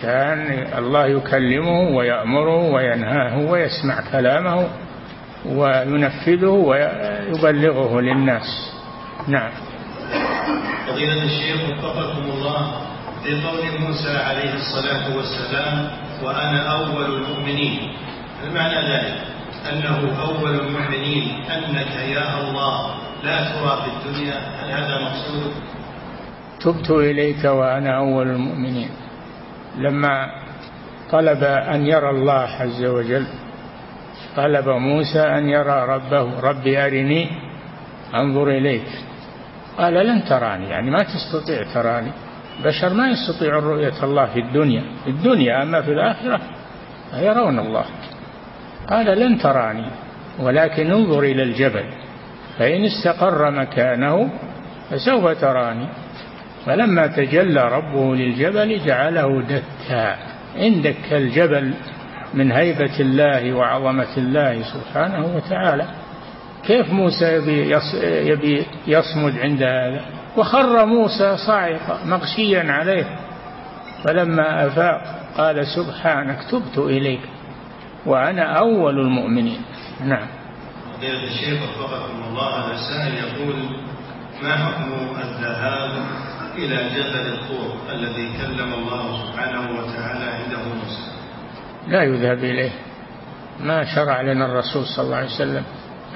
كان 0.01 0.67
الله 0.77 1.05
يكلمه 1.05 1.79
ويأمره 1.79 2.71
وينهاه 2.73 3.37
ويسمع 3.37 4.11
كلامه 4.11 4.67
وينفذه 5.45 6.47
ويبلغه 6.47 8.01
للناس. 8.01 8.71
نعم. 9.27 9.51
فضيلة 10.87 11.23
الشيخ 11.23 11.69
وفقكم 11.69 12.31
الله 12.31 12.71
في 13.23 13.31
قول 13.31 13.81
موسى 13.81 14.17
عليه 14.17 14.53
الصلاة 14.53 15.17
والسلام 15.17 15.87
وأنا 16.23 16.59
أول 16.71 17.05
المؤمنين. 17.15 17.79
هل 18.43 18.53
معنى 18.53 18.93
ذلك؟ 18.93 19.17
أنه 19.71 20.21
أول 20.21 20.59
المؤمنين 20.59 21.43
أنك 21.51 21.91
يا 22.15 22.39
الله 22.41 22.95
لا 23.23 23.37
ترى 23.43 23.81
في 23.81 23.89
الدنيا 24.09 24.35
هل 24.61 24.71
هذا 24.71 25.01
مقصود؟ 25.01 25.51
تبت 26.59 26.89
إليك 26.91 27.45
وأنا 27.45 27.97
أول 27.97 28.27
المؤمنين. 28.27 28.89
لما 29.77 30.27
طلب 31.11 31.43
أن 31.43 31.85
يرى 31.85 32.09
الله 32.09 32.47
عز 32.59 32.83
وجل 32.83 33.25
طلب 34.35 34.69
موسى 34.69 35.19
أن 35.19 35.49
يرى 35.49 35.85
ربه 35.87 36.39
ربي 36.39 36.85
أرني 36.85 37.29
أنظر 38.15 38.49
إليك. 38.49 38.87
قال 39.77 39.93
لن 39.93 40.25
تراني 40.25 40.69
يعني 40.69 40.91
ما 40.91 41.03
تستطيع 41.03 41.73
تراني 41.73 42.11
بشر 42.63 42.93
ما 42.93 43.09
يستطيع 43.09 43.59
رؤية 43.59 44.03
الله 44.03 44.25
في 44.25 44.39
الدنيا 44.39 44.83
في 45.03 45.09
الدنيا 45.09 45.63
أما 45.63 45.81
في 45.81 45.91
الآخرة 45.91 46.39
يرون 47.13 47.59
الله. 47.59 47.85
قال 48.89 49.19
لن 49.19 49.37
تراني 49.37 49.87
ولكن 50.39 50.91
انظر 50.91 51.19
إلى 51.19 51.43
الجبل 51.43 51.85
فإن 52.57 52.85
استقر 52.85 53.51
مكانه 53.51 54.29
فسوف 54.89 55.41
تراني. 55.41 55.87
فلما 56.65 57.07
تجلى 57.07 57.67
ربه 57.67 58.15
للجبل 58.15 58.85
جعله 58.85 59.41
دكا. 59.41 60.15
إن 60.57 60.81
دك 60.81 61.13
الجبل 61.13 61.73
من 62.33 62.51
هيبة 62.51 62.99
الله 62.99 63.53
وعظمة 63.53 64.17
الله 64.17 64.61
سبحانه 64.61 65.35
وتعالى 65.35 65.85
كيف 66.67 66.93
موسى 66.93 67.25
يبي, 67.25 67.75
يبي 68.03 68.65
يصمد 68.87 69.37
عند 69.39 69.63
هذا؟ 69.63 70.01
وخر 70.37 70.85
موسى 70.85 71.37
صاعقا 71.47 72.05
مغشيا 72.05 72.71
عليه. 72.71 73.05
فلما 74.03 74.67
أفاق 74.67 75.01
قال 75.37 75.67
سبحانك 75.67 76.37
تبت 76.51 76.77
إليك 76.77 77.21
وأنا 78.05 78.59
أول 78.59 78.99
المؤمنين. 78.99 79.61
نعم. 80.05 80.27
الشيخ 81.03 81.61
وفقكم 81.61 82.23
الله 82.29 82.49
هذا 82.49 83.13
يقول 83.19 83.55
ما 84.43 84.55
حكم 84.55 84.91
الذهاب 85.21 85.91
إلى 86.57 86.89
جبل 86.89 87.33
الطور 87.33 87.75
الذي 87.91 88.29
كلم 88.37 88.73
الله 88.73 89.03
سبحانه 89.23 89.79
وتعالى 89.79 90.25
عنده 90.25 90.57
موسى. 90.57 91.05
لا 91.87 92.03
يذهب 92.03 92.43
إليه. 92.43 92.71
ما 93.59 93.95
شرع 93.95 94.21
لنا 94.21 94.45
الرسول 94.45 94.85
صلى 94.85 95.05
الله 95.05 95.17
عليه 95.17 95.35
وسلم 95.35 95.63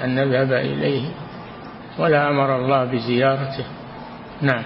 أن 0.04 0.14
نذهب 0.14 0.52
إليه. 0.52 1.10
ولا 1.98 2.28
أمر 2.28 2.56
الله 2.56 2.84
بزيارته. 2.84 3.64
نعم. 4.42 4.64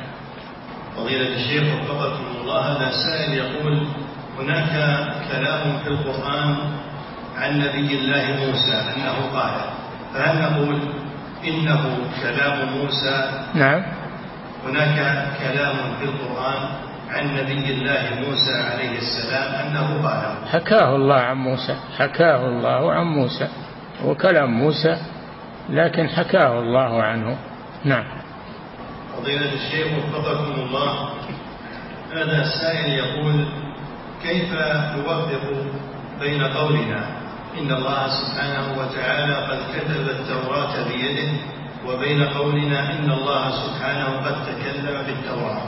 فضيلة 0.97 1.35
الشيخ 1.37 1.65
وفقكم 1.75 2.25
الله 2.41 2.61
هذا 2.61 2.91
سائل 2.91 3.35
يقول 3.35 3.87
هناك 4.39 4.73
كلام 5.33 5.79
في 5.79 5.89
القرآن 5.89 6.57
عن 7.37 7.59
نبي 7.59 7.99
الله 7.99 8.47
موسى 8.47 8.75
أنه 8.97 9.17
قال 9.35 9.55
فهل 10.15 10.43
نقول 10.43 10.79
إنه 11.45 11.99
كلام 12.23 12.69
موسى؟ 12.79 13.31
نعم. 13.55 14.04
هناك 14.67 15.27
كلام 15.39 15.77
في 15.99 16.05
القرآن 16.05 16.69
عن 17.11 17.35
نبي 17.37 17.71
الله 17.75 18.03
موسى 18.29 18.55
عليه 18.73 18.99
السلام 18.99 19.55
أنه 19.67 20.09
قال 20.09 20.49
حكاه 20.53 20.97
الله 20.97 21.15
عن 21.15 21.37
موسى 21.37 21.77
حكاه 21.99 22.49
الله 22.49 22.93
عن 22.93 23.05
موسى 23.07 23.49
وكلام 24.05 24.51
موسى 24.51 24.97
لكن 25.71 26.09
حكاه 26.09 26.59
الله 26.59 27.03
عنه. 27.03 27.37
نعم. 27.85 28.05
فضيلة 29.17 29.53
الشيخ 29.53 29.87
وفقكم 29.99 30.61
الله 30.61 31.09
هذا 32.13 32.43
السائل 32.43 32.93
يقول 32.93 33.47
كيف 34.23 34.53
نوفق 34.97 35.43
بين 36.21 36.43
قولنا 36.43 37.07
إن 37.59 37.71
الله 37.73 38.09
سبحانه 38.09 38.79
وتعالى 38.79 39.35
قد 39.35 39.59
كتب 39.77 40.09
التوراة 40.09 40.89
بيده 40.89 41.33
وبين 41.89 42.25
قولنا 42.25 42.93
إن 42.93 43.11
الله 43.11 43.51
سبحانه 43.51 44.27
قد 44.27 44.35
تكلم 44.47 45.03
بالتوراة. 45.07 45.63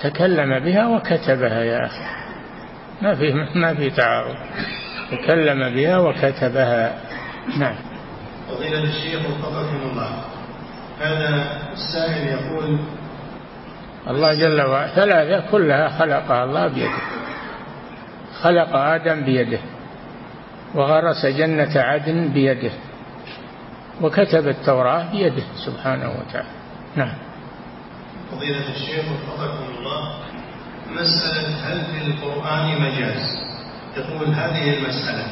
تكلم 0.00 0.64
بها 0.64 0.88
وكتبها 0.88 1.62
يا 1.64 1.86
أخي. 1.86 2.04
ما 3.02 3.14
في 3.14 3.32
ما 3.54 3.74
في 3.74 3.90
تعارض. 3.90 4.36
تكلم 5.10 5.74
بها 5.74 5.98
وكتبها. 5.98 7.00
نعم. 7.58 7.74
فضيلة 8.48 8.84
الشيخ 8.84 9.20
وفقكم 9.20 9.90
الله. 9.92 10.10
هذا 11.00 11.58
السائل 11.72 12.28
يقول 12.28 12.78
الله 14.08 14.34
جل 14.34 14.62
وعلا 14.62 14.94
ثلاثة 14.94 15.50
كلها 15.50 15.88
خلقها 15.88 16.44
الله 16.44 16.68
بيده. 16.68 17.02
خلق 18.42 18.76
آدم 18.76 19.24
بيده. 19.24 19.58
وغرس 20.74 21.26
جنة 21.26 21.80
عدن 21.80 22.28
بيده. 22.28 22.70
وكتب 24.02 24.48
التوراة 24.48 25.12
بيده 25.12 25.42
سبحانه 25.66 26.10
وتعالى. 26.10 26.48
نعم. 26.96 27.14
فضيلة 28.32 28.68
الشيخ 28.76 29.04
وفقكم 29.12 29.64
الله 29.78 30.14
مسألة 30.90 31.48
هل 31.66 31.80
في 31.84 32.06
القرآن 32.06 32.80
مجاز؟ 32.82 33.36
يقول 33.96 34.28
هذه 34.34 34.74
المسألة 34.74 35.26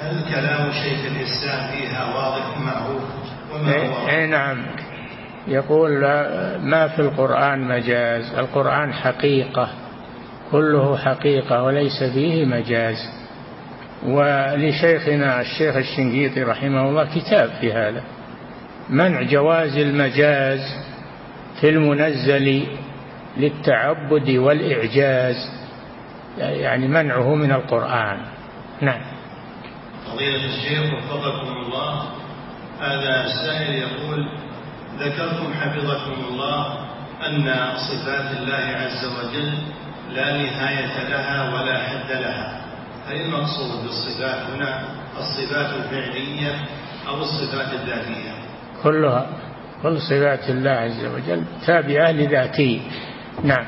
هل 0.00 0.34
كلام 0.34 0.72
شيخ 0.72 1.00
الإسلام 1.06 1.70
فيها 1.70 2.14
واضح 2.14 2.58
معروف 2.58 3.02
وما 3.54 3.88
هو 3.88 4.08
اي 4.08 4.26
نعم. 4.26 4.66
يقول 5.48 6.00
ما 6.60 6.88
في 6.88 6.98
القرآن 7.02 7.68
مجاز؟ 7.68 8.34
القرآن 8.34 8.92
حقيقة 8.92 9.68
كله 10.52 10.96
حقيقة 10.96 11.62
وليس 11.62 12.02
فيه 12.14 12.44
مجاز. 12.44 12.96
ولشيخنا 14.06 15.40
الشيخ 15.40 15.76
الشنقيطي 15.76 16.42
رحمه 16.42 16.88
الله 16.88 17.04
كتاب 17.04 17.50
في 17.60 17.72
هذا. 17.72 18.02
منع 18.90 19.22
جواز 19.22 19.76
المجاز 19.76 20.60
في 21.60 21.68
المنزل 21.68 22.66
للتعبد 23.36 24.30
والإعجاز 24.30 25.36
يعني 26.38 26.88
منعه 26.88 27.34
من 27.34 27.52
القرآن. 27.52 28.18
نعم. 28.80 29.00
فضيلة 30.06 30.44
الشيخ 30.44 30.92
وفقكم 30.92 31.52
الله 31.66 32.02
هذا 32.80 33.24
السائل 33.24 33.74
يقول 33.74 34.28
ذكرتم 34.98 35.54
حفظكم 35.54 36.24
الله 36.30 36.78
أن 37.26 37.54
صفات 37.76 38.38
الله 38.38 38.54
عز 38.54 39.04
وجل 39.04 39.52
لا 40.14 40.36
نهاية 40.36 41.08
لها 41.08 41.54
ولا 41.54 41.78
حد 41.78 42.10
لها. 42.10 42.61
هل 43.06 43.16
المقصود 43.20 43.82
بالصفات 43.82 44.50
هنا 44.50 44.84
الصفات 45.18 45.74
الفعلية 45.74 46.54
أو 47.08 47.14
الصفات 47.14 47.72
الذاتية؟ 47.72 48.32
كلها. 48.82 49.26
كل 49.82 50.00
صفات 50.00 50.50
الله 50.50 50.70
عز 50.70 51.04
وجل 51.04 51.44
تابعة 51.66 52.12
لذاته. 52.12 52.80
نعم. 53.44 53.66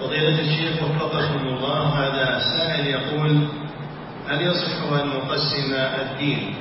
فضيلة 0.00 0.40
الشيخ 0.40 0.82
وفقكم 0.82 1.46
الله 1.46 1.82
هذا 1.82 2.38
سائل 2.38 2.86
يقول 2.86 3.48
هل 4.28 4.42
يصح 4.42 4.92
أن 4.92 5.08
نقسم 5.08 5.74
الدين 5.74 6.54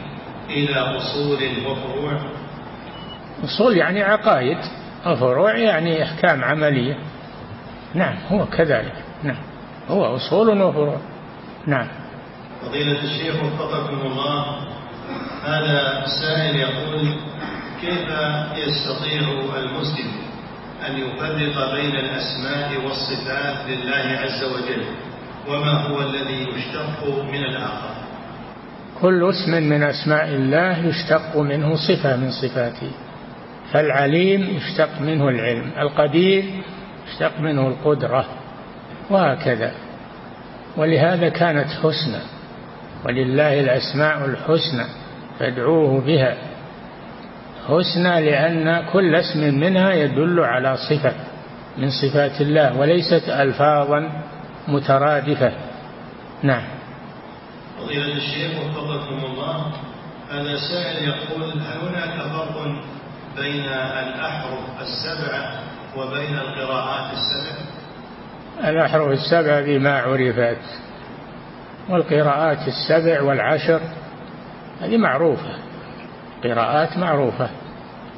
إلى 0.50 0.76
أصول 0.76 1.38
وفروع؟ 1.66 2.22
أصول 3.43 3.78
يعني 3.78 4.04
عقائد 4.04 4.58
وفروع 5.08 5.58
يعني 5.58 6.04
أحكام 6.04 6.43
عملية. 6.43 6.98
نعم 7.93 8.16
هو 8.32 8.45
كذلك. 8.45 8.93
نعم 9.24 9.43
هو 9.89 10.16
أصول 10.16 10.62
وفروع. 10.62 10.98
نعم. 11.68 11.88
فضيلة 12.61 13.03
الشيخ 13.03 13.36
وفقكم 13.43 14.01
الله 14.07 14.45
هذا 15.43 16.03
السائل 16.05 16.55
يقول 16.55 17.13
كيف 17.82 18.07
يستطيع 18.57 19.22
المسلم 19.57 20.11
أن 20.88 20.97
يفرق 20.97 21.74
بين 21.76 21.95
الأسماء 21.95 22.86
والصفات 22.86 23.70
لله 23.70 24.20
عز 24.20 24.43
وجل؟ 24.43 24.84
وما 25.47 25.88
هو 25.88 26.01
الذي 26.01 26.47
يشتق 26.55 27.24
من 27.32 27.43
الآخر؟ 27.43 27.95
كل 29.01 29.30
اسم 29.30 29.51
من 29.51 29.84
أسماء 29.84 30.28
الله 30.28 30.78
يشتق 30.88 31.38
منه 31.38 31.76
صفة 31.76 32.15
من 32.15 32.32
صفاته. 32.32 32.91
فالعليم 33.72 34.41
يشتق 34.57 35.01
منه 35.01 35.30
العلم 35.30 35.72
القدير 35.80 36.43
يشتق 37.07 37.39
منه 37.39 37.68
القدرة 37.68 38.26
وهكذا. 39.09 39.87
ولهذا 40.78 41.30
كانت 41.30 41.67
حسنى 41.67 42.21
ولله 43.05 43.59
الأسماء 43.59 44.25
الحسنى 44.25 44.86
فادعوه 45.39 46.01
بها. 46.01 46.38
حسنى 47.67 48.21
لأن 48.21 48.86
كل 48.93 49.15
اسم 49.15 49.59
منها 49.59 49.93
يدل 49.93 50.39
على 50.39 50.78
صفة 50.78 51.13
من 51.78 51.89
صفات 51.89 52.41
الله 52.41 52.78
وليست 52.80 53.30
ألفاظا 53.30 54.23
مترادفة. 54.67 55.51
نعم. 56.43 56.63
فضيلة 57.80 58.17
الشيخ 58.17 58.51
وفقكم 58.59 59.25
الله 59.25 59.71
هذا 60.32 60.57
سائل 60.57 61.07
يقول 61.09 61.43
هل 61.43 61.88
هناك 61.88 62.21
فرق 62.21 62.63
بين 63.38 63.63
الأحرف 63.63 64.82
السبعة 64.82 65.59
وبين 65.97 66.38
القراءات 66.38 67.13
السبع؟ 67.13 67.76
الأحرف 68.64 69.12
السبع 69.12 69.62
بما 69.62 69.99
عرفت 69.99 70.62
والقراءات 71.89 72.68
السبع 72.68 73.22
والعشر 73.22 73.82
هذه 74.82 74.97
معروفة 74.97 75.55
قراءات 76.43 76.97
معروفة 76.97 77.49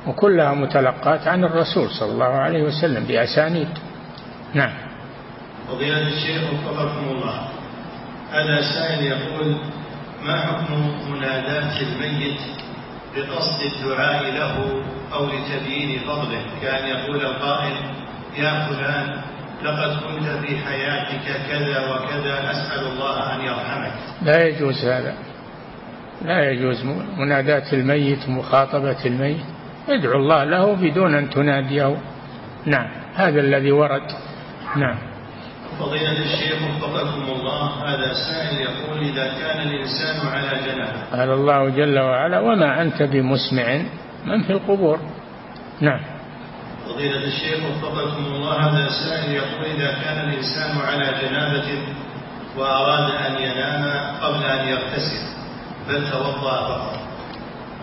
وكلها 0.07 0.53
متلقات 0.53 1.27
عن 1.27 1.43
الرسول 1.43 1.89
صلى 1.89 2.11
الله 2.11 2.25
عليه 2.25 2.63
وسلم 2.63 3.03
بأسانيد. 3.03 3.67
نعم. 4.53 4.73
فضيلة 5.67 6.07
الشيخ 6.07 6.41
وفقكم 6.53 7.09
الله. 7.11 7.47
هذا 8.31 8.61
سائل 8.61 9.05
يقول 9.05 9.57
ما 10.21 10.41
حكم 10.41 10.91
مناداة 11.11 11.81
الميت 11.81 12.39
بقصد 13.15 13.59
الدعاء 13.73 14.23
له 14.23 14.83
أو 15.13 15.25
لتبيين 15.25 15.99
فضله؟ 15.99 16.41
كأن 16.61 16.87
يقول 16.87 17.25
القائل 17.25 17.73
يا 18.37 18.67
فلان 18.67 19.21
لقد 19.63 19.91
كنت 20.03 20.45
في 20.45 20.57
حياتك 20.57 21.25
كذا 21.49 21.91
وكذا 21.91 22.51
أسأل 22.51 22.87
الله 22.87 23.35
أن 23.35 23.41
يرحمك. 23.41 23.91
لا 24.21 24.47
يجوز 24.47 24.85
هذا. 24.85 25.13
لا 26.21 26.51
يجوز. 26.51 26.85
مناداة 27.17 27.73
الميت 27.73 28.27
ومخاطبة 28.27 29.05
الميت. 29.05 29.45
ادعو 29.89 30.19
الله 30.19 30.43
له 30.43 30.75
بدون 30.75 31.15
أن 31.15 31.29
تناديه. 31.29 31.97
نعم. 32.65 32.87
هذا 33.15 33.39
الذي 33.39 33.71
ورد. 33.71 34.07
نعم. 34.75 34.97
فضيلة 35.79 36.11
الشيخ 36.11 36.61
وفقكم 36.83 37.31
الله 37.31 37.63
هذا 37.85 38.13
سائل 38.13 38.61
يقول 38.61 38.97
إذا 38.99 39.27
كان 39.27 39.67
الإنسان 39.67 40.27
على 40.27 40.59
جنابه 40.65 41.03
قال 41.11 41.29
الله 41.29 41.69
جل 41.69 41.99
وعلا 41.99 42.39
وما 42.39 42.81
أنت 42.81 43.03
بمسمع 43.03 43.81
من 44.25 44.43
في 44.43 44.49
القبور. 44.49 44.99
نعم. 45.81 46.18
فضيلة 46.89 47.23
الشيخ 47.23 47.59
وفقكم 47.65 48.25
الله 48.25 48.53
هذا 48.53 48.89
سائل 48.89 49.31
يقول 49.31 49.65
إذا 49.65 49.91
كان 50.03 50.29
الإنسان 50.29 50.77
على 50.77 51.13
جنابة 51.21 51.67
وأراد 52.57 53.11
أن 53.11 53.43
ينام 53.43 53.83
قبل 54.21 54.43
أن 54.43 54.67
يغتسل 54.67 55.23
بل 55.89 56.11
توضأ 56.11 56.67
فقط 56.67 56.99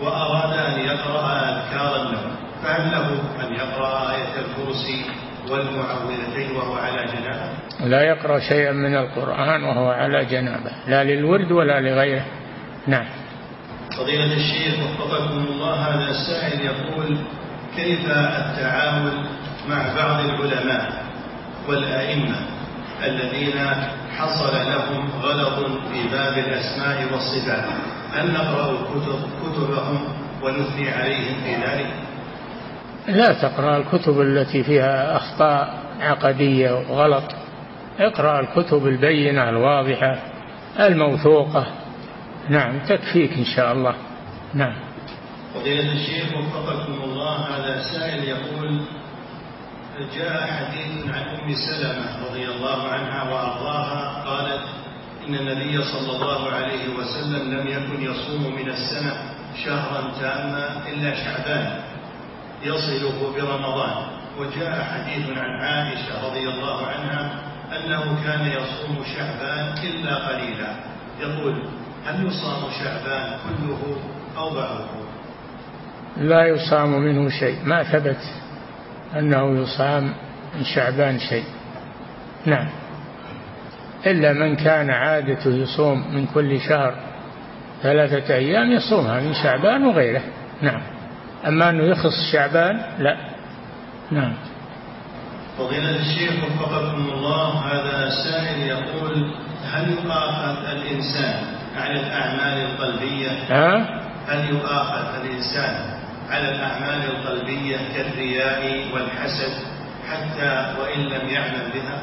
وأراد 0.01 0.57
أن 0.57 0.79
يقرأ 0.79 1.39
أذكار 1.39 2.01
النوم 2.01 2.35
فهل 2.63 2.91
له 2.91 3.07
أن 3.47 3.53
يقرأ 3.53 4.11
آية 4.11 4.33
الكرسي 4.45 5.05
والمعوذتين 5.49 6.55
وهو 6.55 6.73
على 6.73 7.05
جنابة؟ 7.05 7.49
لا 7.85 8.01
يقرأ 8.01 8.39
شيئا 8.39 8.71
من 8.71 8.95
القرآن 8.95 9.63
وهو 9.63 9.87
على 9.89 10.25
جنابة 10.25 10.71
لا 10.87 11.03
للورد 11.03 11.51
ولا 11.51 11.81
لغيره. 11.81 12.25
نعم. 12.87 13.05
فضيلة 13.97 14.33
الشيخ 14.33 14.75
وفقكم 14.79 15.45
الله 15.49 15.73
هذا 15.73 16.11
السائل 16.11 16.65
يقول 16.65 17.17
كيف 17.77 17.99
التعامل 18.11 19.25
مع 19.69 19.95
بعض 19.95 20.25
العلماء 20.25 21.03
والأئمة 21.69 22.35
الذين 23.05 23.59
حصل 24.17 24.53
لهم 24.55 25.09
غلط 25.21 25.65
في 25.91 26.07
باب 26.11 26.37
الأسماء 26.37 27.13
والصفات؟ 27.13 27.65
هل 28.13 28.33
نقرأ 28.33 28.73
كتب 28.73 29.19
كتبهم 29.43 29.99
ونثني 30.43 30.89
عليهم 30.89 31.35
في 31.43 31.55
ذلك؟ 31.55 31.93
لا 33.07 33.33
تقرأ 33.33 33.77
الكتب 33.77 34.21
التي 34.21 34.63
فيها 34.63 35.17
أخطاء 35.17 35.73
عقدية 36.01 36.71
وغلط. 36.71 37.23
اقرأ 37.99 38.39
الكتب 38.39 38.87
البينة 38.87 39.49
الواضحة 39.49 40.17
الموثوقة. 40.79 41.67
نعم 42.49 42.79
تكفيك 42.79 43.33
إن 43.37 43.45
شاء 43.45 43.71
الله. 43.71 43.95
نعم. 44.53 44.86
فضيلة 45.59 45.93
الشيخ 45.93 46.37
وفقكم 46.37 46.93
الله 47.03 47.35
هذا 47.35 47.83
سائل 47.83 48.23
يقول 48.23 48.81
جاء 50.15 50.47
حديث 50.47 51.05
عن 51.13 51.21
أم 51.21 51.55
سلمة 51.55 52.29
رضي 52.29 52.45
الله 52.45 52.87
عنها 52.87 53.23
وأرضاها 53.23 54.23
قالت 54.25 54.63
إن 55.27 55.35
النبي 55.35 55.83
صلى 55.83 56.15
الله 56.15 56.49
عليه 56.51 56.89
وسلم 56.97 57.53
لم 57.53 57.67
يكن 57.67 58.03
يصوم 58.03 58.55
من 58.55 58.69
السنة 58.69 59.13
شهرا 59.65 60.01
تاما 60.21 60.87
إلا 60.87 61.15
شعبان 61.15 61.81
يصله 62.63 63.33
برمضان. 63.35 64.07
وجاء 64.39 64.83
حديث 64.83 65.37
عن 65.37 65.61
عائشة 65.61 66.27
رضي 66.29 66.49
الله 66.49 66.87
عنها 66.87 67.43
أنه 67.77 68.23
كان 68.23 68.47
يصوم 68.47 69.03
شعبان 69.15 69.73
إلا 69.83 70.15
قليلا. 70.15 70.75
يقول 71.19 71.63
هل 72.05 72.27
يصام 72.27 72.61
شعبان 72.83 73.39
كله 73.43 73.97
أو 74.37 74.49
بعضه؟ 74.49 75.06
لا 76.19 76.47
يصام 76.47 77.01
منه 77.01 77.29
شيء. 77.29 77.57
ما 77.65 77.83
ثبت 77.83 78.21
أنه 79.15 79.61
يصام 79.61 80.03
من 80.55 80.63
شعبان 80.63 81.19
شيء. 81.19 81.45
نعم. 82.45 82.67
إلا 84.05 84.33
من 84.33 84.55
كان 84.55 84.89
عادته 84.89 85.49
يصوم 85.49 86.15
من 86.15 86.25
كل 86.25 86.59
شهر 86.59 86.95
ثلاثة 87.83 88.35
أيام 88.35 88.71
يصومها 88.71 89.19
من 89.19 89.33
شعبان 89.33 89.85
وغيره. 89.85 90.21
نعم. 90.61 90.81
أما 91.47 91.69
أنه 91.69 91.83
يخص 91.83 92.31
شعبان 92.31 92.81
لا. 92.99 93.17
نعم. 94.11 94.33
فضيلة 95.57 95.95
الشيخ 95.95 96.43
وفقكم 96.43 97.09
الله 97.13 97.49
هذا 97.49 98.09
سائل 98.09 98.67
يقول 98.67 99.33
هل 99.71 99.91
يؤاخذ 99.91 100.65
الإنسان 100.65 101.43
على 101.77 101.99
الأعمال 101.99 102.65
القلبية؟ 102.65 103.29
ها؟ 103.49 104.01
هل 104.27 104.49
يؤاخذ 104.49 105.25
الإنسان 105.25 105.96
على 106.29 106.49
الأعمال 106.49 107.09
القلبية 107.09 107.77
كالرياء 107.95 108.93
والحسد 108.93 109.53
حتى 110.09 110.75
وإن 110.81 110.99
لم 110.99 111.29
يعمل 111.29 111.71
بها. 111.73 112.01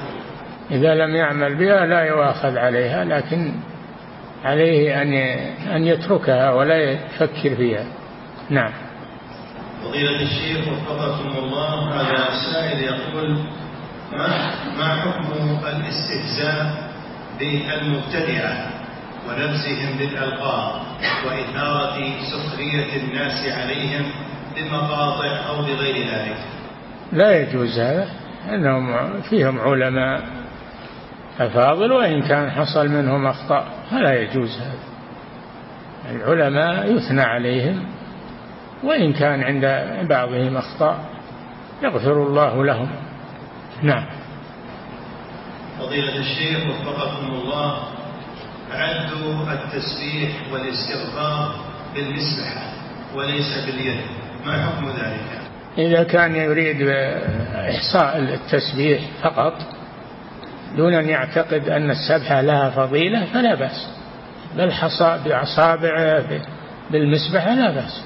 إذا 0.70 0.94
لم 0.94 1.16
يعمل 1.16 1.54
بها 1.54 1.86
لا 1.86 2.00
يؤاخذ 2.00 2.58
عليها 2.58 3.04
لكن 3.04 3.54
عليه 4.44 5.02
أن 5.02 5.12
أن 5.76 5.86
يتركها 5.86 6.52
ولا 6.52 6.76
يفكر 6.76 7.56
فيها. 7.56 7.86
نعم. 8.50 8.72
فضيلة 9.84 10.22
الشيخ 10.22 10.68
وفقكم 10.68 11.38
الله 11.38 12.00
هذا 12.00 12.28
سائل 12.52 12.84
يقول 12.84 13.38
ما 14.12 14.28
ما 14.78 14.94
حكم 14.94 15.58
الاستهزاء 15.66 16.90
بالمبتدعة؟ 17.38 18.83
ونبزهم 19.28 19.98
بالألقاب 19.98 20.80
وإثارة 21.26 21.98
سخرية 22.32 22.96
الناس 22.96 23.46
عليهم 23.46 24.06
بمقاطع 24.56 25.48
أو 25.48 25.56
بغير 25.62 26.06
ذلك. 26.08 26.36
لا 27.12 27.40
يجوز 27.40 27.78
هذا 27.78 28.08
أنهم 28.48 29.20
فيهم 29.20 29.60
علماء 29.60 30.22
أفاضل 31.40 31.92
وإن 31.92 32.22
كان 32.22 32.50
حصل 32.50 32.88
منهم 32.88 33.26
أخطاء 33.26 33.68
فلا 33.90 34.20
يجوز 34.20 34.58
هذا. 34.58 34.78
العلماء 36.10 36.92
يثنى 36.96 37.22
عليهم 37.22 37.86
وإن 38.84 39.12
كان 39.12 39.42
عند 39.42 39.64
بعضهم 40.08 40.56
أخطاء 40.56 40.98
يغفر 41.82 42.26
الله 42.26 42.64
لهم. 42.64 42.88
نعم. 43.82 44.06
فضيلة 45.78 46.16
الشيخ 46.16 46.58
وفقكم 46.70 47.34
الله 47.34 47.76
عد 48.74 49.58
التسبيح 49.64 50.52
والاستغفار 50.52 51.54
بالمسبحة 51.94 52.72
وليس 53.14 53.66
باليد. 53.66 54.00
ما 54.46 54.66
حكم 54.66 54.88
ذلك؟ 54.88 55.40
إذا 55.78 56.02
كان 56.02 56.36
يريد 56.36 56.88
إحصاء 57.54 58.18
التسبيح 58.18 59.00
فقط 59.22 59.54
دون 60.76 60.94
أن 60.94 61.08
يعتقد 61.08 61.68
أن 61.68 61.90
السبحة 61.90 62.40
لها 62.40 62.70
فضيلة 62.70 63.24
فلا 63.24 63.54
بأس. 63.54 63.88
بل 64.56 64.72
حصى 64.72 65.20
بأصابعه 65.24 66.24
بالمسبحة 66.90 67.54
لا 67.54 67.70
بأس. 67.70 68.04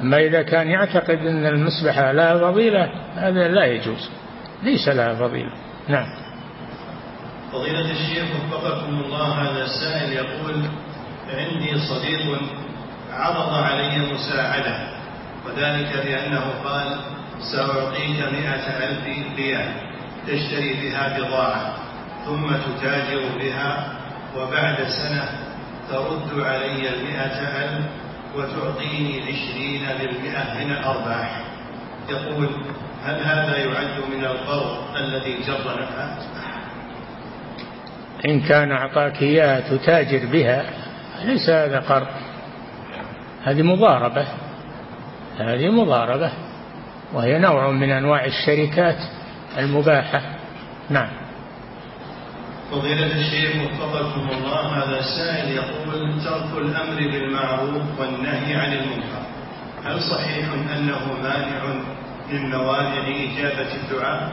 أما 0.00 0.16
إذا 0.16 0.42
كان 0.42 0.68
يعتقد 0.68 1.18
أن 1.18 1.46
المسبحة 1.46 2.12
لها 2.12 2.38
فضيلة 2.38 2.90
هذا 3.16 3.48
لا 3.48 3.64
يجوز. 3.64 4.10
ليس 4.62 4.88
لها 4.88 5.14
فضيلة. 5.14 5.52
نعم. 5.88 6.27
فضيلة 7.52 7.90
الشيخ 7.90 8.24
وفقكم 8.52 9.00
الله 9.04 9.26
هذا 9.42 9.64
السائل 9.64 10.12
يقول 10.12 10.64
عندي 11.34 11.78
صديق 11.78 12.40
عرض 13.12 13.54
علي 13.54 13.98
مساعدة 14.12 14.88
وذلك 15.46 15.96
بأنه 16.04 16.44
قال 16.64 16.98
سأعطيك 17.52 18.20
مئة 18.32 18.66
ألف 18.84 19.04
ريال 19.36 19.72
تشتري 20.26 20.74
بها 20.74 21.18
بضاعة 21.18 21.74
ثم 22.26 22.46
تتاجر 22.56 23.22
بها 23.40 23.92
وبعد 24.36 24.76
سنة 24.88 25.28
ترد 25.90 26.40
علي 26.46 26.88
المئة 26.94 27.38
ألف 27.64 27.84
وتعطيني 28.36 29.22
عشرين 29.22 29.86
بالمئة 30.00 30.64
من 30.64 30.70
الأرباح. 30.70 31.40
يقول 32.08 32.48
هل 33.04 33.20
هذا 33.22 33.56
يعد 33.56 34.00
من 34.12 34.24
القرض 34.24 34.96
الذي 34.96 35.38
جر 35.46 35.82
نفعه 35.82 36.18
إن 38.26 38.40
كان 38.40 38.72
أعطاك 38.72 39.22
إياها 39.22 39.60
تتاجر 39.60 40.26
بها 40.32 40.64
ليس 41.24 41.50
هذا 41.50 41.80
قرض. 41.80 42.06
هذه 43.44 43.62
مضاربة. 43.62 44.26
هذه 45.38 45.68
مضاربة. 45.68 46.30
وهي 47.12 47.38
نوع 47.38 47.70
من 47.70 47.90
أنواع 47.90 48.24
الشركات 48.24 48.98
المباحة. 49.58 50.22
نعم. 50.90 51.10
فضيلة 52.70 53.06
الشيخ 53.06 53.56
وفقكم 53.62 54.28
الله 54.30 54.84
هذا 54.84 54.98
السائل 54.98 55.50
يقول 55.50 56.20
ترك 56.24 56.58
الأمر 56.58 56.96
بالمعروف 56.96 58.00
والنهي 58.00 58.54
عن 58.54 58.72
المنكر. 58.72 59.22
هل 59.84 60.00
صحيح 60.00 60.46
أنه 60.76 61.12
مانع 61.22 61.64
من 62.32 62.50
موانع 62.50 63.08
إجابة 63.08 63.74
الدعاء؟ 63.74 64.32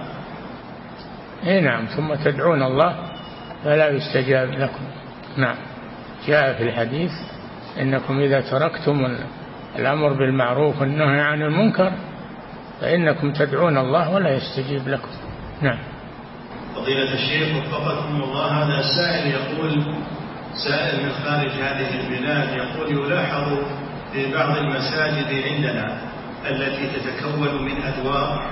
اي 1.47 1.61
نعم 1.61 1.85
ثم 1.85 2.15
تدعون 2.15 2.63
الله. 2.63 3.14
فلا 3.65 3.89
يستجاب 3.89 4.49
لكم. 4.51 4.85
نعم. 5.37 5.55
جاء 6.27 6.53
في 6.53 6.63
الحديث 6.63 7.11
إنكم 7.81 8.19
إذا 8.19 8.41
تركتم 8.41 9.17
الأمر 9.75 10.13
بالمعروف 10.13 10.81
والنهي 10.81 11.21
عن 11.21 11.41
المنكر 11.41 11.91
فإنكم 12.81 13.33
تدعون 13.33 13.77
الله 13.77 14.13
ولا 14.13 14.29
يستجيب 14.29 14.87
لكم. 14.87 15.09
نعم. 15.61 15.77
فضيلة 16.75 17.13
الشيخ 17.13 17.57
وفقكم 17.57 18.23
الله 18.23 18.45
هذا 18.45 18.81
سائل 18.81 19.31
يقول 19.31 19.83
سائل 20.67 21.05
من 21.05 21.11
خارج 21.11 21.51
هذه 21.51 21.99
البلاد 21.99 22.49
يقول 22.57 22.91
يلاحظ 22.91 23.57
في 24.13 24.33
بعض 24.33 24.57
المساجد 24.57 25.43
عندنا 25.49 25.97
التي 26.49 26.87
تتكون 26.87 27.65
من 27.65 27.81
أدوار 27.81 28.45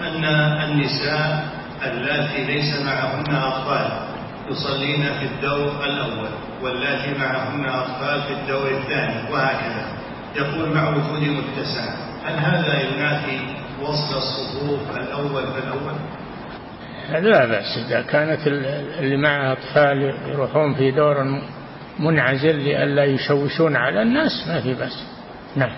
أن 0.00 0.24
النساء 0.70 1.48
اللاتي 1.86 2.44
ليس 2.44 2.80
معهن 2.80 3.34
أطفال. 3.34 4.09
يصلين 4.48 5.02
في 5.02 5.24
الدور 5.24 5.84
الأول 5.84 6.30
واللاتي 6.62 7.18
معهن 7.18 7.64
أطفال 7.64 8.22
في 8.22 8.32
الدور 8.32 8.70
الثاني 8.70 9.32
وهكذا. 9.32 9.86
يقول 10.36 10.74
مع 10.74 10.88
وجود 10.88 11.22
متسع. 11.22 11.94
هل 12.24 12.38
هذا 12.38 12.80
ينافي 12.82 13.40
وصل 13.82 14.16
الصفوف 14.16 14.96
الأول 14.96 15.42
فالأول 15.42 15.94
لا 17.10 17.46
بأس. 17.46 17.78
إذا 17.86 18.02
كانت 18.02 18.46
اللي 18.46 19.16
معها 19.16 19.52
أطفال 19.52 20.14
يروحون 20.26 20.74
في 20.74 20.90
دور 20.90 21.16
منعزل 21.98 22.56
لئلا 22.56 23.04
يشوشون 23.04 23.76
على 23.76 24.02
الناس 24.02 24.48
ما 24.48 24.60
في 24.60 24.74
بأس. 24.74 25.06
نعم. 25.56 25.72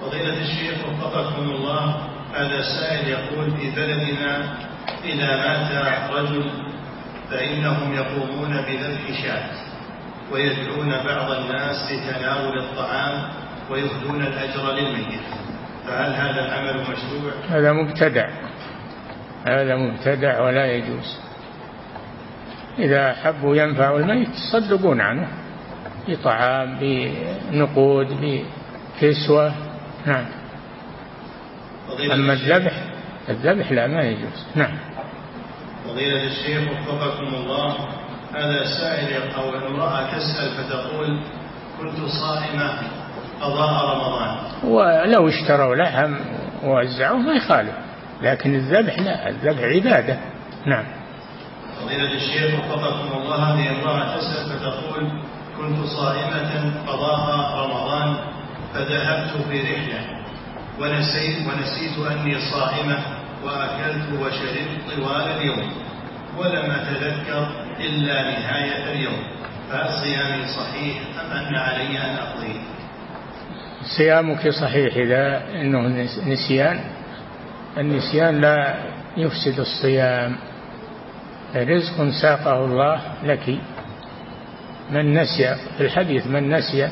فضيلة 0.00 0.40
الشيخ 0.40 0.74
وفقكم 0.88 1.50
الله 1.50 1.96
هذا 2.34 2.62
سائل 2.62 3.08
يقول 3.08 3.50
في 3.50 3.70
بلدنا 3.70 4.54
إذا 5.04 5.36
مات 5.36 6.10
رجل 6.10 6.67
فإنهم 7.30 7.94
يقومون 7.94 8.50
بذبح 8.50 9.22
شاة 9.22 9.50
ويدعون 10.32 10.90
بعض 10.90 11.30
الناس 11.30 11.92
لتناول 11.92 12.58
الطعام 12.58 13.30
ويهدون 13.70 14.22
الأجر 14.22 14.72
للميت. 14.72 15.20
فهل 15.86 16.12
هذا 16.12 16.44
العمل 16.44 16.80
مشروع؟ 16.80 17.32
هذا 17.48 17.72
مبتدع. 17.72 18.28
هذا 19.46 19.76
مبتدع 19.76 20.40
ولا 20.40 20.72
يجوز. 20.72 21.18
إذا 22.78 23.12
حبوا 23.12 23.56
ينفعوا 23.56 23.98
الميت 23.98 24.28
يصدقون 24.28 25.00
عنه. 25.00 25.28
بطعام 26.08 26.78
بنقود 26.80 28.06
بكسوة. 29.00 29.54
نعم. 30.06 30.24
أما 32.12 32.32
الذبح 32.32 32.72
الذبح 33.28 33.72
لا 33.72 33.86
ما 33.86 34.02
يجوز. 34.02 34.46
نعم. 34.54 34.78
فضيلة 35.88 36.22
الشيخ 36.22 36.68
وفقكم 36.70 37.34
الله 37.34 37.76
هذا 38.34 38.64
سائل 38.80 39.32
أو 39.32 39.66
امرأة 39.66 40.06
تسأل 40.18 40.50
فتقول 40.50 41.20
كنت 41.80 41.98
صائمة 42.08 42.70
قضاء 43.40 43.84
رمضان. 43.94 44.36
ولو 44.64 45.28
اشتروا 45.28 45.76
لحم 45.76 46.14
ووزعوه 46.64 47.18
ما 47.18 47.32
يخالف 47.32 47.74
لكن 48.22 48.54
الذبح 48.54 48.98
لا 48.98 49.28
الذبح 49.28 49.62
عبادة. 49.62 50.18
نعم. 50.66 50.84
فضيلة 51.80 52.12
الشيخ 52.12 52.54
وفقكم 52.54 53.22
الله 53.22 53.36
هذه 53.36 53.70
امرأة 53.70 54.16
تسأل 54.16 54.46
فتقول 54.50 55.10
كنت 55.58 55.86
صائمة 55.86 56.72
قضاء 56.86 57.56
رمضان 57.64 58.16
فذهبت 58.74 59.30
في 59.50 59.60
رحلة 59.60 60.18
ونسيت 60.80 61.46
ونسيت 61.46 62.06
أني 62.10 62.36
صائمة 62.52 63.17
وأكلت 63.48 64.20
وشربت 64.20 64.96
طوال 64.96 65.26
اليوم 65.36 65.72
ولم 66.38 66.70
أتذكر 66.70 67.48
إلا 67.80 68.22
نهاية 68.22 68.92
اليوم. 68.92 69.22
فهل 69.70 69.88
صيامي 70.00 70.46
صحيح 70.46 70.96
أم 71.20 71.30
أن 71.32 71.54
علي 71.54 71.98
أن 71.98 72.16
أقضي 72.16 72.60
صيامك 73.96 74.48
صحيح 74.48 74.96
إذا 74.96 75.42
أنه 75.60 75.80
نسيان. 76.26 76.80
النسيان 77.78 78.40
لا 78.40 78.74
يفسد 79.16 79.60
الصيام. 79.60 80.36
رزق 81.56 82.10
ساقه 82.22 82.64
الله 82.64 83.00
لك. 83.24 83.58
من 84.90 85.14
نسي 85.14 85.56
في 85.76 85.80
الحديث 85.84 86.26
من 86.26 86.50
نسي 86.50 86.88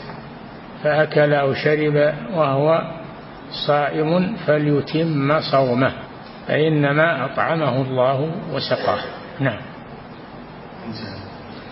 فأكل 0.82 1.34
أو 1.34 1.54
شرب 1.54 2.14
وهو 2.32 2.92
صائم 3.66 4.36
فليتم 4.46 5.40
صومه. 5.40 5.92
فإنما 6.48 7.24
أطعمه 7.24 7.82
الله 7.82 8.30
وسقاه. 8.52 9.00
نعم. 9.40 9.60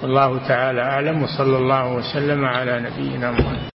والله 0.02 0.48
تعالى 0.48 0.82
أعلم 0.82 1.22
وصلى 1.22 1.56
الله 1.56 1.92
وسلم 1.94 2.44
على 2.44 2.80
نبينا 2.80 3.30
محمد. 3.30 3.70